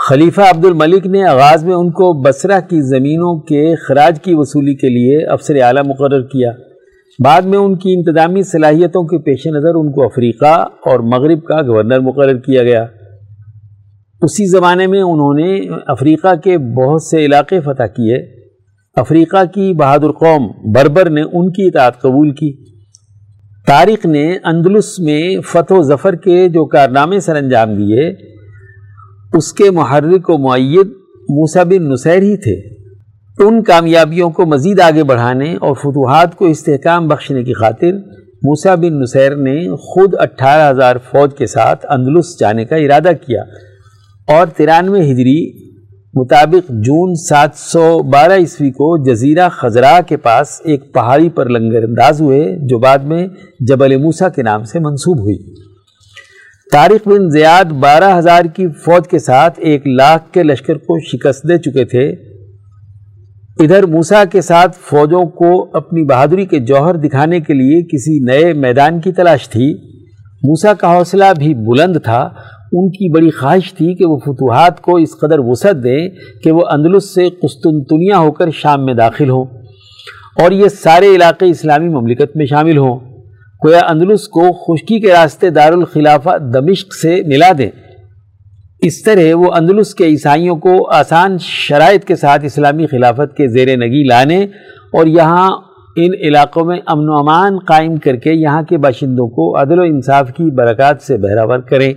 خلیفہ 0.08 0.40
عبد 0.40 0.64
الملک 0.64 1.06
نے 1.06 1.24
آغاز 1.24 1.64
میں 1.64 1.74
ان 1.74 1.90
کو 1.90 2.22
بصرہ 2.22 2.60
کی 2.60 2.80
زمینوں 2.80 3.40
کے 3.40 3.74
خراج 3.74 4.20
کی 4.22 4.34
وصولی 4.34 4.74
کے 4.74 4.88
لیے 4.88 5.26
افسر 5.26 5.54
اعلیٰ 5.62 5.82
مقرر 5.86 6.22
کیا۔ 6.22 6.50
بعد 7.24 7.42
میں 7.42 7.58
ان 7.58 7.76
کی 7.76 7.94
انتظامی 7.94 8.42
صلاحیتوں 8.42 9.04
کے 9.04 9.18
پیش 9.18 9.46
نظر 9.46 9.74
ان 9.74 9.92
کو 9.92 10.04
افریقہ 10.04 10.66
اور 10.86 11.00
مغرب 11.00 11.42
کا 11.42 11.62
گورنر 11.62 12.00
مقرر 12.00 12.38
کیا 12.38 12.62
گیا۔ 12.62 12.86
اسی 14.22 14.46
زمانے 14.46 14.86
میں 14.86 15.02
انہوں 15.02 15.34
نے 15.34 15.60
افریقہ 15.86 16.34
کے 16.44 16.58
بہت 16.58 17.02
سے 17.02 17.24
علاقے 17.24 17.60
فتح 17.60 17.82
کیے۔ 17.82 18.16
افریقہ 18.96 19.44
کی 19.54 19.72
بہادر 19.72 20.12
قوم 20.12 20.72
بربر 20.72 21.10
نے 21.10 21.22
ان 21.22 21.52
کی 21.52 21.66
اطاعت 21.66 22.00
قبول 22.00 22.30
کی۔ 22.30 22.64
تاریخ 23.66 24.06
نے 24.06 24.36
اندلس 24.44 24.98
میں 24.98 25.36
فتح 25.40 25.74
و 25.74 25.82
ظفر 25.82 26.14
کے 26.14 26.48
جو 26.48 26.64
کارنامے 26.64 27.20
سر 27.20 27.36
انجام 27.36 27.74
دیے 27.74 28.33
اس 29.34 29.52
کے 29.52 29.70
محرک 29.70 30.30
و 30.30 30.38
معید 30.38 30.86
موسیٰ 31.28 31.64
بن 31.64 31.88
نصیر 31.88 32.22
ہی 32.22 32.36
تھے۔ 32.36 32.84
ان 33.44 33.62
کامیابیوں 33.62 34.30
کو 34.30 34.46
مزید 34.46 34.80
آگے 34.80 35.04
بڑھانے 35.04 35.54
اور 35.54 35.74
فتوحات 35.74 36.36
کو 36.36 36.44
استحکام 36.44 37.08
بخشنے 37.08 37.44
کی 37.44 37.52
خاطر 37.52 37.92
موسیٰ 38.42 38.76
بن 38.76 39.00
نصیر 39.00 39.36
نے 39.36 39.76
خود 39.76 40.14
اٹھارہ 40.18 40.70
ہزار 40.70 40.96
فوج 40.96 41.30
کے 41.38 41.46
ساتھ 41.46 41.86
اندلس 41.90 42.40
جانے 42.40 42.64
کا 42.64 42.76
ارادہ 42.76 43.10
کیا 43.26 43.42
اور 44.28 44.46
ترانوے 44.46 45.00
ہجری 45.00 45.64
مطابق 46.14 46.68
جون 46.68 47.14
سات 47.14 47.50
سو 47.56 48.02
بارہ 48.02 48.32
عیسوی 48.32 48.70
کو 48.70 49.12
جزیرہ 49.12 49.48
خزرا 49.48 50.00
کے 50.00 50.16
پاس 50.16 50.60
ایک 50.64 50.94
پہاڑی 50.94 51.28
پر 51.28 51.48
لنگر 51.48 51.82
انداز 51.82 52.20
ہوئے 52.20 52.56
جو 52.66 52.78
بعد 52.78 52.98
میں 52.98 53.28
جبل 53.60 53.96
موسیٰ 53.96 54.28
کے 54.34 54.42
نام 54.42 54.64
سے 54.64 54.78
منصوب 54.78 55.20
ہوئی۔ 55.20 55.38
تاریخ 56.74 57.08
بن 57.08 57.30
زیاد 57.30 57.64
بارہ 57.64 58.18
ہزار 58.18 58.44
کی 58.44 58.68
فوج 58.68 59.08
کے 59.08 59.18
ساتھ 59.18 59.60
ایک 59.60 59.86
لاکھ 59.86 60.32
کے 60.32 60.42
لشکر 60.42 60.74
کو 60.74 61.00
شکست 61.00 61.48
دے 61.48 61.58
چکے 61.58 61.84
تھے۔ 61.84 62.08
ادھر 63.64 63.86
موسیٰ 63.86 64.24
کے 64.32 64.40
ساتھ 64.40 64.76
فوجوں 64.80 65.24
کو 65.24 65.76
اپنی 65.76 66.02
بہادری 66.02 66.46
کے 66.46 66.58
جوہر 66.58 66.94
دکھانے 66.94 67.40
کے 67.40 67.54
لیے 67.54 67.82
کسی 67.82 68.18
نئے 68.18 68.52
میدان 68.52 69.00
کی 69.00 69.12
تلاش 69.12 69.48
تھی۔ 69.48 69.74
موسیٰ 70.42 70.72
کا 70.78 70.98
حوصلہ 70.98 71.24
بھی 71.38 71.54
بلند 71.54 71.96
تھا۔ 72.04 72.28
ان 72.72 72.90
کی 72.90 73.12
بڑی 73.12 73.30
خواہش 73.30 73.74
تھی 73.74 73.94
کہ 73.94 74.06
وہ 74.06 74.18
فتوحات 74.18 74.80
کو 74.80 74.96
اس 74.96 75.10
قدر 75.20 75.38
وسعت 75.38 75.76
دیں 75.84 76.08
کہ 76.44 76.52
وہ 76.52 76.62
اندلس 76.70 77.14
سے 77.14 77.28
قسطنطنیہ 77.30 78.14
ہو 78.14 78.32
کر 78.32 78.50
شام 78.50 78.84
میں 78.86 78.94
داخل 78.94 79.30
ہوں 79.30 79.44
اور 80.42 80.50
یہ 80.50 80.68
سارے 80.68 81.06
علاقے 81.16 81.46
اسلامی 81.46 81.88
مملکت 81.88 82.36
میں 82.36 82.46
شامل 82.46 82.76
ہوں۔ 82.78 83.13
گویا 83.66 83.80
اندلس 83.88 84.28
کو 84.28 84.52
خشکی 84.52 85.00
کے 85.00 85.12
راستے 85.12 85.50
دارالخلافہ 85.50 86.38
دمشق 86.38 86.94
سے 86.94 87.22
ملا 87.26 87.52
دیں۔ 87.58 87.70
اس 88.82 89.02
طرح 89.02 89.34
وہ 89.34 89.52
اندلس 89.52 89.94
کے 89.94 90.04
عیسائیوں 90.04 90.56
کو 90.56 90.90
آسان 90.90 91.36
شرائط 91.40 92.04
کے 92.04 92.16
ساتھ 92.16 92.44
اسلامی 92.44 92.86
خلافت 92.86 93.36
کے 93.36 93.48
زیر 93.48 93.76
نگی 93.76 94.06
لانے 94.08 94.44
اور 94.92 95.06
یہاں 95.06 95.50
ان 95.96 96.10
علاقوں 96.20 96.64
میں 96.64 96.78
امن 96.86 97.08
و 97.08 97.12
امان 97.12 97.58
قائم 97.58 97.96
کر 97.96 98.16
کے 98.16 98.32
یہاں 98.32 98.62
کے 98.62 98.78
باشندوں 98.78 99.28
کو 99.28 99.62
عدل 99.62 99.78
و 99.78 99.82
انصاف 99.82 100.28
کی 100.28 100.50
برکات 100.50 101.02
سے 101.02 101.16
بہراور 101.16 101.58
کریں۔ 101.58 101.94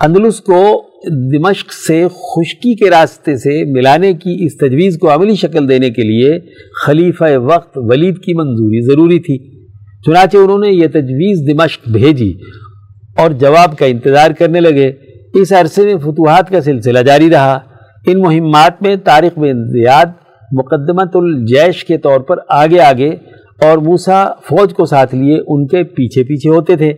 اندلس 0.00 0.40
کو 0.40 0.84
دمشق 1.10 1.72
سے 1.72 2.06
خشکی 2.08 2.74
کے 2.74 2.90
راستے 2.90 3.36
سے 3.36 3.64
ملانے 3.64 4.12
کی 4.12 4.46
اس 4.46 4.56
تجویز 4.56 4.98
کو 4.98 5.14
عملی 5.14 5.34
شکل 5.34 5.68
دینے 5.68 5.90
کے 5.90 6.02
لیے 6.02 6.38
خلیفہ 6.86 7.36
وقت 7.36 7.72
ولید 7.74 8.18
کی 8.18 8.34
منظوری 8.34 8.80
ضروری 8.80 9.18
تھی۔ 9.18 9.53
چنانچہ 10.06 10.36
انہوں 10.36 10.58
نے 10.58 10.68
یہ 10.68 10.86
تجویز 10.86 11.50
دمشق 11.50 11.88
بھیجی 11.88 12.32
اور 13.16 13.30
جواب 13.30 13.78
کا 13.78 13.86
انتظار 13.86 14.30
کرنے 14.30 14.60
لگے۔ 14.60 14.92
اس 15.34 15.52
عرصے 15.52 15.82
میں 15.84 15.94
فتوحات 15.98 16.50
کا 16.50 16.60
سلسلہ 16.60 16.98
جاری 16.98 17.30
رہا۔ 17.30 17.58
ان 18.06 18.18
مہمات 18.18 18.82
میں 18.82 18.96
تاریخ 18.96 19.38
میں 19.38 19.52
زیاد 19.52 20.06
مقدمت 20.52 21.16
الجیش 21.16 21.84
کے 21.84 21.98
طور 21.98 22.20
پر 22.20 22.36
آگے 22.48 22.80
آگے 22.80 23.08
اور 23.60 23.78
موسیٰ 23.78 24.26
فوج 24.26 24.74
کو 24.74 24.84
ساتھ 24.84 25.14
لیے 25.14 25.38
ان 25.46 25.66
کے 25.66 25.82
پیچھے 25.82 26.24
پیچھے 26.24 26.50
ہوتے 26.50 26.76
تھے۔ 26.76 26.92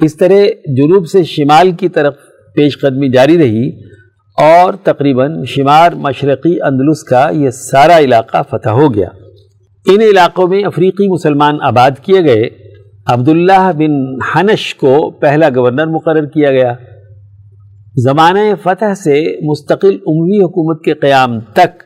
اس 0.00 0.16
طرح 0.16 0.46
جنوب 0.66 1.06
سے 1.08 1.24
شمال 1.24 1.70
کی 1.70 1.88
طرف 1.88 2.14
پیش 2.54 2.80
قدمی 2.80 3.08
جاری 3.08 3.38
رہی 3.38 3.70
اور 4.38 4.74
تقریباً 4.74 5.44
شمار 5.44 5.92
مشرقی 5.92 6.60
اندلس 6.60 7.02
کا 7.02 7.28
یہ 7.32 7.50
سارا 7.50 7.98
علاقہ 7.98 8.38
فتح 8.50 8.68
ہو 8.68 8.94
گیا۔ 8.94 9.08
ان 9.86 10.00
علاقوں 10.00 10.48
میں 10.48 10.64
افریقی 10.64 11.08
مسلمان 11.08 11.56
آباد 11.60 11.90
کیے 12.02 12.20
گئے، 12.20 12.48
عبداللہ 13.06 13.72
بن 13.78 13.92
حنش 14.22 14.74
کو 14.74 15.10
پہلا 15.10 15.48
گورنر 15.56 15.86
مقرر 15.86 16.24
کیا 16.24 16.50
گیا۔ 16.50 16.72
زمانہ 17.96 18.38
فتح 18.62 18.94
سے 18.94 19.46
مستقل 19.46 19.94
عموی 20.06 20.40
حکومت 20.40 20.84
کے 20.84 20.94
قیام 20.94 21.40
تک 21.40 21.82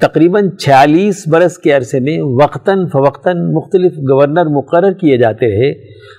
تقریباً 0.00 0.50
چھیالیس 0.50 1.28
برس 1.28 1.58
کے 1.58 1.72
عرصے 1.72 2.00
میں 2.00 2.18
وقتاً 2.20 2.86
فوقتاً 2.86 3.36
مختلف 3.52 3.92
گورنر 3.92 4.46
مقرر 4.46 4.92
کیے 4.92 5.16
جاتے 5.16 5.46
رہے، 5.46 5.72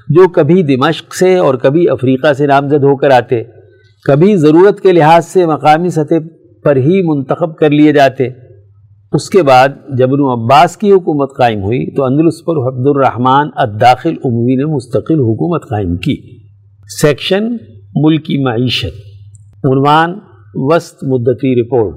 جو 0.10 0.28
کبھی 0.28 0.64
دمشق 0.64 1.16
سے 1.16 1.36
اور 1.36 1.56
کبھی 1.56 1.90
افریقہ 1.90 2.34
سے 2.34 2.48
نامزد 2.48 2.84
ہو 2.84 2.96
کر 2.96 3.10
آتے۔ 3.10 3.44
کبھی 4.06 4.36
ضرورت 4.36 4.82
کے 4.82 4.92
لحاظ 4.92 5.26
سے 5.26 5.46
مقامی 5.46 5.90
سطح 5.90 6.28
پر 6.64 6.76
ہی 6.76 7.02
منتخب 7.02 7.56
کر 7.56 7.70
لیے 7.70 7.92
جاتے۔ 7.92 8.49
اس 9.14 9.30
کے 9.30 9.44
بعد 9.44 9.68
جب 9.98 10.14
انو 10.14 10.34
عباس 10.34 10.78
کی 10.78 10.92
حکومت 10.92 11.38
قائم 11.38 11.64
ہوئی 11.64 11.92
تو 11.96 12.04
اندلس 12.04 12.46
پر 12.46 12.54
عبد 12.54 12.86
الرحمن 12.86 13.48
الداخل 13.56 14.14
عموی 14.26 14.56
نے 14.56 14.66
مستقل 14.66 15.20
حکومت 15.20 15.70
قائم 15.70 15.98
کی۔ 15.98 16.38
سیکشن 17.02 17.58
ملکی 17.96 18.44
معیشت۔ 18.44 18.98
عنوان 19.64 20.20
وسط 20.56 21.04
مدتی 21.04 21.62
رپورٹ۔ 21.62 21.96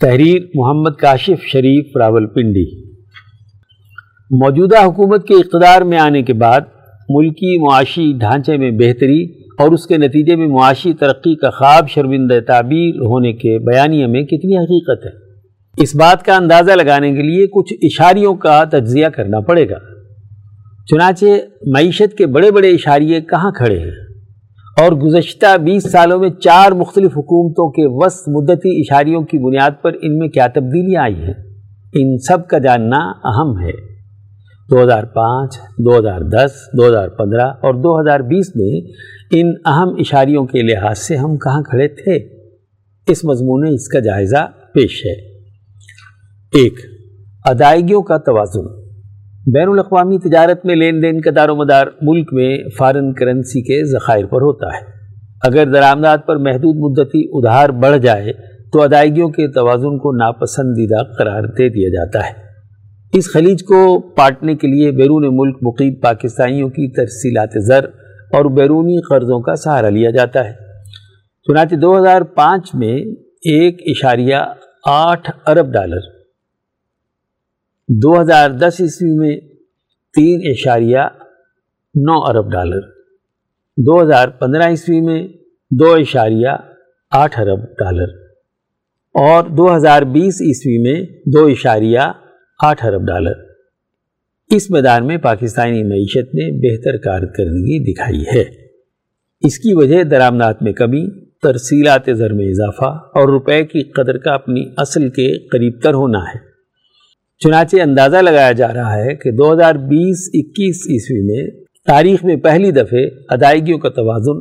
تحریر 0.00 0.42
محمد 0.54 0.90
کاشف 0.98 1.44
شریف، 1.46 1.96
راول 1.96 2.26
پنڈی۔ 2.26 2.84
موجودہ 4.30 4.84
حکومت 4.84 5.26
کے 5.26 5.34
اقتدار 5.34 5.82
میں 5.82 5.98
آنے 5.98 6.22
کے 6.22 6.32
بعد 6.32 6.60
ملکی 7.08 7.58
معاشی 7.58 8.12
ڈھانچے 8.12 8.56
میں 8.56 8.70
بہتری 8.70 9.24
اور 9.58 9.72
اس 9.72 9.86
کے 9.86 9.96
نتیجے 9.96 10.36
میں 10.36 10.46
معاشی 10.46 10.92
ترقی 10.92 11.34
کا 11.34 11.50
خواب 11.50 11.88
شرمندہ 11.88 12.40
تعبیر 12.46 12.94
ہونے 12.94 13.32
کے 13.32 13.58
بیانیے 13.58 14.06
میں 14.06 14.22
کتنی 14.22 14.56
حقیقت 14.56 15.06
ہے۔ 15.06 15.27
اس 15.80 15.96
بات 15.96 16.22
کا 16.22 16.36
اندازہ 16.36 16.72
لگانے 16.72 17.12
کے 17.12 17.22
لیے 17.22 17.46
کچھ 17.46 17.74
اشاریوں 17.82 18.34
کا 18.34 18.64
تجزیہ 18.64 19.06
کرنا 19.06 19.40
پڑے 19.40 19.68
گا۔ 19.70 19.78
چنانچہ 20.90 21.24
معیشت 21.66 22.18
کے 22.18 22.26
بڑے 22.26 22.50
بڑے 22.50 22.70
اشاریے 22.70 23.20
کہاں 23.20 23.50
کھڑے 23.50 23.78
ہیں؟ 23.78 23.90
اور 24.80 24.92
گزشتہ 24.92 25.58
بیس 25.58 25.90
سالوں 25.90 26.18
میں 26.18 26.30
چار 26.30 26.72
مختلف 26.72 27.10
حکومتوں 27.12 27.70
کے 27.70 27.82
وسط 27.86 28.28
مدتی 28.28 28.80
اشاریوں 28.80 29.22
کی 29.22 29.38
بنیاد 29.38 29.70
پر 29.82 29.92
ان 30.02 30.18
میں 30.18 30.28
کیا 30.28 30.46
تبدیلیاں 30.46 31.02
آئی 31.02 31.14
ہیں؟ 31.14 31.34
ان 31.94 32.18
سب 32.18 32.48
کا 32.48 32.58
جاننا 32.58 32.96
اہم 33.24 33.58
ہے۔ 33.58 33.72
دو 34.70 34.82
ہزار 34.82 35.04
پانچ، 35.04 35.58
دو 35.78 35.98
ہزار 35.98 36.20
دس، 36.20 36.52
دو 36.78 36.88
ہزار 36.88 37.08
پندرہ 37.08 37.46
اور 37.46 37.74
دو 37.74 38.00
ہزار 38.00 38.20
بیس 38.20 38.52
میں 38.56 38.90
ان 39.30 39.52
اہم 39.66 39.88
اشاریوں 39.98 40.46
کے 40.46 40.62
لحاظ 40.62 40.98
سے 40.98 41.16
ہم 41.16 41.36
کہاں 41.36 41.62
کھڑے 41.62 41.88
تھے؟ 41.88 42.16
اس 43.06 43.24
مضمون 43.24 43.60
میں 43.60 43.72
اس 43.72 43.88
کا 43.88 43.98
جائزہ 43.98 44.46
پیش 44.74 45.06
ہے۔ 45.06 45.27
ایک، 46.54 46.72
ادائیگیوں 47.44 48.02
کا 48.02 48.16
توازن۔ 48.16 48.66
بین 49.52 49.68
الاقوامی 49.68 50.18
تجارت 50.18 50.66
میں 50.66 50.76
لین 50.76 51.02
دین 51.02 51.20
کا 51.20 51.30
دار 51.36 51.48
و 51.48 51.56
مدار 51.56 51.86
ملک 52.02 52.28
میں 52.32 52.58
فارن 52.78 53.12
کرنسی 53.12 53.62
کے 53.62 53.84
ذخائر 53.84 54.26
پر 54.26 54.40
ہوتا 54.40 54.66
ہے۔ 54.66 54.84
اگر 55.44 55.72
درآمدات 55.72 56.26
پر 56.26 56.36
محدود 56.36 56.76
مدتی 56.76 57.20
ادھار 57.32 57.68
بڑھ 57.68 57.98
جائے، 57.98 58.32
تو 58.72 58.82
ادائیگیوں 58.82 59.28
کے 59.28 59.48
توازن 59.48 59.98
کو 59.98 60.16
ناپسندیدہ 60.16 61.02
قرار 61.18 61.42
دے 61.42 61.68
دیا 61.68 61.88
جاتا 61.88 62.26
ہے۔ 62.26 62.32
اس 63.12 63.32
خلیج 63.32 63.62
کو 63.62 64.00
پاٹنے 64.00 64.54
کے 64.54 64.66
لیے 64.66 64.90
بیرون 64.90 65.28
ملک 65.30 65.56
مقیم 65.62 65.94
پاکستانیوں 65.94 66.68
کی 66.68 66.92
ترسیلات 66.92 67.50
زر 67.66 67.84
اور 68.32 68.44
بیرونی 68.44 68.96
قرضوں 69.10 69.40
کا 69.40 69.54
سہارا 69.54 69.88
لیا 69.88 70.10
جاتا 70.10 70.44
ہے۔ 70.44 70.52
چنانچہ 71.48 71.74
دو 71.74 71.98
ہزار 71.98 72.22
پانچ 72.22 72.70
میں 72.74 72.96
ایک 73.42 73.76
اشاریہ 73.86 74.36
آٹھ 74.86 75.30
ارب 75.46 75.72
ڈالر 75.72 76.17
دو 77.90 78.20
ہزار 78.20 78.50
دس 78.50 78.74
عیسوی 78.80 79.18
میں 79.18 79.36
تین 80.14 80.40
اشاریہ 80.44 80.98
نو 81.94 82.12
ارب 82.12 82.52
ڈالر۔ 82.52 82.80
دو 83.76 84.02
ہزار 84.02 84.28
پندرہ 84.28 84.62
عیسوی 84.62 85.00
میں 85.00 85.28
دو 85.70 85.94
اشاریہ 85.94 86.48
آٹھ 87.10 87.40
ارب 87.40 87.58
ڈالر۔ 87.64 88.08
اور 89.14 89.44
دو 89.44 89.76
ہزار 89.76 90.02
بیس 90.02 90.42
عیسوی 90.42 90.78
میں 90.78 91.06
دو 91.26 91.46
اشاریہ 91.46 91.98
آٹھ 92.64 92.86
ارب 92.86 93.06
ڈالر۔ 93.06 93.32
اس 94.50 94.70
میدان 94.70 95.06
میں 95.06 95.16
پاکستانی 95.16 95.82
معیشت 95.82 96.34
نے 96.34 96.70
بہتر 96.70 96.96
کارکردگی 96.96 97.92
دکھائی 97.92 98.22
ہے۔ 98.22 98.44
اس 99.40 99.58
کی 99.58 99.74
وجہ 99.74 100.02
درآمدات 100.02 100.62
میں 100.62 100.72
کمی، 100.72 101.20
ترسیلات 101.42 102.08
زر 102.14 102.32
میں 102.32 102.46
اضافہ 102.46 102.90
اور 102.90 103.28
روپے 103.28 103.66
کی 103.66 103.82
قدر 103.82 104.18
کا 104.18 104.32
اپنی 104.32 104.62
اصل 104.76 105.08
کے 105.08 105.48
قریب 105.48 105.80
تر 105.82 105.94
ہونا 105.94 106.18
ہے۔ 106.18 106.47
چنانچہ 107.38 107.76
اندازہ 107.76 108.16
لگایا 108.16 108.52
جا 108.52 108.74
رہا 108.74 108.96
ہے 108.96 109.16
کہ 109.16 109.30
دو 109.30 109.52
ہزار 109.52 109.74
بیس 109.74 110.30
اکیس 110.34 110.76
عیسوی 110.76 111.20
میں 111.20 111.64
تاریخ 111.86 112.24
میں 112.24 112.36
پہلی 112.36 112.70
دفعہ 112.70 112.98
ادائیگیوں 113.28 113.78
کا 113.78 113.88
توازن 113.88 114.36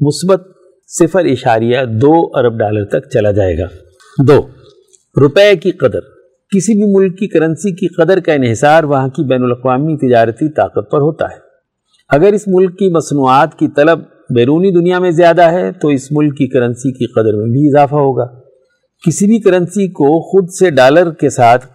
مثبت 0.00 0.42
صفر 0.88 1.24
اشاریہ 1.24 1.78
دو 1.84 2.12
ارب 2.34 2.58
ڈالر 2.58 2.84
تک 2.84 3.10
چلا 3.12 3.30
جائے 3.30 3.58
گا۔ 3.58 3.64
دو، 4.26 4.40
روپے 5.20 5.56
کی 5.56 5.70
قدر۔ 5.70 6.00
کسی 6.56 6.72
بھی 6.72 6.94
ملک 6.94 7.18
کی 7.18 7.28
کرنسی 7.28 7.70
کی 7.70 7.86
قدر 7.86 8.20
کا 8.20 8.32
انحصار 8.32 8.84
وہاں 8.84 9.08
کی 9.08 9.24
بین 9.24 9.42
الاقوامی 9.42 10.08
تجارتی 10.08 10.52
طاقت 10.52 10.90
پر 10.90 10.98
ہوتا 10.98 11.24
ہے۔ 11.24 11.38
اگر 12.08 12.32
اس 12.32 12.42
ملک 12.46 12.78
کی 12.78 12.88
مصنوعات 12.88 13.58
کی 13.58 13.68
طلب 13.68 14.00
بیرونی 14.34 14.70
دنیا 14.70 14.98
میں 14.98 15.10
زیادہ 15.10 15.42
ہے، 15.42 15.72
تو 15.72 15.88
اس 15.88 16.12
ملک 16.12 16.36
کی 16.36 16.48
کرنسی 16.48 16.92
کی 16.92 17.06
قدر 17.06 17.36
میں 17.36 17.46
بھی 17.46 17.68
اضافہ 17.68 17.94
ہوگا۔ 17.94 18.26
کسی 19.06 19.26
بھی 19.26 19.38
کرنسی 19.38 19.88
کو 19.88 20.30
خود 20.30 20.48
سے 20.48 20.70
ڈالر 20.70 21.10
کے 21.10 21.30
ساتھ 21.30 21.66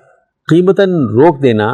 قیمتاً 0.48 0.90
روک 0.90 1.44
دینا 1.44 1.68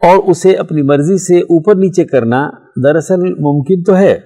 اور 0.00 0.30
اسے 0.30 0.52
اپنی 0.52 0.82
مرضی 0.82 1.18
سے 1.18 1.40
اوپر 1.40 1.74
نیچے 1.74 2.04
کرنا 2.04 2.50
دراصل 2.84 3.16
ممکن 3.16 3.82
تو 3.82 3.96
ہے، 3.96 4.20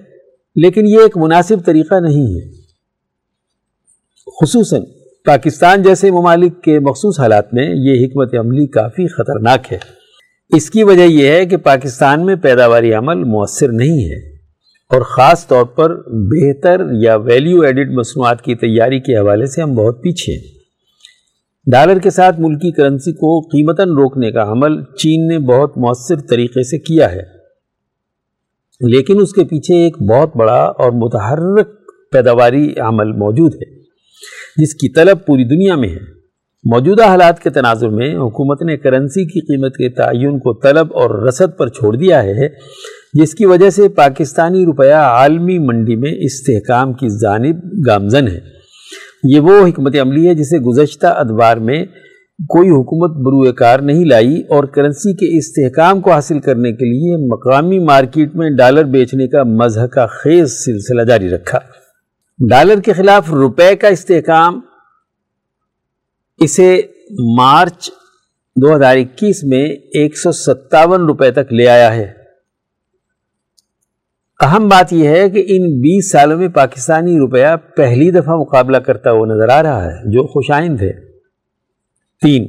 لیکن 0.55 0.87
یہ 0.87 0.99
ایک 0.99 1.17
مناسب 1.17 1.65
طریقہ 1.65 1.95
نہیں 1.95 2.35
ہے۔ 2.35 2.51
خصوصاً 4.41 4.81
پاکستان 5.25 5.83
جیسے 5.83 6.11
ممالک 6.11 6.61
کے 6.61 6.79
مخصوص 6.79 7.19
حالات 7.19 7.53
میں 7.53 7.69
یہ 7.75 8.05
حکمت 8.05 8.35
عملی 8.39 8.67
کافی 8.67 9.07
خطرناک 9.07 9.73
ہے۔ 9.73 9.77
اس 10.49 10.69
کی 10.69 10.83
وجہ 10.83 11.01
یہ 11.01 11.27
ہے 11.27 11.45
کہ 11.45 11.57
پاکستان 11.57 12.25
میں 12.25 12.35
پیداواری 12.35 12.93
عمل 12.93 13.23
مؤثر 13.23 13.67
نہیں 13.71 14.05
ہے 14.09 14.19
اور 14.91 15.01
خاص 15.01 15.47
طور 15.47 15.65
پر 15.65 15.95
بہتر 16.07 16.81
یا 17.01 17.15
ویلیو 17.15 17.61
ایڈڈ 17.61 17.91
مصنوعات 17.91 18.41
کی 18.41 18.55
تیاری 18.55 18.99
کے 18.99 19.17
حوالے 19.17 19.45
سے 19.45 19.61
ہم 19.61 19.73
بہت 19.73 20.03
پیچھے 20.03 20.33
ہیں۔ 20.33 20.62
ڈالر 21.71 21.99
کے 21.99 22.09
ساتھ 22.09 22.39
ملکی 22.39 22.71
کرنسی 22.71 23.11
کو 23.11 23.39
قیمتاً 23.39 23.89
روکنے 23.89 24.31
کا 24.31 24.43
عمل 24.43 24.83
چین 24.83 25.27
نے 25.27 25.39
بہت 25.39 25.77
مؤثر 25.77 26.15
طریقے 26.19 26.63
سے 26.63 26.79
کیا 26.79 27.11
ہے۔ 27.11 27.21
لیکن 28.81 29.21
اس 29.21 29.33
کے 29.33 29.43
پیچھے 29.43 29.75
ایک 29.75 30.01
بہت 30.01 30.35
بڑا 30.35 30.63
اور 30.63 30.91
متحرک 30.91 31.67
پیداواری 32.11 32.73
عمل 32.77 33.11
موجود 33.11 33.55
ہے، 33.55 33.79
جس 34.57 34.73
کی 34.73 34.89
طلب 34.89 35.25
پوری 35.25 35.43
دنیا 35.43 35.75
میں 35.75 35.89
ہے۔ 35.89 36.13
موجودہ 36.63 37.03
حالات 37.03 37.39
کے 37.39 37.49
تناظر 37.49 37.89
میں 37.89 38.15
حکومت 38.15 38.61
نے 38.61 38.77
کرنسی 38.77 39.25
کی 39.25 39.39
قیمت 39.39 39.77
کے 39.77 39.89
تعین 39.89 40.39
کو 40.39 40.53
طلب 40.53 40.87
اور 40.93 41.27
رسد 41.27 41.57
پر 41.57 41.67
چھوڑ 41.67 41.95
دیا 41.95 42.23
ہے، 42.23 42.47
جس 43.13 43.35
کی 43.35 43.45
وجہ 43.45 43.69
سے 43.69 43.89
پاکستانی 43.89 44.65
روپیہ 44.65 44.93
عالمی 44.93 45.59
منڈی 45.59 45.95
میں 45.95 46.11
استحکام 46.19 46.93
کی 46.93 47.09
جانب 47.09 47.55
گامزن 47.87 48.27
ہے۔ 48.27 48.62
یہ 49.23 49.39
وہ 49.39 49.67
حکمت 49.67 49.95
عملی 50.01 50.27
ہے 50.27 50.33
جسے 50.33 50.59
گزشتہ 50.59 51.07
ادوار 51.07 51.57
میں 51.57 51.85
کوئی 52.49 52.69
حکومت 52.69 53.17
بروئے 53.17 53.53
کار 53.53 53.79
نہیں 53.79 54.05
لائی 54.05 54.41
اور 54.41 54.63
کرنسی 54.63 55.13
کے 55.13 55.37
استحکام 55.37 56.01
کو 56.01 56.11
حاصل 56.11 56.39
کرنے 56.39 56.71
کے 56.71 56.85
لیے 56.85 57.27
مقامی 57.27 57.79
مارکیٹ 57.79 58.35
میں 58.35 58.49
ڈالر 58.49 58.83
بیچنے 58.83 59.27
کا 59.27 59.43
مذہب 59.43 59.89
کا 59.89 60.05
خیز 60.05 60.51
سلسلہ 60.65 61.01
جاری 61.01 61.29
رکھا۔ 61.29 61.59
ڈالر 62.49 62.79
کے 62.79 62.93
خلاف 62.93 63.33
روپے 63.33 63.75
کا 63.75 63.87
استحکام 63.87 64.59
اسے 66.39 66.81
مارچ 67.37 67.89
دو 68.55 68.75
ہزار 68.75 68.97
اکیس 68.97 69.43
میں 69.43 69.65
ایک 69.65 70.17
سو 70.17 70.31
ستاون 70.31 71.01
روپے 71.01 71.31
تک 71.31 71.53
لے 71.53 71.67
آیا 71.67 71.95
ہے۔ 71.95 72.22
اہم 74.43 74.67
بات 74.69 74.91
یہ 74.93 75.07
ہے 75.07 75.29
کہ 75.29 75.43
ان 75.47 75.65
بیس 75.81 76.11
سالوں 76.11 76.37
میں 76.37 76.47
پاکستانی 76.53 77.17
روپیہ 77.17 77.55
پہلی 77.77 78.09
دفعہ 78.11 78.35
مقابلہ 78.35 78.77
کرتا 78.77 79.11
ہوا 79.11 79.25
نظر 79.25 79.49
آ 79.49 79.61
رہا 79.63 79.83
ہے، 79.83 80.11
جو 80.13 80.25
خوش 80.27 80.49
آئند 80.51 80.81
ہے 80.81 80.91
تین، 82.21 82.45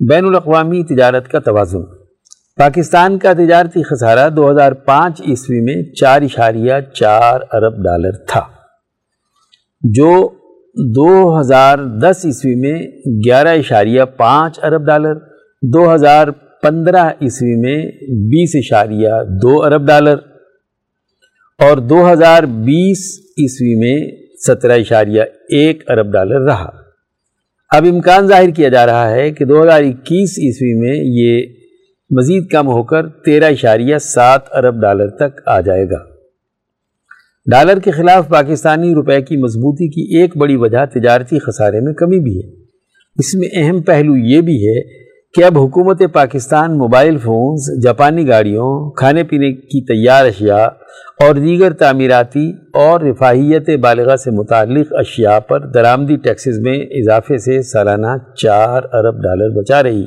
بین 0.00 0.24
الاقوامی 0.26 0.82
تجارت 0.84 1.28
کا 1.28 1.38
توازن۔ 1.38 1.84
پاکستان 2.56 3.18
کا 3.18 3.32
تجارتی 3.32 3.82
خسارہ 3.82 4.28
دو 4.28 4.50
ہزار 4.50 4.72
پانچ 4.88 5.20
عیسوی 5.26 5.60
میں 5.60 5.76
چار 5.92 6.22
اشاریہ 6.22 6.80
چار 6.94 7.40
ارب 7.52 7.76
ڈالر 7.84 8.18
تھا، 8.28 8.42
جو 9.82 10.10
دو 10.96 11.40
ہزار 11.40 11.78
دس 12.02 12.24
عیسوی 12.24 12.54
میں 12.56 12.76
گیارہ 13.26 13.56
اشاریہ 13.58 14.04
پانچ 14.16 14.58
ارب 14.62 14.86
ڈالر، 14.86 15.14
دو 15.62 15.94
ہزار 15.94 16.28
پندرہ 16.62 17.08
عیسوی 17.22 17.56
میں 17.60 17.78
بیس 18.28 18.56
اشاریہ 18.56 19.22
دو 19.42 19.62
ارب 19.64 19.86
ڈالر۔ 19.86 20.31
اور 21.62 21.76
دو 21.76 22.12
ہزار 22.12 22.42
بیس 22.42 23.18
عیسوی 23.18 23.74
میں 23.74 24.10
سترہ 24.46 24.72
اشاریہ 24.72 25.22
ایک 25.48 25.90
ارب 25.90 26.12
ڈالر 26.12 26.40
رہا۔ 26.40 26.70
اب 27.70 27.86
امکان 27.90 28.26
ظاہر 28.26 28.50
کیا 28.50 28.68
جا 28.68 28.86
رہا 28.86 29.10
ہے 29.10 29.30
کہ 29.30 29.44
دو 29.44 29.62
ہزار 29.62 29.82
اکیس 29.82 30.38
عیسوی 30.38 30.74
میں 30.80 30.96
یہ 31.04 31.46
مزید 32.10 32.46
کم 32.48 32.66
ہو 32.66 32.82
کر 32.82 33.08
تیرہ 33.08 33.44
اشاریہ 33.44 33.98
سات 33.98 34.40
ارب 34.52 34.82
ڈالر 34.82 35.08
تک 35.08 35.40
آ 35.46 35.60
جائے 35.60 35.84
گا۔ 35.84 35.98
ڈالر 37.50 37.78
کے 37.78 37.90
خلاف 37.90 38.28
پاکستانی 38.28 38.94
روپے 38.94 39.20
کی 39.20 39.36
مضبوطی 39.36 39.88
کی 39.88 40.20
ایک 40.20 40.36
بڑی 40.36 40.56
وجہ 40.56 40.84
تجارتی 40.94 41.38
خسارے 41.38 41.80
میں 41.80 41.92
کمی 41.92 42.20
بھی 42.20 42.36
ہے۔ 42.38 42.50
اس 43.16 43.34
میں 43.34 43.48
اہم 43.52 43.82
پہلو 43.82 44.16
یہ 44.16 44.40
بھی 44.40 44.68
ہے 44.68 44.80
کہ 45.34 45.44
اب 45.44 45.58
حکومت 45.58 46.02
پاکستان 46.12 46.78
موبائل 46.78 47.18
فونز، 47.18 47.84
جاپانی 47.84 48.28
گاڑیوں، 48.28 48.90
کھانے 48.90 49.24
پینے 49.24 49.52
کی 49.52 49.84
تیار 49.84 50.26
اشیاء 50.26 50.66
اور 51.22 51.34
دیگر 51.34 51.72
تعمیراتی 51.72 52.52
اور 52.74 53.00
رفاہیت 53.00 53.70
بالغہ 53.80 54.16
سے 54.16 54.30
متعلق 54.30 54.86
اشیاء 54.90 55.38
پر 55.38 55.70
درآمدی 55.70 56.16
ٹیکسز 56.16 56.58
میں 56.58 56.78
اضافے 56.78 57.38
سے 57.38 57.62
سالانہ 57.62 58.34
چار 58.36 58.82
ارب 58.92 59.22
ڈالر 59.22 59.48
بچا 59.60 59.82
رہی۔ 59.82 60.04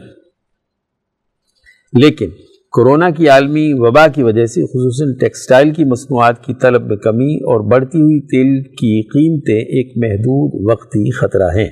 لیکن 1.94 2.30
کورونا 2.72 3.10
کی 3.10 3.30
عالمی 3.30 3.74
وبا 3.74 4.08
کی 4.08 4.24
وجہ 4.24 4.46
سے 4.46 4.62
خصوصاً 4.62 5.18
ٹیکسٹائل 5.20 5.74
کی 5.74 5.84
مصنوعات 5.84 6.44
کی 6.44 6.54
طلب 6.54 6.88
میں 6.88 6.98
کمی 6.98 7.36
اور 7.36 7.72
بڑھتی 7.72 7.98
ہوئی 7.98 8.20
تیل 8.20 8.64
کی 8.64 9.02
قیمتیں 9.02 9.60
ایک 9.60 9.94
محدود 9.96 10.72
وقتی 10.72 11.12
خطرہ 11.12 11.50
ہیں۔ 11.56 11.70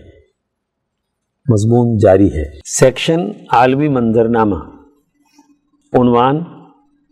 مضمون 1.49 1.97
جاری 1.97 2.27
ہے۔ 2.27 2.43
سیکشن 2.65 3.19
عالمی 3.51 3.87
منظرنامہ 3.87 4.55
عنوان 5.93 6.62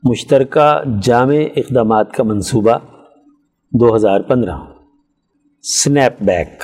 مشترکہ 0.03 0.81
جامع 1.03 1.35
اقدامات 1.55 2.11
کا 2.11 2.23
منصوبہ 2.23 2.77
دو 3.71 3.95
ہزار 3.95 4.21
پندرہ۔ 4.21 4.55
Snap 5.63 6.23
back. 6.23 6.63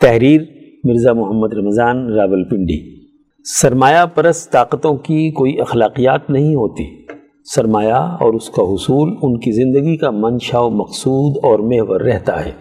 تحریر 0.00 0.40
مرزا 0.84 1.12
محمد 1.12 1.52
رمضان 1.52 2.12
راول 2.12 2.44
پنڈی 2.44 3.06
سرمایہ 3.44 4.06
پرست 4.14 4.52
طاقتوں 4.52 4.96
کی 4.96 5.30
کوئی 5.30 5.60
اخلاقیات 5.60 6.30
نہیں 6.30 6.54
ہوتی۔ 6.54 6.84
سرمایہ 7.54 7.92
اور 7.92 8.34
اس 8.34 8.50
کا 8.50 8.62
حصول 8.62 9.14
ان 9.22 9.40
کی 9.40 9.52
زندگی 9.52 9.96
کا 9.96 10.10
منشا 10.10 10.60
و 10.60 10.70
مقصود 10.70 11.44
اور 11.44 11.58
محور 11.58 12.00
رہتا 12.00 12.44
ہے۔ 12.44 12.52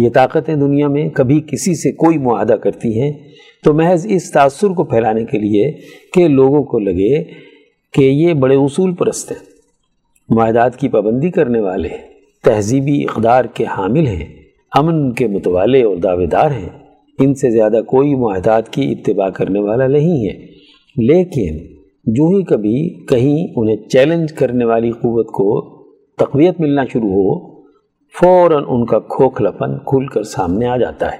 یہ 0.00 0.10
طاقتیں 0.10 0.54
دنیا 0.54 0.88
میں 0.88 1.08
کبھی 1.08 1.40
کسی 1.40 1.74
سے 1.74 1.92
کوئی 1.92 2.18
معاہدہ 2.18 2.52
کرتی 2.52 3.02
ہیں۔ 3.02 3.12
تو 3.64 3.74
محض 3.74 4.06
اس 4.10 4.32
تاثر 4.32 4.68
کو 4.68 4.84
پھیلانے 4.84 5.24
کے 5.24 5.38
لیے 5.38 5.72
کہ 6.12 6.28
لوگوں 6.28 6.62
کو 6.62 6.78
لگے 6.78 7.49
کہ 7.92 8.02
یہ 8.02 8.34
بڑے 8.34 8.56
اصول 8.56 8.94
پرست 8.94 9.32
ہیں، 9.32 9.38
معاہدات 10.28 10.76
کی 10.76 10.88
پابندی 10.88 11.30
کرنے 11.30 11.60
والے، 11.60 11.88
تہذیبی 12.44 13.04
اقدار 13.04 13.44
کے 13.44 13.64
حامل 13.64 14.06
ہیں، 14.06 14.26
امن 14.72 15.12
کے 15.12 15.26
متوالے 15.26 15.82
اور 15.82 15.96
دعوے 15.96 16.26
دار 16.26 16.50
ہیں۔ 16.50 16.68
ان 17.18 17.34
سے 17.34 17.50
زیادہ 17.50 17.80
کوئی 17.86 18.14
معاہدات 18.14 18.68
کی 18.68 18.92
اتباع 18.92 19.28
کرنے 19.28 19.60
والا 19.60 19.86
نہیں 19.86 20.28
ہے۔ 20.28 20.46
لیکن 20.96 21.58
جو 22.04 22.26
ہی 22.26 22.42
کبھی 22.42 23.06
کہیں 23.06 23.52
انہیں 23.56 23.76
چیلنج 23.76 24.32
کرنے 24.32 24.64
والی 24.64 24.90
قوت 24.90 25.26
کو 25.26 25.82
تقویت 26.16 26.60
ملنا 26.60 26.84
شروع 26.92 27.08
ہو، 27.08 27.60
فوراً 28.20 28.64
ان 28.68 28.86
کا 28.86 28.98
کھوکھلاپن 28.98 29.78
کھل 29.78 30.06
کر 30.06 30.22
سامنے 30.22 30.66
آ 30.66 30.76
جاتا 30.76 31.12
ہے۔ 31.12 31.18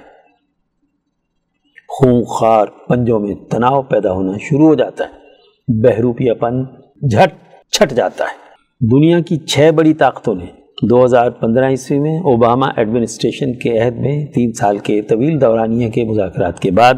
خون 1.87 2.23
خار 2.23 2.65
پنجوں 2.87 3.19
میں 3.19 3.35
تناؤ 3.35 3.81
پیدا 3.81 4.13
ہونا 4.13 4.31
شروع 4.41 4.67
ہو 4.67 4.75
جاتا 4.75 5.03
ہے۔ 5.03 5.20
بہروپیا 5.67 6.33
پن 6.33 6.63
جھٹ 7.09 7.33
چھٹ 7.71 7.93
جاتا 7.93 8.23
ہے۔ 8.23 8.41
دنیا 8.91 9.19
کی 9.19 9.37
چھ 9.37 9.69
بڑی 9.75 9.93
طاقتوں 9.93 10.35
نے 10.35 10.45
دو 10.89 11.05
ہزار 11.05 11.29
پندرہ 11.29 11.69
عیسوی 11.69 11.99
میں 11.99 12.19
اوباما 12.19 12.67
ایڈمنسٹریشن 12.75 13.53
کے 13.53 13.79
عہد 13.79 13.97
میں 13.97 14.25
تین 14.25 14.53
سال 14.53 14.77
کے 14.77 15.01
طویل 15.01 15.41
دورانیہ 15.41 15.89
کے 15.89 16.03
مذاکرات 16.03 16.59
کے 16.59 16.71
بعد 16.71 16.93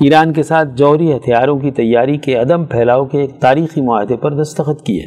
ایران 0.00 0.32
کے 0.32 0.42
ساتھ 0.42 0.68
جوہری 0.74 1.16
ہتھیاروں 1.16 1.58
کی 1.58 1.70
تیاری 1.70 2.16
کے 2.16 2.34
عدم 2.34 2.64
پھیلاؤ 2.64 3.04
کے 3.04 3.20
ایک 3.20 3.30
تاریخی 3.40 3.80
معاہدے 3.80 4.16
پر 4.16 4.42
دستخط 4.42 4.82
کیے۔ 4.82 5.02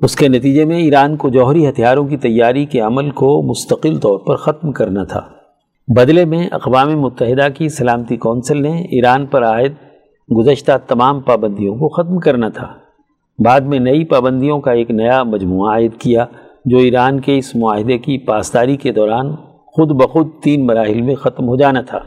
اس 0.00 0.16
کے 0.16 0.28
نتیجے 0.28 0.64
میں 0.64 0.78
ایران 0.78 1.16
کو 1.16 1.28
جوہری 1.28 1.68
ہتھیاروں 1.68 2.06
کی 2.06 2.16
تیاری 2.16 2.66
کے 2.66 2.80
عمل 2.80 3.10
کو 3.10 3.42
مستقل 3.42 3.96
طور 3.96 4.18
پر 4.18 4.36
ختم 4.36 4.72
کرنا 4.72 5.04
تھا۔ 5.04 5.20
بدلے 5.88 6.24
میں 6.24 6.48
اقوام 6.52 7.00
متحدہ 7.00 7.48
کی 7.54 7.68
سلامتی 7.68 8.16
کونسل 8.16 8.62
نے 8.62 8.82
ایران 8.82 9.26
پر 9.26 9.44
عائد 9.44 9.72
گزشتہ 10.36 10.72
تمام 10.88 11.20
پابندیوں 11.20 11.74
کو 11.74 11.88
ختم 11.88 12.18
کرنا 12.18 12.48
تھا۔ 12.48 12.72
بعد 13.44 13.60
میں 13.60 13.78
نئی 13.78 14.04
پابندیوں 14.04 14.60
کا 14.60 14.72
ایک 14.72 14.90
نیا 14.90 15.22
مجموعہ 15.22 15.72
عائد 15.72 15.92
کیا، 15.98 16.26
جو 16.64 16.78
ایران 16.78 17.20
کے 17.20 17.38
اس 17.38 17.56
معاہدے 17.56 17.98
کی 17.98 18.18
پاسداری 18.18 18.76
کے 18.76 18.92
دوران 18.92 19.36
خود 19.66 19.90
بخود 19.90 20.28
تین 20.42 20.66
مراحل 20.66 21.02
میں 21.02 21.14
ختم 21.14 21.48
ہو 21.48 21.56
جانا 21.56 21.80
تھا۔ 21.80 21.98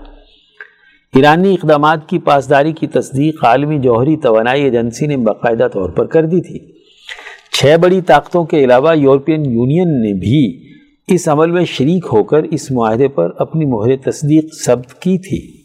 ایرانی 1.15 1.53
اقدامات 1.53 2.09
کی 2.09 2.19
پاسداری 2.19 2.72
کی 2.72 2.88
تصدیق 2.88 3.45
عالمی 3.45 3.80
جوہری 3.80 4.17
توانائی 4.17 4.63
ایجنسی 4.63 5.07
نے 5.07 5.17
باقاعدہ 5.17 5.67
طور 5.74 5.89
پر 5.89 6.05
کر 6.05 6.26
دی 6.26 6.41
تھی۔ 6.41 6.59
چھ 7.51 7.76
بڑی 7.82 8.01
طاقتوں 8.01 8.43
کے 8.43 8.63
علاوہ 8.63 8.97
یورپین 8.97 9.45
یونین 9.45 10.01
نے 10.01 10.13
بھی 10.13 10.72
اس 11.07 11.28
عمل 11.28 11.51
میں 11.51 11.65
شریک 11.65 12.05
ہو 12.13 12.24
کر 12.24 12.43
اس 12.43 12.72
معاہدے 12.72 13.07
پر 13.07 13.30
اپنی 13.38 13.65
مہر 13.65 14.11
تصدیق 14.11 14.45
ثبت 14.65 14.93
کی 14.93 15.17
تھی۔ 15.17 15.61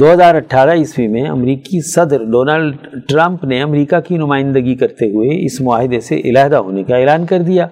دو 0.00 0.12
ہزار 0.12 0.34
اٹھارہ 0.34 0.70
عیسوی 0.70 1.08
میں 1.08 1.22
امریکی 1.22 1.80
صدر 1.80 2.24
ڈونلڈ 2.24 2.76
ٹرمپ 3.08 3.44
نے 3.44 3.62
امریکہ 3.62 4.00
کی 4.00 4.16
نمائندگی 4.16 4.74
کرتے 4.74 5.06
ہوئے 5.06 5.46
اس 5.46 5.60
معاہدے 5.60 6.00
سے 6.00 6.20
علیحدہ 6.24 6.56
ہونے 6.56 6.82
کا 6.82 6.96
اعلان 6.96 7.26
کر 7.26 7.38
دیا۔ 7.38 7.66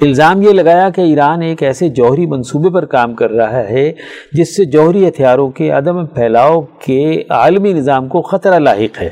الزام 0.00 0.42
یہ 0.42 0.50
لگایا 0.50 0.90
کہ 0.90 1.00
ایران 1.00 1.42
ایک 1.42 1.62
ایسے 1.62 1.88
جوہری 1.88 2.26
منصوبے 2.26 2.70
پر 2.70 2.84
کام 2.84 3.14
کر 3.14 3.30
رہا 3.30 3.68
ہے 3.68 3.92
جس 4.32 4.56
سے 4.56 4.64
جوہری 4.64 5.08
ہتھیاروں 5.08 5.50
کے 5.50 5.70
عدم 5.70 6.06
پھیلاؤ 6.06 6.60
کے 6.60 7.22
عالمی 7.28 7.72
نظام 7.72 8.08
کو 8.08 8.22
خطرہ 8.22 8.58
لاحق 8.58 9.02
ہے۔ 9.02 9.08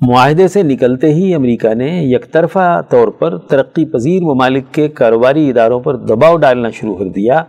معاہدے 0.00 0.48
سے 0.48 0.62
نکلتے 0.62 1.14
ہی 1.14 1.34
امریکہ 1.34 1.74
نے 1.74 2.02
یک 2.02 2.32
طرفہ 2.32 2.82
طور 2.88 3.08
پر 3.08 3.38
ترقی 3.38 3.84
پذیر 3.84 4.22
ممالک 4.22 4.64
کے 4.72 4.88
کاروباری 4.88 5.50
اداروں 5.50 5.80
پر 5.80 5.96
دباؤ 5.96 6.36
ڈالنا 6.36 6.70
شروع 6.70 6.94
کر 6.94 7.04
دیا۔ 7.04 7.42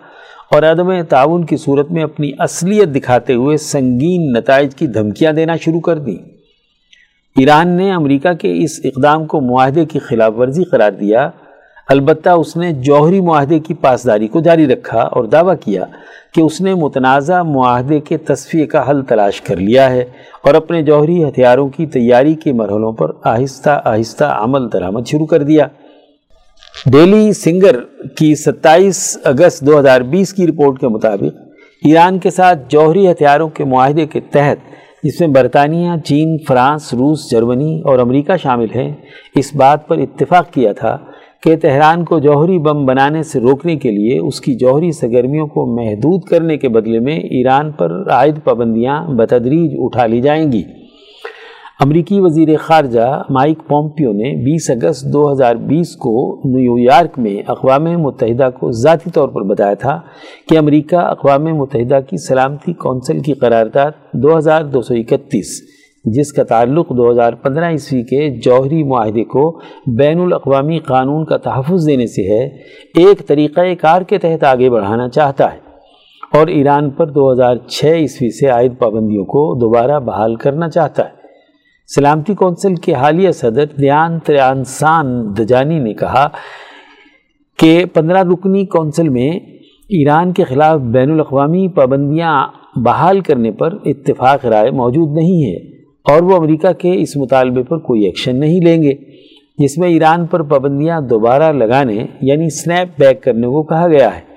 اور 0.52 0.64
عدم 0.64 1.02
تعاون 1.02 1.46
کی 1.46 1.58
صورت 1.58 1.92
میں 1.92 2.04
اپنی 2.04 2.32
اصلیت 2.40 2.96
دکھاتے 2.96 3.34
ہوئے 3.34 3.58
سنگین 3.58 4.32
نتائج 4.32 4.76
کی 4.76 4.88
دھمکیاں 4.88 5.32
دینا 5.32 5.56
شروع 5.56 5.80
کر 5.80 5.98
دیں۔ 5.98 6.16
ایران 7.38 7.68
نے 7.68 7.94
امریکہ 7.94 8.34
کے 8.34 8.64
اس 8.64 8.80
اقدام 8.84 9.26
کو 9.26 9.42
معاہدے 9.42 9.86
کی 9.86 10.00
خلاف 10.00 10.34
ورزی 10.38 10.64
قرار 10.64 10.92
دیا۔ 10.92 11.30
البتہ 11.90 12.30
اس 12.30 12.58
نے 12.58 12.72
جوہری 12.72 13.22
معاہدے 13.22 13.60
کی 13.60 13.74
پاسداری 13.74 14.28
کو 14.28 14.40
جاری 14.40 14.68
رکھا 14.68 15.00
اور 15.00 15.24
دعویٰ 15.24 15.56
کیا 15.66 15.86
کہ 16.34 16.42
اس 16.42 16.62
نے 16.62 16.74
متنازع 16.74 17.42
معاہدے 17.44 18.00
کے 18.00 18.18
تصفیے 18.18 18.66
کا 18.66 18.90
حل 18.90 19.04
تلاش 19.04 19.42
کر 19.42 19.56
لیا 19.56 19.90
ہے 19.90 20.06
اور 20.42 20.54
اپنے 20.54 20.82
جوہری 20.82 21.24
ہتھیاروں 21.24 21.70
کی 21.70 21.86
تیاری 21.86 22.34
کے 22.34 22.54
مرحلوں 22.54 22.92
پر 22.92 23.12
آہستہ 23.24 23.82
آہستہ 23.86 24.24
عمل 24.24 24.72
درآمد 24.74 25.08
شروع 25.08 25.26
کر 25.26 25.44
دیا۔ 25.44 25.68
ڈیلی 26.84 27.34
سنگر 27.34 27.80
کی 28.18 28.36
ستائیس 28.36 29.18
اگست 29.24 29.62
دو 29.62 29.80
ہزار 29.80 30.02
بیس 30.02 30.34
کی 30.34 30.48
رپورٹ 30.48 30.80
کے 30.80 30.88
مطابق 30.88 31.38
ایران 31.84 32.20
کے 32.20 32.30
ساتھ 32.30 32.60
جوہری 32.70 33.12
ہتھیاروں 33.12 33.48
کے 33.50 33.64
معاہدے 33.64 34.06
کے 34.06 34.20
تحت، 34.20 34.58
جس 35.04 35.20
میں 35.22 35.28
برطانیہ، 35.28 35.92
چین، 36.06 36.38
فرانس، 36.48 36.94
روس، 36.94 37.30
جرمنی 37.32 37.82
اور 37.82 38.00
امریکہ 38.00 38.38
شامل 38.38 38.68
ہیں، 38.76 38.92
اس 39.36 39.56
بات 39.56 39.88
پر 39.88 39.98
اتفاق 39.98 40.54
کیا 40.54 40.72
تھا 40.72 40.98
کہ 41.44 41.56
تہران 41.56 42.04
کو 42.06 42.20
جوہری 42.20 42.58
بم 42.60 42.86
بنانے 42.86 43.24
سے 43.24 43.40
روکنے 43.40 43.76
کے 43.76 43.92
لیے 43.92 44.20
اس 44.20 44.42
کی 44.42 44.54
جوہری 44.54 44.92
سرگرمیوں 44.92 45.48
کو 45.48 45.66
محدود 45.76 46.24
کرنے 46.24 46.58
کے 46.58 46.70
بدلے 46.70 47.00
میں 47.00 47.18
ایران 47.18 47.72
پر 47.72 47.92
عائد 48.12 48.44
پابندیاں 48.44 49.02
بتدریج 49.08 49.76
اٹھا 49.80 50.06
لی 50.06 50.22
جائیں 50.22 50.52
گی۔ 50.52 50.64
امریکی 51.80 52.20
وزیر 52.20 52.58
خارجہ 52.58 53.22
مائک 53.30 53.58
پومپیو 53.68 54.12
نے 54.12 54.44
بیس 54.46 54.70
اگست 54.70 55.06
دو 55.14 55.32
ہزار 55.32 55.56
بیس 55.56 55.96
کو 55.96 56.42
نیو 56.46 56.78
یارک 56.78 57.20
میں 57.20 57.42
اقوام 57.48 57.84
متحدہ 57.84 58.50
کو 58.60 58.72
ذاتی 58.72 59.10
طور 59.10 59.30
پر 59.30 59.42
بتایا 59.42 59.74
تھا 59.74 60.00
کہ 60.50 60.58
امریکہ 60.58 60.96
اقوام 60.96 61.44
متحدہ 61.44 62.00
کی 62.10 62.18
سلامتی 62.18 62.74
کونسل 62.74 63.20
کی 63.20 63.34
قرارداد 63.34 63.92
دو 64.14 64.38
ہزار 64.38 64.64
دو 64.64 64.82
سو 64.82 64.94
اکتیس، 64.94 65.62
جس 66.06 66.34
کا 66.34 66.44
تعلق 66.44 66.90
دو 66.90 67.12
ہزار 67.12 67.34
پندرہ 67.34 67.70
عیسوی 67.70 68.04
کے 68.04 68.30
جوہری 68.30 68.84
معاہدے 68.84 69.24
کو 69.24 69.60
بین 69.98 70.20
الاقوامی 70.20 70.80
قانون 70.80 71.26
کا 71.26 71.38
تحفظ 71.38 71.88
دینے 71.88 72.08
سے 72.08 72.22
ہے، 72.22 72.48
ایک 72.96 73.28
طریقہ 73.28 73.62
کار 73.82 74.02
کے 74.02 74.18
تحت 74.18 74.44
آگے 74.44 74.70
بڑھانا 74.70 75.10
چاہتا 75.10 75.54
ہے۔ 75.54 75.60
اور 76.34 76.48
ایران 76.48 76.90
پر 76.90 77.08
دو 77.08 77.32
ہزار 77.32 77.56
چھ 77.56 77.86
عیسوی 77.86 78.30
سے 78.30 78.48
عائد 78.48 78.74
پابندیوں 78.80 79.26
کو 79.26 79.60
دوبارہ 79.62 80.00
بحال 80.00 80.36
کرنا 80.36 80.70
چاہتا 80.70 81.04
ہے۔ 81.06 81.15
سلامتی 81.88 82.34
کونسل 82.34 82.76
کے 82.76 82.94
حالیہ 82.94 83.32
صدر 83.32 83.66
دیان 83.82 84.20
تریانسان 84.20 85.08
دجانی 85.38 85.80
نے 85.80 85.94
کہا 85.94 86.28
کہ 87.60 87.86
پندرہ 87.86 88.24
رکنی 88.24 88.66
کونسل 88.66 89.10
میں 89.10 89.30
ایران 89.90 90.34
کے 90.34 90.44
خلاف 90.44 90.80
بین 90.80 91.12
الاقوامی 91.12 91.68
پابندیاں 91.68 92.48
بحال 92.76 93.20
کرنے 93.22 93.52
پر 93.52 93.78
اتفاق 93.86 94.46
رائے 94.46 94.72
موجود 94.72 95.16
نہیں 95.16 95.44
ہے 95.44 95.56
اور 96.12 96.24
وہ 96.24 96.36
امریکہ 96.36 96.72
کے 96.72 97.02
اس 97.02 97.18
مطالبے 97.18 97.64
پر 97.64 97.78
کوئی 97.78 98.06
ایکشن 98.06 98.40
نہیں 98.40 98.66
لیں 98.66 98.84
گے، 98.84 98.94
جس 99.58 99.78
میں 99.78 99.90
ایران 99.90 100.26
پر 100.26 100.44
پابندیاں 100.44 101.02
دوبارہ 101.02 101.52
لگانے 101.52 102.06
یعنی 102.22 102.50
سنیپ 102.50 103.00
بیک 103.00 103.24
کرنے 103.24 103.48
کو 103.48 103.64
کہا 103.64 103.88
گیا 103.88 104.16
ہے۔ 104.16 104.35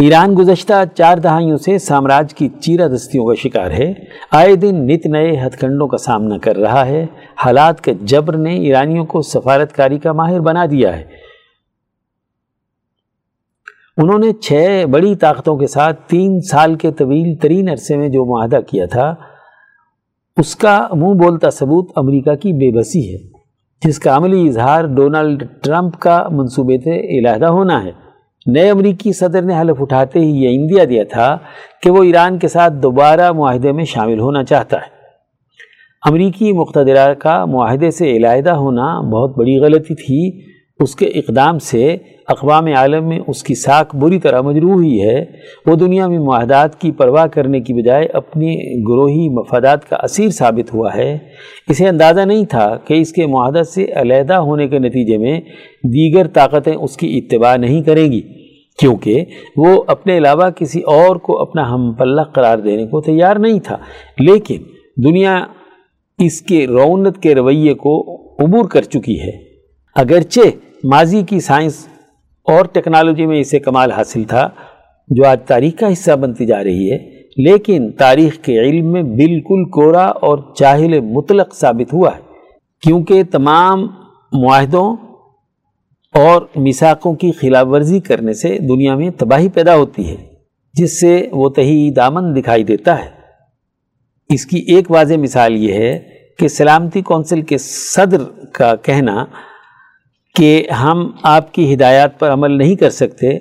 ایران 0.00 0.36
گزشتہ 0.38 0.72
چار 0.94 1.18
دہائیوں 1.18 1.56
سے 1.56 1.78
سامراج 1.78 2.34
کی 2.34 2.48
چیرہ 2.48 2.88
دستیوں 2.88 3.26
کا 3.26 3.34
شکار 3.34 3.70
ہے۔ 3.70 3.92
آئے 4.30 4.56
دن 4.56 4.86
نت 4.86 5.06
نئے 5.06 5.46
ہتھ 5.46 5.58
کنڈوں 5.58 5.88
کا 5.88 5.96
سامنا 5.96 6.38
کر 6.38 6.56
رہا 6.56 6.86
ہے۔ 6.86 7.06
حالات 7.44 7.80
کے 7.80 7.94
جبر 7.94 8.36
نے 8.36 8.54
ایرانیوں 8.54 9.04
کو 9.04 9.22
سفارت 9.22 9.72
کاری 9.72 9.98
کا 9.98 10.12
ماہر 10.12 10.40
بنا 10.40 10.66
دیا 10.70 10.96
ہے۔ 10.96 11.04
انہوں 13.96 14.18
نے 14.18 14.32
چھ 14.32 14.84
بڑی 14.90 15.16
طاقتوں 15.16 15.56
کے 15.56 15.66
ساتھ 15.66 16.08
تین 16.08 16.40
سال 16.40 16.74
کے 16.74 16.92
طویل 16.92 17.34
ترین 17.34 17.68
عرصے 17.68 17.96
میں 17.96 18.08
جو 18.08 18.24
معاہدہ 18.24 18.58
کیا 18.66 18.86
تھا، 18.86 19.14
اس 20.36 20.56
کا 20.56 20.88
منہ 20.92 21.14
بولتا 21.14 21.50
ثبوت 21.50 21.92
امریکہ 21.96 22.34
کی 22.34 22.52
بے 22.52 22.78
بسی 22.78 23.14
ہے، 23.14 23.28
جس 23.84 23.98
کا 23.98 24.16
عملی 24.16 24.48
اظہار 24.48 24.84
ڈونلڈ 24.84 25.44
ٹرمپ 25.62 25.98
کا 25.98 26.28
منصوبے 26.30 26.78
سے 26.78 27.18
علیحدہ 27.18 27.46
ہونا 27.46 27.84
ہے۔ 27.84 28.03
نئے 28.46 28.70
امریکی 28.70 29.12
صدر 29.12 29.42
نے 29.42 29.60
حلف 29.60 29.76
اٹھاتے 29.80 30.18
ہی 30.18 30.44
یہ 30.44 30.58
اندیا 30.58 30.84
دیا 30.88 31.04
تھا 31.04 31.38
کہ 31.82 31.90
وہ 31.90 32.02
ایران 32.02 32.38
کے 32.38 32.48
ساتھ 32.48 32.72
دوبارہ 32.72 33.32
معاہدے 33.32 33.72
میں 33.72 33.84
شامل 33.84 34.20
ہونا 34.20 34.44
چاہتا 34.44 34.76
ہے۔ 34.76 34.94
امریکی 36.06 36.52
مقتدرہ 36.52 37.14
کا 37.14 37.44
معاہدے 37.44 37.90
سے 37.90 38.16
علیحدہ 38.16 38.50
ہونا 38.50 39.00
بہت 39.00 39.38
بڑی 39.38 39.56
غلطی 39.58 39.94
تھی۔ 39.94 40.42
اس 40.80 40.96
کے 40.96 41.06
اقدام 41.06 41.58
سے 41.58 41.96
اقوام 42.28 42.66
عالم 42.66 43.08
میں 43.08 43.18
اس 43.26 43.42
کی 43.42 43.54
ساکھ 43.54 43.96
بری 43.96 44.18
طرح 44.18 44.40
مجروح 44.40 44.72
ہوئی 44.72 45.02
ہے، 45.02 45.24
وہ 45.66 45.76
دنیا 45.76 46.08
میں 46.08 46.18
معاہدات 46.18 46.80
کی 46.80 46.92
پرواہ 46.92 47.26
کرنے 47.26 47.60
کی 47.60 47.74
بجائے 47.74 48.06
اپنی 48.06 48.54
گروہی 48.88 49.28
مفادات 49.28 49.88
کا 49.88 49.96
اسیر 49.96 50.28
ثابت 50.28 50.74
ہوا 50.74 50.90
ہے۔ 50.94 51.18
اسے 51.68 51.88
اندازہ 51.88 52.20
نہیں 52.20 52.44
تھا 52.44 52.76
کہ 52.76 52.94
اس 52.94 53.12
کے 53.12 53.26
معاہدت 53.26 53.68
سے 53.68 53.86
علیحدہ 53.94 54.34
ہونے 54.34 54.68
کے 54.68 54.78
نتیجے 54.78 55.18
میں 55.18 55.40
دیگر 55.84 56.26
طاقتیں 56.26 56.74
اس 56.74 56.96
کی 56.96 57.18
اتباع 57.18 57.56
نہیں 57.56 57.82
کریں 57.82 58.12
گی، 58.12 58.20
کیونکہ 58.78 59.24
وہ 59.56 59.82
اپنے 59.86 60.18
علاوہ 60.18 60.50
کسی 60.50 60.80
اور 60.80 61.16
کو 61.16 61.40
اپنا 61.40 61.74
ہم 61.74 61.92
پلہ 61.92 62.22
قرار 62.22 62.58
دینے 62.58 62.86
کو 62.86 63.00
تیار 63.00 63.36
نہیں 63.36 63.60
تھا۔ 63.60 63.76
لیکن 64.18 64.62
دنیا 65.04 65.46
اس 66.18 66.42
کے 66.42 66.66
رونت 66.66 67.22
کے 67.22 67.34
رویے 67.34 67.74
کو 67.74 68.22
عبور 68.38 68.68
کر 68.68 68.82
چکی 68.82 69.20
ہے۔ 69.20 69.32
اگرچہ 69.94 70.40
ماضی 70.84 71.22
کی 71.28 71.40
سائنس 71.40 71.88
اور 72.48 72.64
ٹیکنالوجی 72.64 73.26
میں 73.26 73.40
اسے 73.40 73.58
کمال 73.58 73.92
حاصل 73.92 74.24
تھا، 74.24 74.48
جو 75.10 75.26
آج 75.26 75.40
تاریخ 75.46 75.78
کا 75.80 75.92
حصہ 75.92 76.16
بنتی 76.16 76.46
جا 76.46 76.62
رہی 76.64 76.90
ہے، 76.92 76.98
لیکن 77.36 77.90
تاریخ 77.92 78.36
کے 78.42 78.58
علم 78.60 78.92
میں 78.92 79.02
بالکل 79.02 79.64
کورا 79.70 80.04
اور 80.04 80.38
چاہل 80.54 80.98
مطلق 81.00 81.54
ثابت 81.54 81.92
ہوا 81.92 82.10
ہے، 82.16 82.20
کیونکہ 82.82 83.22
تمام 83.32 83.86
معاہدوں 84.32 84.94
اور 86.14 86.42
مساقوں 86.56 87.14
کی 87.14 87.30
خلاف 87.32 87.66
ورزی 87.70 88.00
کرنے 88.00 88.32
سے 88.32 88.56
دنیا 88.68 88.94
میں 88.94 89.10
تباہی 89.10 89.48
پیدا 89.48 89.76
ہوتی 89.76 90.08
ہے، 90.08 90.16
جس 90.74 91.00
سے 91.00 91.16
وہ 91.32 91.48
تہی 91.48 91.90
دامن 91.90 92.34
دکھائی 92.36 92.64
دیتا 92.64 92.98
ہے۔ 92.98 93.08
اس 94.30 94.46
کی 94.46 94.58
ایک 94.68 94.90
واضح 94.90 95.14
مثال 95.18 95.56
یہ 95.56 95.74
ہے 95.74 95.98
کہ 96.38 96.48
سلامتی 96.48 97.00
کونسل 97.02 97.42
کے 97.42 97.58
صدر 97.58 98.22
کا 98.52 98.74
کہنا 98.76 99.24
کہ 100.34 100.64
ہم 100.82 101.10
آپ 101.22 101.54
کی 101.54 101.74
ہدایات 101.74 102.18
پر 102.18 102.32
عمل 102.32 102.58
نہیں 102.58 102.74
کر 102.74 102.90
سکتے، 102.90 103.38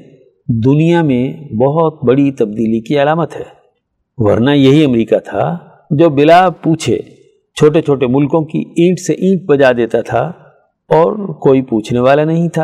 دنیا 0.47 1.01
میں 1.01 1.55
بہت 1.55 2.03
بڑی 2.05 2.31
تبدیلی 2.31 2.81
کی 2.81 3.01
علامت 3.01 3.35
ہے۔ 3.35 3.43
ورنہ 4.17 4.51
یہی 4.51 4.85
امریکہ 4.85 5.17
تھا 5.17 5.57
جو 5.91 6.09
بلا 6.09 6.49
پوچھے 6.49 6.97
چھوٹے 7.57 7.81
چھوٹے 7.81 8.07
ملکوں 8.07 8.41
کی 8.41 8.59
اینٹ 8.59 8.99
سے 8.99 9.13
اینٹ 9.13 9.41
بجا 9.45 9.71
دیتا 9.71 10.01
تھا 10.01 10.31
اور 10.89 11.33
کوئی 11.33 11.61
پوچھنے 11.61 11.99
والا 11.99 12.23
نہیں 12.23 12.49
تھا۔ 12.49 12.63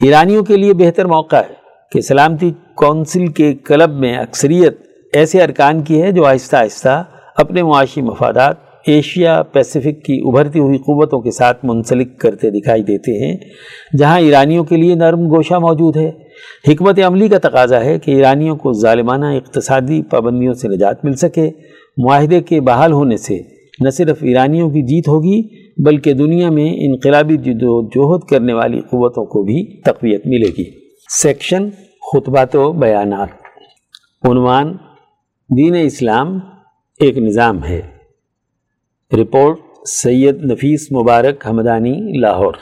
ایرانیوں 0.00 0.44
کے 0.44 0.56
لیے 0.56 0.72
بہتر 0.72 1.04
موقع 1.04 1.36
ہے 1.36 1.54
کہ 1.92 2.00
سلامتی 2.00 2.50
کونسل 2.74 3.26
کے 3.26 3.54
کلب 3.54 3.90
میں 3.90 4.16
اکثریت 4.16 4.76
ایسے 5.12 5.42
ارکان 5.42 5.82
کی 5.82 6.02
ہے 6.02 6.12
جو 6.12 6.24
آہستہ 6.24 6.56
آہستہ 6.56 7.04
اپنے 7.36 7.62
معاشی 7.62 8.02
مفادات 8.02 8.67
ایشیا 8.86 9.42
پیسیفک 9.42 10.04
کی 10.04 10.20
ابھرتی 10.24 10.58
ہوئی 10.58 10.78
قوتوں 10.78 11.20
کے 11.20 11.30
ساتھ 11.30 11.64
منسلک 11.64 12.18
کرتے 12.18 12.50
دکھائی 12.50 12.82
دیتے 12.82 13.26
ہیں، 13.26 13.36
جہاں 13.98 14.20
ایرانیوں 14.20 14.64
کے 14.64 14.76
لیے 14.76 14.94
نرم 14.94 15.20
گوشہ 15.20 15.54
موجود 15.54 15.96
ہے۔ 15.96 16.10
حکمت 16.68 17.00
عملی 17.06 17.28
کا 17.28 17.38
تقاضا 17.38 17.84
ہے 17.84 17.98
کہ 17.98 18.10
ایرانیوں 18.10 18.56
کو 18.56 18.72
ظالمانہ 18.72 19.24
اقتصادی 19.24 20.02
پابندیوں 20.02 20.54
سے 20.54 20.68
نجات 20.68 21.04
مل 21.04 21.14
سکے۔ 21.14 21.50
معاہدے 21.96 22.40
کے 22.40 22.60
بحال 22.60 22.92
ہونے 22.92 23.16
سے 23.16 23.38
نہ 23.80 23.90
صرف 23.90 24.18
ایرانیوں 24.20 24.70
کی 24.70 24.82
جیت 24.82 25.08
ہوگی، 25.08 25.42
بلکہ 25.84 26.12
دنیا 26.12 26.50
میں 26.50 26.74
انقلابی 26.76 27.36
جد 27.36 27.62
و 27.62 27.82
جہد 27.82 28.30
کرنے 28.30 28.52
والی 28.52 28.80
قوتوں 28.80 29.24
کو 29.24 29.42
بھی 29.42 29.80
تقویت 29.82 30.26
ملے 30.26 30.48
گی۔ 30.58 30.64
سیکشن 31.22 31.68
خطبات 32.12 32.56
و 32.56 32.72
بیانات۔ 32.72 33.28
عنوان 34.28 34.72
دین 35.56 35.74
اسلام 35.74 36.38
ایک 37.00 37.18
نظام 37.18 37.64
ہے۔ 37.64 37.97
رپورٹ 39.12 39.58
سید 39.86 40.44
نفیس 40.44 40.92
مبارک 40.92 41.46
حمدانی 41.46 42.20
لاہور۔ 42.20 42.54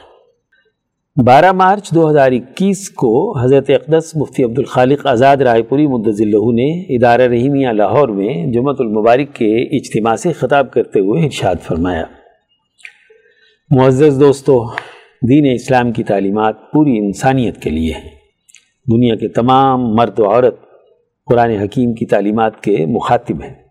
بارہ 1.24 1.52
مارچ 1.52 1.90
دو 1.90 2.10
ہزار 2.10 2.32
اکیس 2.32 2.90
کو 2.90 3.38
حضرت 3.38 3.70
اقدس 3.70 4.16
مفتی 4.16 4.44
عبد 4.44 4.58
الخالق 4.58 5.06
آزاد 5.06 5.36
رائے 5.36 5.62
پوری 5.62 5.86
مدض 5.86 6.20
اللہ 6.20 6.52
نے 6.52 6.96
ادارہ 6.96 7.22
رحیمیہ 7.22 7.68
لاہور 7.68 8.08
میں 8.08 8.52
جمعۃ 8.52 8.74
المبارک 8.78 9.34
کے 9.34 9.76
اجتماع 9.76 10.16
سے 10.16 10.32
خطاب 10.32 10.72
کرتے 10.72 11.00
ہوئے 11.00 11.24
ارشاد 11.24 11.54
فرمایا۔ 11.62 12.04
معزز 13.70 14.20
دوستو، 14.20 14.64
دین 15.28 15.52
اسلام 15.54 15.92
کی 15.92 16.04
تعلیمات 16.04 16.72
پوری 16.72 16.98
انسانیت 16.98 17.62
کے 17.62 17.70
لیے 17.70 17.92
ہیں۔ 17.92 18.10
دنیا 18.92 19.14
کے 19.14 19.28
تمام 19.28 19.94
مرد 19.94 20.18
و 20.18 20.24
عورت 20.24 20.56
قرآن 21.26 21.50
حکیم 21.50 21.94
کی 21.94 22.06
تعلیمات 22.06 22.62
کے 22.62 22.86
مخاطب 22.86 23.42
ہیں۔ 23.42 23.65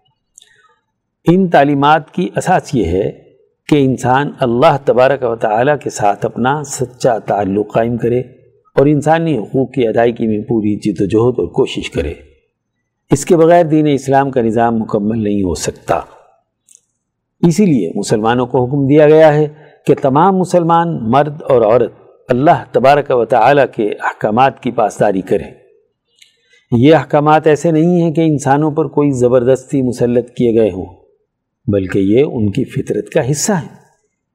ان 1.28 1.48
تعلیمات 1.48 2.12
کی 2.12 2.30
اساس 2.36 2.76
یہ 2.76 2.86
ہے 2.86 3.12
کہ 3.68 3.86
انسان 3.86 4.32
اللہ 4.40 4.78
تبارک 4.86 5.24
و 5.24 5.36
تعالیٰ 5.36 5.78
کے 5.84 5.90
ساتھ 5.90 6.26
اپنا 6.26 6.64
سچا 6.64 7.20
تعلق 7.20 7.74
قائم 7.74 7.98
کرے 7.98 8.20
اور 8.76 8.86
انسانی 8.86 9.38
حقوق 9.38 9.72
کی 9.72 9.88
ادائیگی 9.88 10.28
میں 10.28 10.42
پوری 10.42 10.76
جد 10.76 11.02
و 11.02 11.06
جہد 11.06 11.40
اور 11.40 11.48
کوشش 11.48 11.92
کرے۔ 11.92 12.14
اس 13.12 13.26
کے 13.26 13.38
بغیر 13.38 13.66
دین 13.66 13.88
اسلام 13.88 14.32
کا 14.32 14.42
نظام 14.42 14.76
مکمل 14.76 15.24
نہیں 15.24 15.44
ہو 15.44 15.56
سکتا۔ 15.56 16.00
اسی 17.48 17.66
لیے 17.66 17.92
مسلمانوں 17.96 18.46
کو 18.46 18.66
حکم 18.66 18.88
دیا 18.88 19.10
گیا 19.10 19.34
ہے 19.34 19.48
کہ 19.86 19.96
تمام 20.02 20.38
مسلمان 20.38 21.12
مرد 21.12 21.42
اور 21.42 21.62
عورت 21.62 21.92
اللہ 22.30 22.64
تبارک 22.72 23.06
و 23.10 23.26
تعالیٰ 23.26 23.66
کے 23.76 23.88
احکامات 23.88 24.64
کی 24.64 24.72
پاسداری 24.72 25.22
کریں۔ 25.22 25.54
یہ 26.78 26.96
احکامات 26.96 27.48
ایسے 27.48 27.72
نہیں 27.72 28.02
ہیں 28.02 28.12
کہ 28.12 28.22
انسانوں 28.22 28.72
پر 28.72 28.88
کوئی 28.88 29.12
زبردستی 29.12 29.82
مسلط 29.82 30.34
کیے 30.34 30.60
گئے 30.60 30.70
ہوں۔ 30.70 31.05
بلکہ 31.68 32.00
یہ 32.00 32.24
ان 32.24 32.52
کی 32.52 32.64
فطرت 32.64 33.10
کا 33.10 33.32
حصہ 33.32 33.52
ہے۔ 33.52 33.86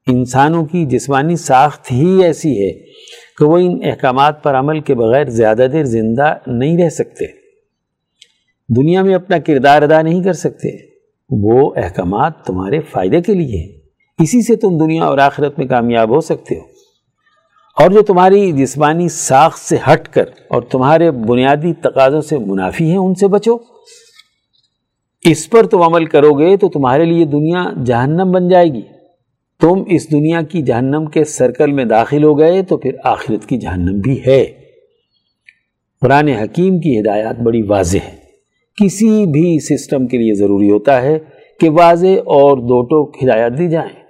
انسانوں 0.07 0.65
کی 0.65 0.85
جسمانی 0.85 1.35
ساخت 1.35 1.91
ہی 1.91 2.23
ایسی 2.23 2.65
ہے 2.65 2.73
کہ 3.37 3.43
وہ 3.43 3.57
ان 3.57 3.79
احکامات 3.83 4.43
پر 4.43 4.55
عمل 4.55 4.79
کے 4.79 4.95
بغیر 4.95 5.25
زیادہ 5.25 5.67
دیر 5.73 5.83
زندہ 5.83 6.33
نہیں 6.47 6.83
رہ 6.83 6.89
سکتے۔ 6.89 7.25
دنیا 8.75 9.03
میں 9.03 9.15
اپنا 9.15 9.37
کردار 9.37 9.81
ادا 9.81 10.01
نہیں 10.01 10.23
کر 10.23 10.33
سکتے۔ 10.33 10.69
وہ 11.29 11.73
احکامات 11.75 12.45
تمہارے 12.45 12.79
فائدے 12.79 13.21
کے 13.21 13.33
لیے 13.33 13.57
ہیں۔ 13.57 13.79
اسی 14.23 14.41
سے 14.41 14.55
تم 14.55 14.77
دنیا 14.77 15.03
اور 15.03 15.17
آخرت 15.17 15.59
میں 15.59 15.67
کامیاب 15.67 16.09
ہو 16.09 16.21
سکتے 16.21 16.55
ہو۔ 16.55 16.63
اور 17.83 17.91
جو 17.91 18.01
تمہاری 18.01 18.51
جسمانی 18.51 19.09
ساخت 19.09 19.59
سے 19.59 19.77
ہٹ 19.93 20.07
کر 20.07 20.25
اور 20.47 20.61
تمہارے 20.61 21.11
بنیادی 21.11 21.73
تقاضوں 21.73 22.21
سے 22.21 22.37
منافی 22.37 22.89
ہیں، 22.89 22.97
ان 22.97 23.15
سے 23.15 23.27
بچو۔ 23.27 23.57
اس 25.29 25.49
پر 25.49 25.65
تم 25.65 25.81
عمل 25.81 26.05
کرو 26.05 26.31
گے 26.31 26.57
تو 26.57 26.69
تمہارے 26.69 27.05
لیے 27.05 27.25
دنیا 27.25 27.63
جہنم 27.85 28.31
بن 28.31 28.47
جائے 28.47 28.65
گی۔ 28.65 28.81
تم 29.61 29.83
اس 29.87 30.11
دنیا 30.11 30.41
کی 30.41 30.61
جہنم 30.61 31.05
کے 31.05 31.23
سرکل 31.23 31.71
میں 31.71 31.85
داخل 31.85 32.23
ہو 32.23 32.39
گئے 32.39 32.63
تو 32.63 32.77
پھر 32.77 32.91
آخرت 33.03 33.45
کی 33.45 33.57
جہنم 33.57 33.99
بھی 33.99 34.21
ہے۔ 34.27 34.45
قرآن 36.01 36.27
حکیم 36.27 36.79
کی 36.79 36.99
ہدایات 36.99 37.39
بڑی 37.39 37.61
واضح 37.61 37.97
ہے 37.97 38.21
کسی 38.83 39.25
بھی 39.25 39.59
سسٹم 39.59 40.07
کے 40.07 40.17
لیے 40.17 40.33
ضروری 40.33 40.71
ہوتا 40.71 41.01
ہے 41.01 41.19
کہ 41.59 41.69
واضح 41.69 42.07
اور 42.07 42.57
دو 42.57 42.81
ٹوک 42.81 43.23
ہدایات 43.23 43.57
دی 43.57 43.69
جائیں۔ 43.69 44.03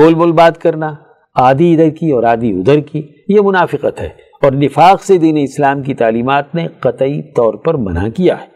گول 0.00 0.14
بول 0.14 0.32
بات 0.32 0.60
کرنا، 0.60 0.94
آدھی 1.34 1.72
ادھر 1.72 1.90
کی 1.90 2.10
اور 2.10 2.22
آدھی 2.22 2.50
ادھر 2.50 2.80
کی، 2.80 3.02
یہ 3.28 3.40
منافقت 3.44 4.00
ہے۔ 4.00 4.08
اور 4.42 4.52
نفاق 4.52 5.02
سے 5.02 5.18
دین 5.18 5.36
اسلام 5.36 5.82
کی 5.82 5.94
تعلیمات 5.94 6.54
نے 6.54 6.66
قطعی 6.80 7.22
طور 7.22 7.54
پر 7.54 7.74
منع 7.74 8.08
کیا 8.08 8.40
ہے۔ 8.40 8.55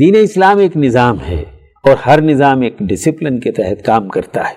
دین 0.00 0.14
اسلام 0.16 0.58
ایک 0.58 0.76
نظام 0.76 1.16
ہے 1.28 1.42
اور 1.84 1.96
ہر 2.06 2.20
نظام 2.22 2.60
ایک 2.60 2.78
ڈسپلن 2.78 3.40
کے 3.40 3.52
تحت 3.52 3.84
کام 3.84 4.08
کرتا 4.08 4.40
ہے۔ 4.40 4.54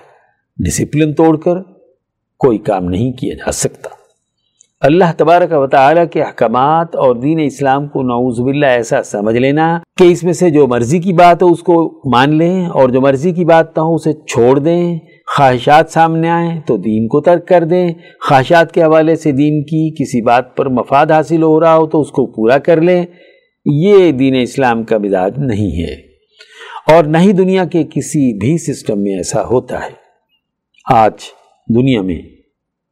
ڈسپلن 0.64 1.14
توڑ 1.14 1.36
کر 1.36 1.62
کوئی 2.38 2.58
کام 2.58 2.84
نہیں 2.84 3.12
کیا 3.12 3.34
جا 3.34 3.52
سکتا۔ 3.52 3.88
اللہ 4.80 5.04
تبارک 5.16 5.52
و 5.52 5.66
تعالیٰ 5.66 6.04
کے 6.12 6.22
احکامات 6.22 6.96
اور 6.96 7.16
دین 7.16 7.40
اسلام 7.40 7.88
کو 7.88 8.02
نعوذ 8.02 8.40
باللہ 8.40 8.66
ایسا 8.66 9.02
سمجھ 9.02 9.36
لینا 9.36 9.78
کہ 9.96 10.04
اس 10.04 10.24
میں 10.24 10.32
سے 10.32 10.50
جو 10.50 10.66
مرضی 10.66 10.98
کی 10.98 11.12
بات 11.12 11.42
ہو 11.42 11.48
اس 11.48 11.60
کو 11.60 12.00
مان 12.12 12.34
لیں 12.34 12.66
اور 12.66 12.88
جو 12.88 13.00
مرضی 13.00 13.32
کی 13.32 13.44
بات 13.44 13.76
نہ 13.76 13.82
ہو 13.82 13.94
اسے 13.94 14.12
چھوڑ 14.12 14.58
دیں۔ 14.58 14.98
خواہشات 15.36 15.90
سامنے 15.90 16.28
آئیں 16.28 16.60
تو 16.66 16.76
دین 16.76 17.08
کو 17.08 17.20
ترک 17.20 17.48
کر 17.48 17.64
دیں۔ 17.64 17.88
خواہشات 18.28 18.72
کے 18.72 18.82
حوالے 18.82 19.16
سے 19.16 19.32
دین 19.32 19.62
کی 19.64 19.90
کسی 19.90 20.22
بات 20.22 20.56
پر 20.56 20.68
مفاد 20.68 21.06
حاصل 21.10 21.42
ہو 21.42 21.60
رہا 21.60 21.76
ہو 21.76 21.86
تو 21.86 22.00
اس 22.00 22.10
کو 22.10 22.26
پورا 22.26 22.58
کر 22.58 22.80
لیں۔ 22.80 23.06
یہ 23.64 24.12
دین 24.12 24.34
اسلام 24.34 24.82
کا 24.84 24.98
مزاج 24.98 25.32
نہیں 25.38 25.82
ہے 25.82 25.94
اور 26.94 27.04
نہ 27.04 27.18
ہی 27.18 27.32
دنیا 27.32 27.64
کے 27.64 27.84
کسی 27.84 28.38
بھی 28.38 28.58
سسٹم 28.58 29.02
میں 29.02 29.16
ایسا 29.16 29.44
ہوتا 29.44 29.86
ہے۔ 29.86 29.90
آج 30.90 31.12
دنیا 31.74 32.02
میں 32.02 32.22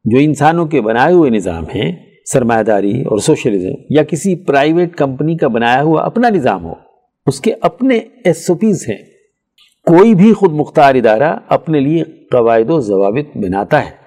جو 0.05 0.19
انسانوں 0.19 0.67
کے 0.67 0.81
بنائے 0.81 1.13
ہوئے 1.15 1.31
نظام 1.31 1.65
ہیں 1.65 1.97
سرمایہ 2.33 2.63
داری 2.63 3.03
اور 3.03 3.19
سوشلزم 3.19 3.73
یا 3.91 4.03
کسی 4.03 4.35
پرائیویٹ 4.35 4.95
کمپنی 4.95 5.37
کا 5.37 5.49
بنایا 5.49 5.83
ہوا 5.83 6.05
اپنا 6.05 6.29
نظام 6.29 6.65
ہو، 6.65 6.73
اس 7.27 7.41
کے 7.41 7.55
اپنے 7.61 8.01
ایس 8.25 8.51
او 8.51 8.57
پیز 8.57 8.89
ہیں۔ 8.89 8.99
کوئی 9.87 10.15
بھی 10.15 10.33
خود 10.33 10.53
مختار 10.53 10.95
ادارہ 10.95 11.39
اپنے 11.49 11.81
لیے 11.81 12.03
قواعد 12.03 12.71
و 12.71 12.81
ضوابط 12.81 13.37
بناتا 13.37 13.87
ہے۔ 13.87 14.07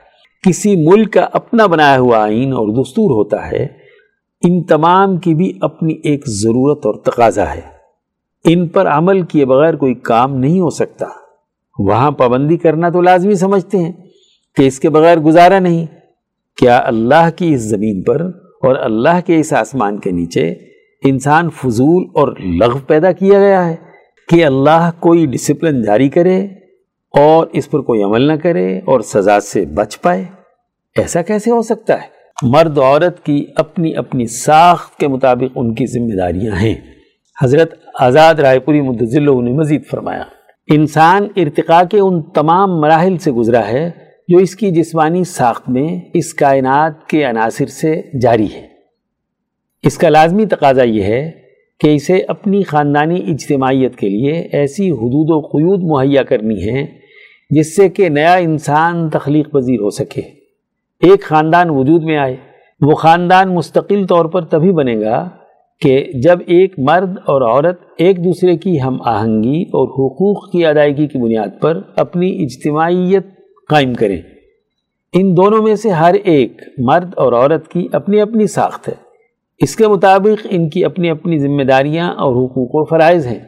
کسی 0.49 0.75
ملک 0.75 1.13
کا 1.13 1.27
اپنا 1.33 1.65
بنایا 1.65 1.99
ہوا 1.99 2.23
آئین 2.23 2.53
اور 2.53 2.83
دستور 2.83 3.11
ہوتا 3.11 3.51
ہے 3.51 3.78
ان 4.47 4.63
تمام 4.63 5.17
کی 5.17 5.35
بھی 5.35 5.57
اپنی 5.61 5.93
ایک 6.03 6.27
ضرورت 6.27 6.85
اور 6.85 6.93
تقاضا 6.93 7.53
ہے۔ 7.53 7.61
ان 8.45 8.67
پر 8.67 8.87
عمل 8.87 9.21
کیے 9.21 9.45
بغیر 9.45 9.75
کوئی 9.75 9.93
کام 9.93 10.35
نہیں 10.35 10.59
ہو 10.59 10.69
سکتا۔ 10.69 11.05
وہاں 11.79 12.11
پابندی 12.11 12.57
کرنا 12.57 12.89
تو 12.89 13.01
لازمی 13.01 13.35
سمجھتے 13.35 13.77
ہیں 13.77 13.91
کہ 14.55 14.67
اس 14.67 14.79
کے 14.79 14.89
بغیر 14.89 15.17
گزارا 15.17 15.59
نہیں۔ 15.59 15.85
کیا 16.57 16.81
اللہ 16.85 17.29
کی 17.35 17.53
اس 17.53 17.61
زمین 17.61 18.03
پر 18.03 18.21
اور 18.61 18.75
اللہ 18.75 19.19
کے 19.25 19.39
اس 19.39 19.53
آسمان 19.53 19.99
کے 19.99 20.11
نیچے 20.11 20.53
انسان 21.03 21.49
فضول 21.49 22.05
اور 22.13 22.27
لغو 22.37 22.79
پیدا 22.87 23.11
کیا 23.11 23.39
گیا 23.39 23.69
ہے 23.69 23.75
کہ 24.29 24.45
اللہ 24.45 24.91
کوئی 24.99 25.25
ڈسپلن 25.25 25.83
جاری 25.83 26.09
کرے 26.09 26.45
اور 27.13 27.47
اس 27.53 27.71
پر 27.71 27.79
کوئی 27.79 28.03
عمل 28.03 28.21
نہ 28.21 28.33
کرے 28.33 28.77
اور 28.77 29.01
سزا 29.01 29.39
سے 29.39 29.65
بچ 29.65 30.01
پائے؟ 30.01 30.25
ایسا 30.95 31.21
کیسے 31.21 31.51
ہو 31.51 31.61
سکتا 31.61 31.93
ہے؟ 31.93 32.18
مرد 32.43 32.77
و 32.77 32.83
عورت 32.83 33.25
کی 33.25 33.45
اپنی 33.55 33.95
اپنی 33.95 34.25
ساخت 34.25 34.99
کے 34.99 35.07
مطابق 35.07 35.51
ان 35.55 35.75
کی 35.75 35.85
ذمہ 35.85 36.17
داریاں 36.17 36.55
ہیں۔ 36.55 36.75
حضرت 37.41 37.73
آزاد 37.99 38.35
رائے 38.35 38.59
پوری 38.59 38.81
مدضل 38.81 39.23
نے 39.23 39.51
مزید 39.51 39.85
فرمایا، 39.85 40.23
انسان 40.71 41.27
ارتقاء 41.35 41.83
کے 41.91 41.99
ان 41.99 42.21
تمام 42.21 42.81
مراحل 42.81 43.17
سے 43.17 43.31
گزرا 43.31 43.67
ہے 43.67 43.91
جو 44.27 44.37
اس 44.37 44.55
کی 44.55 44.71
جسمانی 44.71 45.23
ساخت 45.23 45.69
میں 45.69 45.99
اس 46.13 46.33
کائنات 46.33 47.07
کے 47.07 47.25
عناصر 47.25 47.65
سے 47.65 48.01
جاری 48.21 48.47
ہے۔ 48.55 48.67
اس 49.83 49.97
کا 49.97 50.09
لازمی 50.09 50.45
تقاضا 50.45 50.83
یہ 50.83 51.03
ہے 51.03 51.31
کہ 51.79 51.95
اسے 51.95 52.21
اپنی 52.27 52.63
خاندانی 52.63 53.23
اجتماعیت 53.27 53.95
کے 53.95 54.09
لیے 54.09 54.31
ایسی 54.31 54.91
حدود 54.91 55.29
و 55.29 55.39
قیود 55.39 55.83
مہیا 55.83 56.23
کرنی 56.23 56.69
ہے 56.69 56.85
جس 57.49 57.75
سے 57.75 57.89
کہ 57.89 58.09
نیا 58.09 58.33
انسان 58.33 59.09
تخلیق 59.09 59.51
پذیر 59.51 59.79
ہو 59.81 59.89
سکے۔ 59.89 60.38
ایک 60.99 61.23
خاندان 61.23 61.69
وجود 61.69 62.03
میں 62.03 62.17
آئے، 62.17 62.35
وہ 62.81 62.95
خاندان 62.95 63.55
مستقل 63.55 64.05
طور 64.05 64.25
پر 64.25 64.41
تبھی 64.41 64.71
بنے 64.71 65.01
گا 65.01 65.29
کہ 65.81 66.05
جب 66.23 66.39
ایک 66.39 66.73
مرد 66.77 67.17
اور 67.25 67.41
عورت 67.41 67.79
ایک 67.97 68.23
دوسرے 68.23 68.57
کی 68.57 68.81
ہم 68.81 68.97
آہنگی 69.01 69.61
اور 69.61 69.87
حقوق 69.87 70.51
کی 70.51 70.65
ادائیگی 70.65 71.07
کی 71.07 71.17
بنیاد 71.17 71.61
پر 71.61 71.81
اپنی 71.95 72.43
اجتماعیت 72.43 73.25
قائم 73.69 73.93
کریں۔ 73.93 74.21
ان 75.13 75.37
دونوں 75.37 75.63
میں 75.63 75.75
سے 75.75 75.89
ہر 75.89 76.13
ایک 76.13 76.61
مرد 76.77 77.11
اور 77.15 77.33
عورت 77.33 77.67
کی 77.67 77.87
اپنی 77.91 78.21
اپنی 78.21 78.47
ساخت 78.47 78.87
ہے۔ 78.87 78.93
اس 79.57 79.75
کے 79.75 79.87
مطابق 79.87 80.47
ان 80.49 80.69
کی 80.69 80.85
اپنی 80.85 81.09
اپنی 81.09 81.37
ذمہ 81.37 81.63
داریاں 81.63 82.09
اور 82.09 82.31
حقوق 82.31 82.75
و 82.75 82.85
فرائض 82.85 83.27
ہیں۔ 83.27 83.39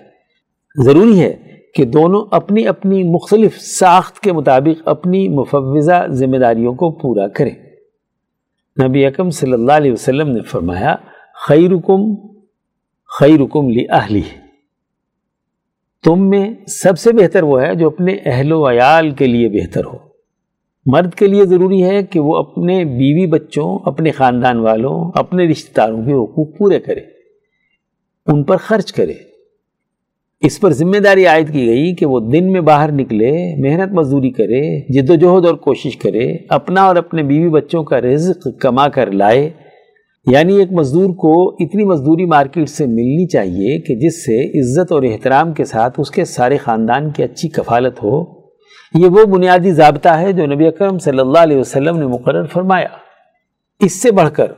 ضروری 0.84 1.22
ہے 1.22 1.61
کہ 1.74 1.86
دونوں 1.86 2.26
اپنی 2.32 2.68
اپنی 2.68 3.04
مختلف 3.04 3.58
ساخت 3.62 4.20
کے 4.20 4.32
مطابق 4.32 4.88
اپنی 4.88 5.30
مفوضہ 5.30 6.08
ذمہ 6.08 6.38
داریوں 6.38 6.74
کو 6.74 6.92
پورا 6.92 7.28
کریں۔ 7.28 7.56
نبی 8.88 9.06
اکم 9.06 9.30
صلی 9.30 9.54
اللہ 9.54 9.72
علیہ 9.72 9.92
وسلم 9.92 10.28
نے 10.30 10.42
فرمایا، 10.42 10.96
خیرکم 11.48 12.16
خیرکم 13.20 13.70
لی 13.70 13.86
اہلی 13.90 14.22
تم 16.04 16.30
میں 16.30 16.54
سب 16.68 17.00
سے 17.00 17.12
بہتر 17.12 17.44
وہ 17.44 17.62
ہے 17.62 17.76
جو 17.76 17.88
اپنے 17.88 18.18
اہل 18.26 18.52
و 18.52 18.70
عیال 18.70 19.12
کے 19.12 19.28
لیے 19.28 19.50
بہتر 19.50 19.86
ہو۔ 19.86 19.98
مرد 20.86 21.14
کے 21.14 21.28
لیے 21.28 21.46
ضروری 21.46 21.84
ہے 21.84 22.04
کہ 22.04 22.20
وہ 22.20 22.36
اپنے 22.36 22.86
بیوی 22.86 23.28
بچوں، 23.28 23.80
اپنے 23.86 24.12
خاندان 24.12 24.60
والوں، 24.60 25.12
اپنے 25.16 25.48
رشتہ 25.48 25.72
داروں 25.78 26.06
کے 26.06 26.12
حقوق 26.12 26.58
پورے 26.58 26.80
کرے۔ 26.80 27.02
ان 28.28 28.44
پر 28.44 28.58
خرچ 28.58 28.94
کرے۔ 28.94 29.14
اس 30.42 30.60
پر 30.60 30.72
ذمہ 30.72 30.98
داری 30.98 31.26
عائد 31.26 31.54
کی 31.54 31.66
گئی 31.66 31.96
کہ 31.96 32.06
وہ 32.06 32.20
دن 32.20 32.52
میں 32.52 32.62
باہر 32.62 32.92
نکلے، 32.92 33.56
محنت 33.58 33.94
مزدوری 33.94 34.30
کرے، 34.30 34.80
جد 34.94 35.10
و 35.10 35.16
جہد 35.16 35.46
اور 35.46 35.56
کوشش 35.56 35.98
کرے، 35.98 36.38
اپنا 36.50 36.82
اور 36.82 36.96
اپنے 36.96 37.24
بیوی 37.24 37.50
بچوں 37.50 37.84
کا 37.84 38.02
رزق 38.02 38.48
کما 38.60 38.88
کر 38.88 39.12
لائے۔ 39.12 39.50
یعنی 40.32 40.56
ایک 40.56 40.72
مزدور 40.72 41.10
کو 41.10 41.54
اتنی 41.64 41.84
مزدوری 41.84 42.26
مارکیٹ 42.26 42.70
سے 42.70 42.86
ملنی 42.86 43.28
چاہیے 43.28 43.80
کہ 43.80 43.96
جس 43.96 44.26
سے 44.26 44.60
عزت 44.60 44.92
اور 44.92 45.04
احترام 45.04 45.54
کے 45.54 45.66
ساتھ 45.66 46.00
اس 46.00 46.12
کے 46.12 46.26
سارے 46.26 46.58
خاندان 46.58 47.10
کی 47.10 47.24
اچھی 47.24 47.50
کفالت 47.50 48.04
ہو۔ 48.04 48.24
یہ 48.94 49.06
وہ 49.06 49.26
بنیادی 49.26 49.72
ضابطہ 49.72 50.10
ہے 50.10 50.34
جو 50.34 50.46
نبی 50.46 50.68
اکرم 50.68 50.98
صلی 50.98 51.20
اللہ 51.20 51.40
علیہ 51.40 51.58
وسلم 51.58 51.98
نے 51.98 52.06
مقرر 52.06 52.46
فرمایا۔ 52.46 52.88
اس 53.80 54.02
سے 54.02 54.12
بڑھ 54.12 54.30
کر 54.34 54.52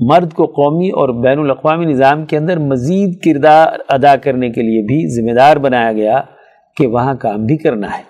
مرد 0.00 0.32
کو 0.32 0.46
قومی 0.46 0.90
اور 0.90 1.08
بین 1.08 1.38
الاقوامی 1.38 1.84
نظام 1.84 2.24
کے 2.24 2.36
اندر 2.36 2.58
مزید 2.58 3.20
کردار 3.20 3.66
ادا 3.88 4.16
کرنے 4.16 4.50
کے 4.50 4.62
لیے 4.62 4.82
بھی 4.82 5.08
ذمہ 5.08 5.34
دار 5.34 5.56
بنایا 5.56 5.92
گیا 5.92 6.22
کہ 6.76 6.86
وہاں 6.86 7.14
کام 7.14 7.46
بھی 7.46 7.56
کرنا 7.56 7.98
ہے۔ 7.98 8.02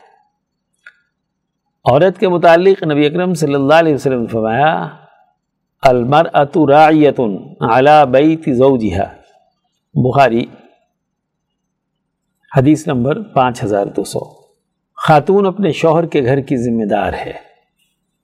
عورت 1.85 2.19
کے 2.19 2.29
متعلق 2.29 2.83
نبی 2.83 3.07
اکرم 3.07 3.35
صلی 3.35 3.55
اللہ 3.55 3.75
علیہ 3.75 3.95
وسلم 3.95 4.21
نے 4.21 4.27
فرمایا، 4.27 4.89
المرأة 5.83 6.65
راعیت 6.69 7.21
علی 7.61 8.11
بیت 8.11 8.57
زوجہا۔ 8.57 9.05
بخاری، 9.95 10.47
حدیث 12.57 12.87
نمبر 12.87 13.23
پانچ 13.23 13.65
ہزار 13.65 13.87
دو 13.87 14.05
سو۔ 14.05 14.19
خاتون 15.07 15.47
اپنے 15.47 15.73
شوہر 15.73 16.07
کے 16.07 16.23
گھر 16.23 16.41
کی 16.41 16.57
ذمہ 16.57 16.85
دار 16.85 17.13
ہے۔ 17.13 17.46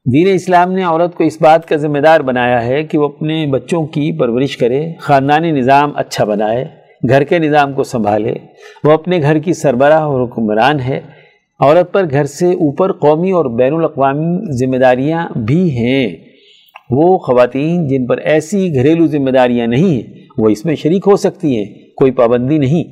دین 0.05 0.29
اسلام 0.35 0.73
نے 0.73 0.83
عورت 0.83 1.15
کو 1.15 1.25
اس 1.25 1.39
بات 1.41 1.69
کا 1.69 1.77
ذمہ 1.77 1.99
دار 1.99 2.21
بنایا 2.21 2.67
ہے 2.67 2.83
کہ 2.83 2.99
وہ 2.99 3.05
اپنے 3.05 3.47
بچوں 3.47 3.87
کی 3.87 4.19
پرورش 4.19 4.57
کرے، 4.57 4.93
خاندانی 4.99 5.51
نظام 5.51 5.93
اچھا 5.97 6.25
بنائے، 6.25 6.65
گھر 7.09 7.25
کے 7.25 7.39
نظام 7.39 7.73
کو 7.73 7.83
سنبھالے۔ 7.83 8.35
وہ 8.85 8.93
اپنے 8.93 9.21
گھر 9.23 9.39
کی 9.39 9.53
سربراہ 9.53 10.03
اور 10.03 10.29
حکمران 10.29 10.81
ہے۔ 10.81 11.01
عورت 11.61 11.93
پر 11.93 12.11
گھر 12.11 12.25
سے 12.25 12.47
اوپر 12.47 12.93
قومی 12.93 13.31
اور 13.31 13.45
بین 13.45 13.75
الاقوامی 13.75 14.39
ذمہ 14.53 14.77
داریاں 14.77 15.39
بھی 15.39 15.71
ہیں۔ 15.71 16.17
وہ 16.91 17.19
خواتین 17.19 17.89
جن 17.89 18.07
پر 18.07 18.17
ایسی 18.17 18.75
گھریلو 18.75 19.07
ذمہ 19.07 19.31
داریاں 19.31 19.67
نہیں 19.67 19.95
ہیں، 19.95 20.15
وہ 20.39 20.49
اس 20.49 20.65
میں 20.65 20.75
شریک 20.75 21.03
ہو 21.07 21.17
سکتی 21.17 21.57
ہیں، 21.57 21.65
کوئی 21.97 22.11
پابندی 22.11 22.59
نہیں۔ 22.59 22.85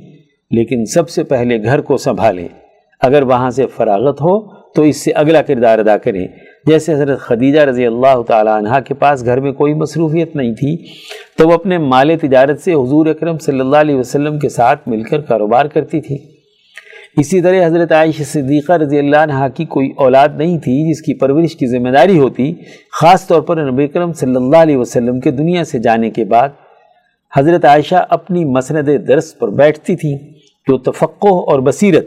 لیکن 0.50 0.84
سب 0.84 1.08
سے 1.08 1.24
پہلے 1.24 1.62
گھر 1.62 1.80
کو 1.80 1.96
سنبھالیں۔ 1.96 2.48
اگر 3.00 3.22
وہاں 3.22 3.50
سے 3.50 3.66
فراغت 3.66 4.20
ہو 4.20 4.54
تو 4.72 4.82
اس 4.82 4.96
سے 4.96 5.10
اگلا 5.10 5.42
کردار 5.42 5.78
ادا 5.78 5.96
کریں۔ 5.96 6.26
جیسے 6.66 6.94
حضرت 6.94 7.20
خدیجہ 7.20 7.60
رضی 7.60 7.86
اللہ 7.86 8.22
تعالیٰ 8.28 8.56
عنہ 8.58 8.80
کے 8.86 8.94
پاس 8.94 9.24
گھر 9.24 9.40
میں 9.40 9.52
کوئی 9.52 9.74
مصروفیت 9.74 10.34
نہیں 10.36 10.54
تھی، 10.54 10.76
تو 11.38 11.48
وہ 11.48 11.52
اپنے 11.52 11.78
مال 11.78 12.16
تجارت 12.18 12.60
سے 12.60 12.74
حضور 12.74 13.06
اکرم 13.06 13.38
صلی 13.38 13.60
اللہ 13.60 13.76
علیہ 13.76 13.96
وسلم 13.96 14.38
کے 14.38 14.48
ساتھ 14.48 14.88
مل 14.88 15.02
کر 15.02 15.20
کاروبار 15.20 15.66
کرتی 15.66 16.00
تھی۔ 16.00 16.18
اسی 17.18 17.40
طرح 17.40 17.66
حضرت 17.66 17.92
عائش 17.92 18.20
صدیقہ 18.22 18.72
رضی 18.72 18.98
اللہ 18.98 19.16
عنہ 19.16 19.46
کی 19.56 19.64
کوئی 19.64 19.90
اولاد 19.98 20.36
نہیں 20.38 20.58
تھی 20.58 20.74
جس 20.90 21.00
کی 21.02 21.14
پرورش 21.14 21.56
کی 21.56 21.66
ذمہ 21.66 21.90
داری 21.90 22.18
ہوتی، 22.18 22.52
خاص 23.00 23.26
طور 23.26 23.40
پر 23.42 23.62
نبی 23.62 23.84
اکرم 23.84 24.12
صلی 24.12 24.36
اللہ 24.36 24.56
علیہ 24.56 24.76
وسلم 24.76 25.20
کے 25.20 25.30
دنیا 25.30 25.64
سے 25.64 25.78
جانے 25.78 26.10
کے 26.10 26.24
بعد 26.24 26.48
حضرت 27.32 27.64
عائشہ 27.64 28.04
اپنی 28.10 28.44
مسند 28.46 28.88
درس 29.08 29.38
پر 29.38 29.48
بیٹھتی 29.58 29.96
تھی 29.96 30.16
جو 30.66 30.78
تفقع 30.82 31.34
اور 31.50 31.60
بصیرت، 31.60 32.06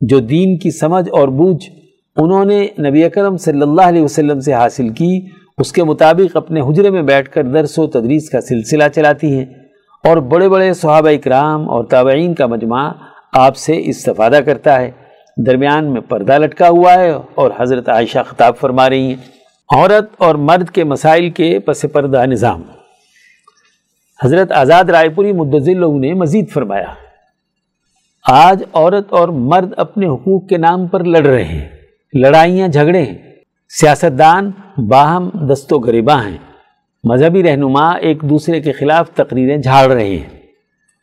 جو 0.00 0.18
دین 0.18 0.58
کی 0.58 0.70
سمجھ 0.72 1.08
اور 1.10 1.28
بوجھ 1.30 1.70
انہوں 2.16 2.44
نے 2.44 2.68
نبی 2.78 3.04
اکرم 3.04 3.36
صلی 3.36 3.62
اللہ 3.62 3.82
علیہ 3.82 4.02
وسلم 4.02 4.40
سے 4.40 4.52
حاصل 4.52 4.88
کی، 4.88 5.26
اس 5.58 5.72
کے 5.72 5.84
مطابق 5.84 6.36
اپنے 6.36 6.60
حجرے 6.60 6.90
میں 6.90 7.02
بیٹھ 7.02 7.30
کر 7.30 7.42
درس 7.42 7.78
و 7.78 7.86
تدریس 7.86 8.30
کا 8.30 8.40
سلسلہ 8.40 8.84
چلاتی 8.94 9.38
ہیں۔ 9.38 9.44
اور 10.04 10.16
بڑے 10.16 10.48
بڑے 10.48 10.72
صحابہ 10.72 11.08
اکرام 11.08 11.70
اور 11.70 11.84
تابعین 11.84 12.34
کا 12.34 12.46
مجمع 12.46 12.92
آپ 13.32 13.56
سے 13.56 13.80
استفادہ 13.84 14.40
کرتا 14.46 14.80
ہے۔ 14.80 14.90
درمیان 15.36 15.92
میں 15.92 16.00
پردہ 16.00 16.38
لٹکا 16.38 16.68
ہوا 16.68 16.94
ہے 16.94 17.10
اور 17.10 17.50
حضرت 17.60 17.88
عائشہ 17.88 18.18
خطاب 18.26 18.56
فرما 18.56 18.90
رہی 18.90 19.06
ہیں۔ 19.06 19.16
عورت 19.74 20.10
اور 20.18 20.34
مرد 20.34 20.70
کے 20.70 20.84
مسائل 20.84 21.30
کے 21.30 21.58
پس 21.58 21.86
پردہ 21.92 22.26
نظام۔ 22.26 22.62
حضرت 24.24 24.52
آزاد 24.52 24.84
رائے 24.84 25.08
پوری 25.08 25.32
مدضل 25.32 26.00
نے 26.00 26.14
مزید 26.14 26.50
فرمایا، 26.50 26.86
آج 28.28 28.62
عورت 28.72 29.12
اور 29.12 29.28
مرد 29.28 29.72
اپنے 29.76 30.06
حقوق 30.06 30.48
کے 30.48 30.56
نام 30.56 30.86
پر 30.86 31.04
لڑ 31.04 31.26
رہے 31.26 31.44
ہیں۔ 31.44 31.68
لڑائیاں 32.14 32.68
جھگڑے 32.68 33.02
ہیں۔ 33.02 33.18
سیاستدان 33.80 34.50
باہم 34.88 35.30
دست 35.52 35.72
و 35.72 35.78
غریباں 35.78 36.24
ہیں۔ 36.24 36.38
مذہبی 37.04 37.42
رہنما 37.42 37.90
ایک 37.90 38.22
دوسرے 38.22 38.60
کے 38.60 38.72
خلاف 38.72 39.10
تقریریں 39.10 39.56
جھاڑ 39.56 39.92
رہے 39.92 40.08
ہیں۔ 40.08 40.38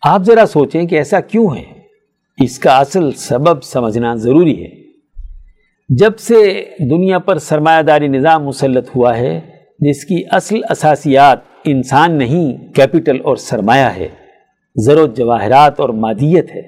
آپ 0.06 0.24
ذرا 0.24 0.46
سوچیں 0.46 0.86
کہ 0.86 0.96
ایسا 0.96 1.20
کیوں 1.20 1.56
ہے؟ 1.56 1.64
اس 2.44 2.60
کا 2.60 2.78
اصل 2.78 3.12
سبب 3.12 3.64
سمجھنا 3.64 4.16
ضروری 4.16 4.64
ہے۔ 4.64 4.70
جب 5.90 6.18
سے 6.20 6.66
دنیا 6.92 7.20
پر 7.20 7.38
سرمایہ 7.38 7.82
داری 7.82 8.08
نظام 8.08 8.46
مسلط 8.46 8.90
ہوا 8.96 9.18
ہے، 9.18 9.42
جس 9.80 10.06
کی 10.06 10.24
اصل 10.32 10.60
اساسیات 10.70 11.40
انسان 11.66 12.18
نہیں 12.18 12.74
کیپٹل 12.74 13.18
اور 13.24 13.36
سرمایہ 13.36 13.86
ہے 13.86 14.08
زر 14.76 14.98
و 14.98 15.08
جواہرات 15.08 15.80
اور 15.80 15.90
مادیت 15.90 16.56
ہے، 16.56 16.62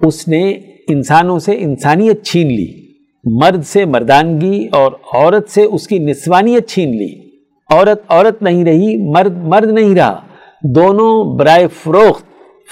اس 0.00 0.28
نے 0.28 0.50
انسانوں 0.88 1.38
سے 1.38 1.52
انسانیت 1.58 2.24
چھین 2.24 2.46
لی۔ 2.46 2.85
مرد 3.26 3.64
سے 3.64 3.84
مردانگی 3.84 4.68
اور 4.72 4.92
عورت 5.14 5.48
سے 5.48 5.62
اس 5.62 5.88
کی 5.88 5.98
نسوانیت 5.98 6.68
چھین 6.68 6.90
لی۔ 6.90 7.30
عورت 7.70 8.02
عورت 8.08 8.42
نہیں 8.42 8.64
رہی، 8.64 9.10
مرد 9.10 9.36
مرد 9.36 9.72
نہیں 9.72 9.94
رہا۔ 9.94 10.20
دونوں 10.62 11.38
برائے 11.38 11.66
فروخت 11.66 12.24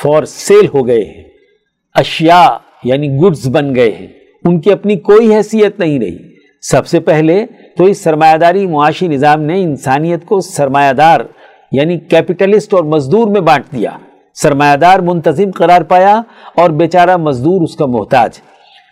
فور 0.03 0.25
سیل 0.25 0.67
ہو 0.75 0.87
گئے 0.87 1.05
ہیں۔ 1.05 1.25
اشیاء 1.95 2.57
یعنی 2.85 3.09
گڈز 3.09 3.49
بن 3.49 3.75
گئے 3.75 3.91
ہیں۔ 4.01 4.07
ان 4.45 4.61
کی 4.61 4.73
اپنی 4.73 4.97
کوئی 4.97 5.35
حیثیت 5.35 5.79
نہیں 5.79 5.99
رہی۔ 5.99 6.19
سب 6.63 6.87
سے 6.87 7.01
پہلے 7.01 7.47
تو 7.77 7.85
اس 7.85 7.99
سرمایہ 7.99 8.37
داری 8.37 8.67
معاشی 8.67 9.09
نظام 9.09 9.43
نے 9.43 9.63
انسانیت 9.63 10.27
کو 10.27 10.41
سرمایہ 10.41 10.93
دار 10.93 11.21
یعنی 11.73 11.99
کیپٹلسٹ 11.99 12.75
اور 12.75 12.85
مزدور 12.85 13.27
میں 13.27 13.41
بانٹ 13.41 13.65
دیا۔ 13.73 13.91
سرمایہ 14.35 14.77
دار 14.77 14.99
منتظم 14.99 15.51
قرار 15.51 15.83
پایا 15.83 16.23
اور 16.57 16.71
بیچارہ 16.71 17.17
مزدور 17.17 17.61
اس 17.61 17.77
کا 17.77 17.87
محتاج۔ 17.87 18.31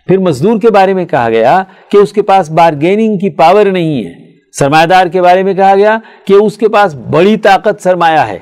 پھر 0.07 0.19
مزدور 0.19 0.61
کے 0.61 0.71
بارے 0.71 0.95
میں 0.95 1.05
کہا 1.05 1.29
گیا 1.29 1.63
کہ 1.89 1.97
اس 1.97 2.13
کے 2.13 2.23
پاس 2.23 2.51
بارگیننگ 2.51 3.19
کی 3.19 3.31
پاور 3.31 3.67
نہیں 3.67 4.05
ہے۔ 4.05 4.13
سرمایہ 4.53 4.87
دار 4.87 5.07
کے 5.07 5.23
بارے 5.23 5.43
میں 5.43 5.55
کہا 5.55 5.75
گیا 5.75 5.99
کہ 6.25 6.33
اس 6.33 6.59
کے 6.59 6.69
پاس 6.69 6.95
بڑی 6.95 7.37
طاقت 7.37 7.83
سرمایہ 7.83 8.19
ہے۔ 8.19 8.39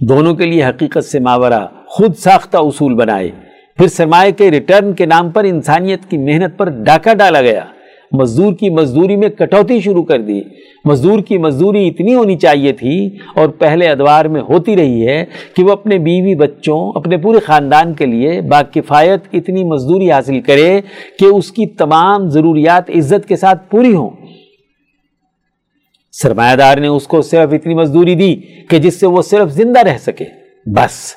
دونوں 0.00 0.34
کے 0.34 0.46
لیے 0.46 0.64
حقیقت 0.64 1.04
سے 1.04 1.20
ماورہ 1.20 1.66
خود 1.86 2.16
ساختہ 2.16 2.56
اصول 2.56 2.94
بنائے۔ 2.94 3.30
پھر 3.76 3.88
سرمایہ 3.88 4.30
کے 4.30 4.50
ریٹرن 4.50 4.92
کے 4.92 5.06
نام 5.06 5.30
پر 5.30 5.44
انسانیت 5.44 6.10
کی 6.10 6.18
محنت 6.18 6.58
پر 6.58 6.68
ڈاکہ 6.68 7.14
ڈالا 7.14 7.40
گیا۔ 7.40 7.64
مزدور 8.12 8.52
کی 8.52 8.70
مزدوری 8.70 9.16
میں 9.16 9.28
کٹوتی 9.28 9.80
شروع 9.80 10.02
کر 10.02 10.20
دی۔ 10.20 10.40
مزدور 10.84 11.20
کی 11.20 11.38
مزدوری 11.38 11.88
اتنی 11.88 12.14
ہونی 12.14 12.36
چاہیے 12.36 12.72
تھی 12.72 13.06
اور 13.34 13.48
پہلے 13.48 13.88
ادوار 13.88 14.24
میں 14.24 14.40
ہوتی 14.40 14.76
رہی 14.76 15.08
ہے 15.08 15.24
کہ 15.54 15.64
وہ 15.64 15.72
اپنے 15.72 15.98
بیوی 15.98 16.34
بچوں، 16.34 16.92
اپنے 16.94 17.16
پورے 17.16 17.38
خاندان 17.40 17.94
کے 17.94 18.06
لیے 18.06 18.40
باکفایت 18.40 19.20
اتنی 19.32 19.64
مزدوری 19.64 20.10
حاصل 20.10 20.40
کرے 20.40 20.80
کہ 21.18 21.24
اس 21.24 21.52
کی 21.52 21.66
تمام 21.66 22.28
ضروریات 22.28 22.90
عزت 22.90 23.28
کے 23.28 23.36
ساتھ 23.36 23.70
پوری 23.70 23.94
ہوں۔ 23.94 24.10
سرمایہ 26.12 26.56
دار 26.56 26.78
نے 26.78 26.86
اس 26.86 27.06
کو 27.06 27.22
صرف 27.22 27.52
اتنی 27.52 27.74
مزدوری 27.74 28.14
دی 28.14 28.36
کہ 28.70 28.78
جس 28.78 29.00
سے 29.00 29.06
وہ 29.06 29.22
صرف 29.22 29.50
زندہ 29.50 29.80
رہ 29.80 29.98
سکے۔ 29.98 30.24
بس، 30.66 31.14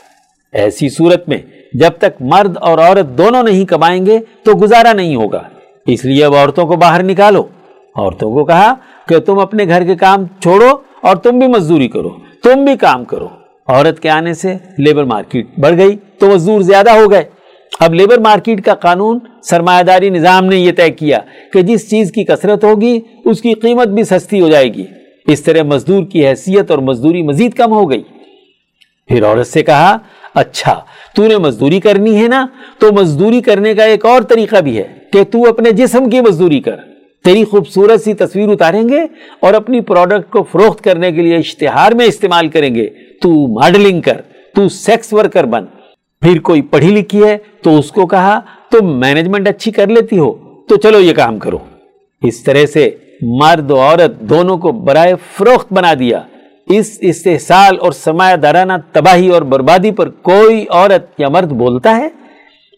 ایسی 0.53 0.89
صورت 0.89 1.29
میں 1.29 1.37
جب 1.73 1.91
تک 1.97 2.21
مرد 2.21 2.57
اور 2.57 2.77
عورت 2.77 3.17
دونوں 3.17 3.43
نہیں 3.43 3.65
کمائیں 3.65 4.05
گے 4.05 4.19
تو 4.43 4.51
گزارا 4.61 4.93
نہیں 4.93 5.15
ہوگا۔ 5.15 5.41
اس 5.87 6.05
لیے 6.05 6.25
اب 6.25 6.35
عورتوں 6.35 6.65
کو 6.65 6.75
باہر 6.75 7.03
نکالو۔ 7.03 7.43
عورتوں 7.95 8.33
کو 8.33 8.45
کہا 8.45 8.73
کہ 9.07 9.19
تم 9.19 9.39
اپنے 9.39 9.65
گھر 9.65 9.83
کے 9.83 9.95
کام 9.95 10.25
چھوڑو 10.39 10.69
اور 11.01 11.15
تم 11.15 11.39
بھی 11.39 11.47
مزدوری 11.47 11.87
کرو، 11.87 12.09
تم 12.43 12.65
بھی 12.65 12.77
کام 12.77 13.05
کرو۔ 13.05 13.27
عورت 13.67 13.99
کے 13.99 14.09
آنے 14.09 14.33
سے 14.33 14.53
لیبر 14.77 15.03
مارکیٹ 15.03 15.47
بڑھ 15.59 15.77
گئی 15.77 15.95
تو 16.17 16.29
مزدور 16.29 16.61
زیادہ 16.61 16.89
ہو 16.89 17.11
گئے۔ 17.11 17.23
اب 17.79 17.93
لیبر 17.93 18.17
مارکیٹ 18.17 18.65
کا 18.65 18.75
قانون 18.75 19.19
سرمایہ 19.41 19.83
داری 19.83 20.09
نظام 20.09 20.45
نے 20.45 20.55
یہ 20.55 20.71
طے 20.71 20.89
کیا 20.89 21.19
کہ 21.53 21.61
جس 21.61 21.89
چیز 21.89 22.11
کی 22.11 22.23
کثرت 22.23 22.63
ہوگی، 22.63 22.99
اس 23.25 23.41
کی 23.41 23.53
قیمت 23.53 23.87
بھی 23.87 24.03
سستی 24.03 24.41
ہو 24.41 24.49
جائے 24.49 24.73
گی۔ 24.73 24.85
اس 25.27 25.43
طرح 25.43 25.63
مزدور 25.63 26.03
کی 26.03 26.27
حیثیت 26.27 26.71
اور 26.71 26.79
مزدوری 26.79 27.21
مزید 27.23 27.53
کم 27.53 27.71
ہو 27.71 27.89
گئی۔ 27.89 28.03
پھر 29.07 29.25
عورت 29.25 29.47
سے 29.47 29.63
کہا 29.63 29.97
اچھا 30.35 30.79
تو 31.15 31.27
نے 31.27 31.37
مزدوری 31.37 31.79
کرنی 31.79 32.23
ہے 32.23 32.27
نا؟ 32.27 32.47
تو 32.79 32.93
مزدوری 32.93 33.41
کرنے 33.41 33.73
کا 33.73 33.83
ایک 33.83 34.05
اور 34.05 34.21
طریقہ 34.21 34.55
بھی 34.55 34.77
ہے 34.77 34.87
کہ 35.13 35.23
تو 35.23 35.49
اپنے 35.49 35.71
جسم 35.71 36.09
کی 36.09 36.21
مزدوری 36.21 36.61
کر۔ 36.61 36.75
تیری 37.23 37.43
خوبصورت 37.43 38.01
سی 38.01 38.13
تصویر 38.13 38.49
اتاریں 38.49 38.89
گے 38.89 39.01
اور 39.39 39.53
اپنی 39.53 39.81
پروڈکٹ 39.81 40.31
کو 40.31 40.43
فروخت 40.43 40.83
کرنے 40.83 41.11
کے 41.11 41.21
لیے 41.21 41.35
اشتہار 41.35 41.91
میں 41.91 42.05
استعمال 42.05 42.47
کریں 42.47 42.75
گے۔ 42.75 42.87
تو 43.21 43.47
ماڈلنگ 43.47 44.01
کر، 44.01 44.21
تو 44.55 44.69
سیکس 44.69 45.13
ورکر 45.13 45.43
بن۔ 45.43 45.65
پھر 46.21 46.39
کوئی 46.39 46.61
پڑھی 46.61 46.87
لکھی 46.87 47.23
ہے 47.23 47.37
تو 47.61 47.79
اس 47.79 47.91
کو 47.91 48.05
کہا، 48.05 48.39
تم 48.71 48.99
مینجمنٹ 48.99 49.47
اچھی 49.47 49.71
کر 49.71 49.87
لیتی 49.87 50.17
ہو، 50.17 50.31
تو 50.69 50.75
چلو 50.75 50.99
یہ 50.99 51.13
کام 51.13 51.39
کرو۔ 51.39 51.57
اس 52.21 52.43
طرح 52.43 52.65
سے 52.65 52.89
مرد 53.21 53.71
و 53.71 53.79
عورت 53.79 54.19
دونوں 54.19 54.57
کو 54.57 54.71
برائے 54.71 55.13
فروخت 55.33 55.73
بنا 55.73 55.93
دیا۔ 55.99 56.21
اس 56.69 56.97
استحصال 57.01 57.77
اور 57.79 57.91
سرمایہ 57.91 58.35
دارانہ 58.35 58.73
تباہی 58.91 59.29
اور 59.29 59.41
بربادی 59.41 59.91
پر 59.91 60.09
کوئی 60.09 60.65
عورت 60.69 61.19
یا 61.19 61.29
مرد 61.29 61.51
بولتا 61.51 61.97
ہے؟ 61.97 62.09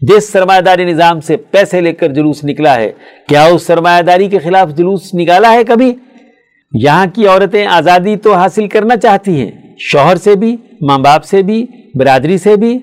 جس 0.01 0.31
سرمایہ 0.31 0.61
داری 0.61 0.85
نظام 0.85 1.21
سے 1.21 1.37
پیسے 1.37 1.81
لے 1.81 1.93
کر 1.93 2.07
جلوس 2.07 2.43
نکلا 2.43 2.75
ہے، 2.75 2.91
کیا 3.27 3.43
اس 3.43 3.63
سرمایہ 3.63 4.01
داری 4.01 4.27
کے 4.27 4.39
خلاف 4.39 4.75
جلوس 4.75 5.13
نکالا 5.13 5.53
ہے 5.53 5.63
کبھی؟ 5.63 5.93
یہاں 6.73 7.05
کی 7.13 7.27
عورتیں 7.27 7.65
آزادی 7.65 8.15
تو 8.15 8.33
حاصل 8.33 8.67
کرنا 8.67 8.97
چاہتی 8.97 9.41
ہیں، 9.41 9.51
شوہر 9.79 10.15
سے 10.15 10.35
بھی، 10.35 10.57
ماں 10.81 10.97
باپ 10.97 11.23
سے 11.23 11.41
بھی، 11.41 11.65
برادری 11.95 12.37
سے 12.37 12.55
بھی۔ 12.55 12.79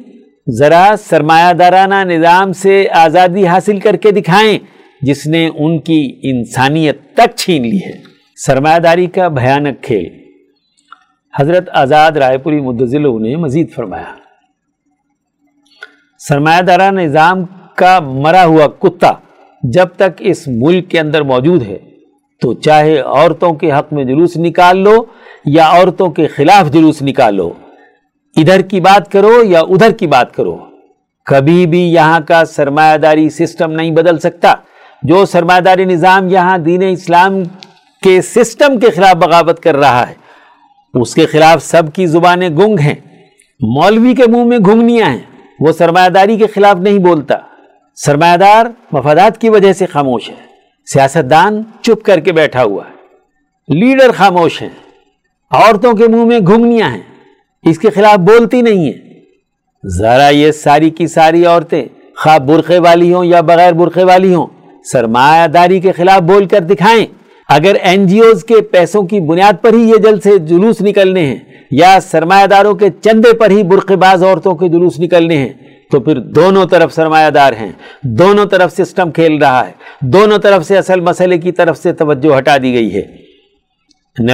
ذرا 0.50 0.94
سرمایہ 1.10 1.52
دارانہ 1.52 2.04
نظام 2.04 2.52
سے 2.52 2.86
آزادی 2.92 3.46
حاصل 3.46 3.80
کر 3.80 3.96
کے 3.96 4.10
دکھائیں، 4.10 4.58
جس 5.02 5.26
نے 5.26 5.48
ان 5.58 5.78
کی 5.78 6.20
انسانیت 6.22 6.98
تک 7.14 7.36
چھین 7.36 7.62
لی 7.62 7.78
ہے۔ 7.86 7.92
سرمایہ 8.36 8.78
داری 8.78 9.06
کا 9.06 9.28
بھیانک 9.28 9.82
کھیل۔ 9.82 10.27
حضرت 11.34 11.68
آزاد 11.72 12.12
رائے 12.12 12.38
پوری 12.38 12.60
مدضل 12.60 13.02
نے 13.22 13.34
مزید 13.36 13.70
فرمایا، 13.74 14.14
سرمایہ 16.20 16.62
دارہ 16.62 16.90
نظام 16.90 17.44
کا 17.74 17.98
مرا 18.00 18.44
ہوا 18.44 18.66
کتا 18.82 19.12
جب 19.62 19.88
تک 19.96 20.22
اس 20.30 20.46
ملک 20.48 20.88
کے 20.90 21.00
اندر 21.00 21.22
موجود 21.22 21.62
ہے، 21.62 21.78
تو 22.42 22.52
چاہے 22.54 22.98
عورتوں 22.98 23.52
کے 23.54 23.72
حق 23.72 23.92
میں 23.92 24.04
جلوس 24.04 24.36
نکال 24.36 24.78
لو 24.78 24.94
یا 25.44 25.68
عورتوں 25.68 26.10
کے 26.10 26.26
خلاف 26.26 26.72
جلوس 26.72 27.02
نکال 27.02 27.34
لو، 27.34 27.52
ادھر 28.36 28.62
کی 28.62 28.80
بات 28.80 29.10
کرو 29.12 29.32
یا 29.44 29.60
ادھر 29.60 29.92
کی 29.92 30.06
بات 30.06 30.34
کرو، 30.34 30.56
کبھی 31.26 31.66
بھی 31.66 31.80
یہاں 31.92 32.20
کا 32.28 32.44
سرمایہ 32.44 32.96
داری 32.98 33.28
سسٹم 33.30 33.72
نہیں 33.72 33.90
بدل 33.90 34.18
سکتا۔ 34.18 34.54
جو 35.02 35.24
سرمایہ 35.26 35.60
داری 35.60 35.84
نظام 35.84 36.28
یہاں 36.28 36.56
دین 36.58 36.82
اسلام 36.82 37.42
کے 38.02 38.20
سسٹم 38.22 38.78
کے 38.78 38.90
خلاف 38.90 39.16
بغاوت 39.16 39.60
کر 39.60 39.76
رہا 39.76 40.08
ہے 40.08 40.14
اس 40.94 41.14
کے 41.14 41.26
خلاف 41.26 41.64
سب 41.64 41.82
کی 41.94 42.06
زبانیں 42.06 42.48
گنگ 42.48 42.78
ہیں۔ 42.78 42.94
مولوی 43.60 44.14
کے 44.14 44.22
منہ 44.30 44.44
میں 44.44 44.58
گھنگنیاں 44.58 45.06
ہیں۔ 45.06 45.18
وہ 45.60 45.72
سرمایہ 45.72 46.08
داری 46.08 46.36
کے 46.36 46.46
خلاف 46.46 46.76
نہیں 46.76 46.98
بولتا۔ 46.98 47.34
سرمایہ 47.94 48.36
دار 48.36 48.66
مفادات 48.92 49.40
کی 49.40 49.48
وجہ 49.48 49.72
سے 49.72 49.86
خاموش 49.86 50.30
ہے۔ 50.30 50.34
سیاست 50.92 51.30
دان 51.30 51.62
چپ 51.82 52.04
کر 52.04 52.20
کے 52.20 52.32
بیٹھا 52.32 52.62
ہوا 52.62 52.84
ہے۔ 52.84 52.92
لیڈر 53.78 54.12
خاموش 54.12 54.62
ہیں۔ 54.62 54.68
عورتوں 55.50 55.92
کے 55.92 56.08
منہ 56.08 56.24
میں 56.24 56.38
گھنگنیاں 56.38 56.90
ہیں۔ 56.90 57.02
اس 57.62 57.78
کے 57.78 57.90
خلاف 57.90 58.18
بولتی 58.18 58.62
نہیں 58.62 58.92
ہیں۔ 58.92 59.20
ذرا 59.98 60.28
یہ 60.28 60.52
ساری 60.52 60.90
کی 60.90 61.06
ساری 61.06 61.44
عورتیں 61.44 61.84
خواب 62.16 62.46
برقے 62.46 62.78
والی 62.78 63.14
ہوں 63.14 63.24
یا 63.24 63.40
بغیر 63.40 63.72
برقے 63.72 64.04
والی 64.04 64.34
ہوں 64.34 64.46
سرمایہ 64.84 65.46
داری 65.46 65.80
کے 65.80 65.92
خلاف 65.92 66.20
بول 66.20 66.46
کر 66.46 66.60
دکھائیں۔ 66.60 67.06
اگر 67.48 67.76
این 67.82 68.06
جی 68.06 68.18
اوز 68.20 68.44
کے 68.44 68.60
پیسوں 68.60 69.02
کی 69.02 69.20
بنیاد 69.20 69.52
پر 69.62 69.72
ہی 69.72 69.80
یہ 69.80 69.94
جل 69.94 70.20
سے 70.20 70.38
جلوس 70.38 70.80
نکلنے 70.80 71.26
ہیں 71.26 71.36
یا 71.70 71.98
سرمایہ 72.02 72.46
داروں 72.46 72.74
کے 72.74 72.86
چندے 73.00 73.32
پر 73.32 73.50
ہی 73.50 73.62
برقع 73.62 73.94
باز 73.94 74.22
عورتوں 74.22 74.54
کے 74.54 74.68
جلوس 74.68 75.00
نکلنے 75.00 75.36
ہیں، 75.36 75.48
تو 75.90 76.00
پھر 76.00 76.18
دونوں 76.18 76.66
طرف 76.66 76.94
سرمایہ 76.94 77.30
دار 77.30 77.52
ہیں۔ 77.52 77.72
دونوں 78.02 78.44
طرف 78.44 78.76
سسٹم 78.76 79.10
کھیل 79.10 79.38
رہا 79.38 79.66
ہے۔ 79.66 79.72
دونوں 80.00 80.38
طرف 80.38 80.66
سے 80.66 80.78
اصل 80.78 81.00
مسئلے 81.00 81.38
کی 81.38 81.52
طرف 81.52 81.78
سے 81.78 81.92
توجہ 81.92 82.38
ہٹا 82.38 82.56
دی 82.56 82.74
گئی 82.74 82.94
ہے۔ 82.94 83.02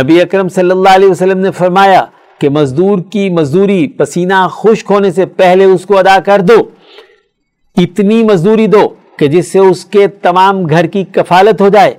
نبی 0.02 0.20
اکرم 0.20 0.48
صلی 0.48 0.70
اللہ 0.70 0.88
علیہ 0.88 1.08
وسلم 1.08 1.38
نے 1.38 1.50
فرمایا 1.50 2.04
کہ 2.38 2.48
مزدور 2.48 2.98
کی 3.12 3.30
مزدوری 3.30 3.88
پسینہ 3.88 4.48
خشک 4.50 4.90
ہونے 4.90 5.12
سے 5.12 5.26
پہلے 5.26 5.64
اس 5.64 5.86
کو 5.86 5.98
ادا 5.98 6.18
کر 6.24 6.40
دو۔ 6.40 6.62
اتنی 7.76 8.22
مزدوری 8.22 8.66
دو 8.66 8.88
کہ 9.16 9.26
جس 9.26 9.52
سے 9.52 9.58
اس 9.58 9.84
کے 9.84 10.06
تمام 10.06 10.66
گھر 10.66 10.86
کی 10.86 11.04
کفالت 11.04 11.60
ہو 11.60 11.68
جائے۔ 11.68 11.94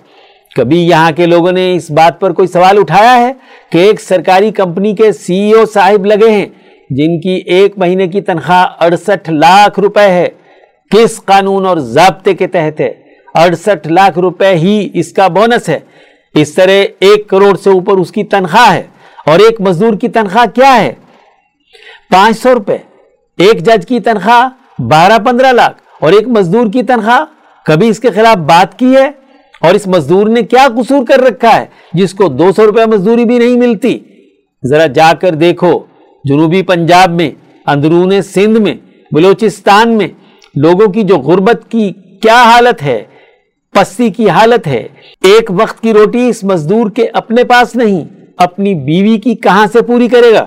کبھی 0.55 0.87
یہاں 0.87 1.11
کے 1.11 1.25
لوگوں 1.25 1.51
نے 1.51 1.75
اس 1.75 1.91
بات 1.91 2.19
پر 2.19 2.33
کوئی 2.33 2.47
سوال 2.47 2.77
اٹھایا 2.77 3.17
ہے 3.17 3.33
کہ 3.71 3.77
ایک 3.77 4.01
سرکاری 4.01 4.51
کمپنی 4.51 4.95
کے 4.95 5.11
سی 5.11 5.51
او 5.51 5.65
صاحب 5.65 6.05
لگے 6.05 6.29
ہیں 6.29 6.45
جن 6.89 7.19
کی 7.19 7.41
ایک 7.45 7.77
مہینے 7.77 8.07
کی 8.07 8.21
تنخواہ 8.21 8.83
اڑسٹھ 8.83 9.29
لاکھ 9.29 9.79
روپے 9.79 10.01
ہے؟ 10.01 10.27
کس 10.91 11.25
قانون 11.25 11.65
اور 11.65 11.77
ضابطے 11.77 12.33
کے 12.33 12.47
تحت 12.47 12.81
ہے؟ 12.81 12.93
اڑسٹھ 13.33 13.87
لاکھ 13.87 14.19
روپے 14.19 14.47
ہی 14.47 14.89
اس 14.93 15.11
کا 15.11 15.27
بونس 15.27 15.69
ہے۔ 15.69 15.79
اس 16.33 16.53
طرح 16.53 16.83
ایک 16.99 17.27
کروڑ 17.27 17.57
سے 17.57 17.69
اوپر 17.69 17.93
اس 17.93 18.11
کی 18.11 18.23
تنخواہ 18.23 18.73
ہے۔ 18.73 18.83
اور 19.25 19.39
ایک 19.39 19.61
مزدور 19.61 19.93
کی 19.93 20.07
تنخواہ 20.07 20.45
کیا 20.45 20.75
ہے؟ 20.75 20.93
پانچ 22.11 22.39
سو 22.39 22.53
روپے۔ 22.53 22.77
ایک 23.37 23.65
جج 23.65 23.87
کی 23.87 23.99
تنخواہ 23.99 24.81
بارہ 24.81 25.17
پندرہ 25.17 25.51
لاکھ۔ 25.51 25.81
اور 26.01 26.11
ایک 26.11 26.27
مزدور 26.27 26.67
کی 26.73 26.83
تنخواہ 26.83 27.25
کبھی 27.65 27.87
اس 27.87 27.99
کے 27.99 28.11
خلاف 28.11 28.35
بات 28.35 28.79
کی 28.79 28.95
ہے؟ 28.95 29.24
اور 29.65 29.75
اس 29.75 29.87
مزدور 29.87 30.27
نے 30.27 30.41
کیا 30.41 30.67
قصور 30.75 31.05
کر 31.05 31.19
رکھا 31.19 31.55
ہے 31.59 31.65
جس 31.93 32.13
کو 32.13 32.27
دو 32.29 32.51
سو 32.55 32.65
روپے 32.65 32.85
مزدوری 32.85 33.25
بھی 33.25 33.37
نہیں 33.37 33.57
ملتی؟ 33.57 33.97
ذرا 34.63 34.85
جا 34.87 35.11
کر 35.21 35.35
دیکھو، 35.35 35.71
جنوبی 36.23 36.61
پنجاب 36.61 37.11
میں، 37.11 37.29
اندرون 37.67 38.21
سندھ 38.21 38.59
میں، 38.59 38.75
بلوچستان 39.11 39.97
میں 39.97 40.07
لوگوں 40.55 40.87
کی 40.87 41.03
جو 41.03 41.17
غربت 41.17 41.61
کی 41.69 41.91
کیا 42.21 42.41
حالت 42.43 42.83
ہے، 42.83 43.03
پستی 43.73 44.09
کی 44.09 44.29
حالت 44.29 44.67
ہے، 44.67 44.87
ایک 45.23 45.51
وقت 45.51 45.81
کی 45.81 45.93
روٹی 45.93 46.27
اس 46.29 46.43
مزدور 46.43 46.89
کے 46.89 47.07
اپنے 47.13 47.43
پاس 47.43 47.75
نہیں، 47.75 48.03
اپنی 48.37 48.73
بیوی 48.75 49.17
کی 49.17 49.35
کہاں 49.35 49.65
سے 49.73 49.81
پوری 49.81 50.07
کرے 50.07 50.33
گا؟ 50.33 50.45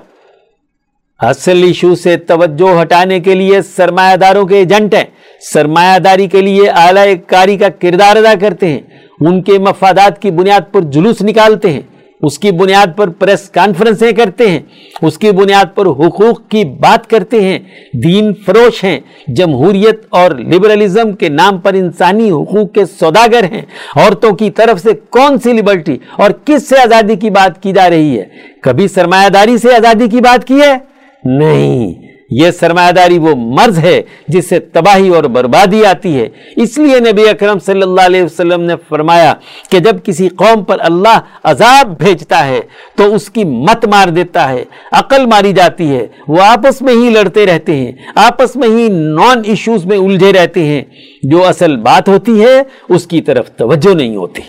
اصل 1.20 1.62
ایشو 1.62 1.94
سے 1.94 2.16
توجہ 2.16 2.82
ہٹانے 2.82 3.20
کے 3.20 3.34
لیے 3.34 3.62
سرمایہ 3.62 4.16
داروں 4.16 4.44
کے 4.46 4.56
ایجنٹ 4.56 4.94
ہیں۔ 4.94 5.04
سرمایہ 5.52 5.98
داری 5.98 6.26
کے 6.26 6.40
لیے 6.40 6.68
اعلی 6.68 7.16
کاری 7.26 7.56
کا 7.56 7.68
کردار 7.68 8.16
ادا 8.16 8.34
کرتے 8.40 8.68
ہیں۔ 8.68 8.80
ان 9.20 9.42
کے 9.42 9.58
مفادات 9.58 10.22
کی 10.22 10.30
بنیاد 10.30 10.72
پر 10.72 10.80
جلوس 10.80 11.22
نکالتے 11.22 11.72
ہیں، 11.72 11.80
اس 12.22 12.38
کی 12.38 12.50
بنیاد 12.50 12.86
پر 12.96 13.08
پریس 13.08 13.50
کانفرنسیں 13.50 14.12
کرتے 14.12 14.50
ہیں، 14.50 14.60
اس 15.02 15.18
کی 15.18 15.30
بنیاد 15.30 15.64
پر 15.74 15.86
حقوق 15.86 16.48
کی 16.48 16.64
بات 16.64 17.10
کرتے 17.10 17.40
ہیں۔ 17.40 17.58
دین 17.92 18.32
فروش 18.46 18.84
ہیں، 18.84 19.00
جمہوریت 19.26 20.06
اور 20.10 20.30
لبرلزم 20.30 21.12
کے 21.12 21.28
نام 21.28 21.58
پر 21.58 21.74
انسانی 21.74 22.30
حقوق 22.30 22.72
کے 22.72 22.84
سوداگر 22.84 23.44
ہیں۔ 23.44 23.62
عورتوں 23.96 24.32
کی 24.32 24.50
طرف 24.50 24.80
سے 24.80 24.90
کون 25.10 25.38
سی 25.38 25.52
لبرٹی 25.52 25.96
اور 26.16 26.30
کس 26.44 26.68
سے 26.68 26.78
آزادی 26.78 27.16
کی 27.16 27.30
بات 27.30 27.62
کی 27.62 27.72
جا 27.72 27.90
رہی 27.90 28.18
ہے؟ 28.18 28.24
کبھی 28.62 28.88
سرمایہ 28.88 29.28
داری 29.28 29.58
سے 29.58 29.74
آزادی 29.74 30.08
کی 30.08 30.20
بات 30.20 30.46
کی 30.46 30.60
ہے؟ 30.60 30.76
نہیں۔ 31.24 32.17
یہ 32.30 32.50
سرمایہ 32.50 32.92
داری 32.92 33.18
وہ 33.18 33.34
مرض 33.34 33.78
ہے 33.78 34.02
جس 34.28 34.48
سے 34.48 34.58
تباہی 34.58 35.08
اور 35.08 35.24
بربادی 35.24 35.84
آتی 35.84 36.20
ہے۔ 36.20 36.28
اس 36.56 36.78
لیے 36.78 37.00
نبی 37.00 37.28
اکرم 37.28 37.58
صلی 37.58 37.82
اللہ 37.82 38.00
علیہ 38.00 38.22
وسلم 38.22 38.60
نے 38.60 38.74
فرمایا 38.88 39.34
کہ 39.70 39.78
جب 39.78 39.96
کسی 40.04 40.28
قوم 40.28 40.64
پر 40.64 40.76
اللہ 40.80 41.20
عذاب 41.44 41.98
بھیجتا 41.98 42.46
ہے 42.46 42.60
تو 42.94 43.14
اس 43.14 43.30
کی 43.30 43.44
مت 43.44 43.86
مار 43.86 44.08
دیتا 44.08 44.48
ہے، 44.48 44.64
عقل 44.92 45.26
ماری 45.26 45.52
جاتی 45.52 45.96
ہے، 45.96 46.06
وہ 46.28 46.40
آپس 46.40 46.82
میں 46.82 46.94
ہی 46.94 47.10
لڑتے 47.10 47.46
رہتے 47.46 47.76
ہیں، 47.76 47.92
آپس 48.14 48.56
میں 48.56 48.68
ہی 48.68 48.88
نان 48.88 49.42
ایشوز 49.44 49.86
میں 49.86 49.98
الجھے 49.98 50.32
رہتے 50.32 50.64
ہیں۔ 50.64 50.82
جو 51.22 51.46
اصل 51.46 51.76
بات 51.76 52.08
ہوتی 52.08 52.44
ہے، 52.44 52.62
اس 52.88 53.06
کی 53.06 53.20
طرف 53.20 53.50
توجہ 53.50 53.94
نہیں 53.94 54.16
ہوتی۔ 54.16 54.42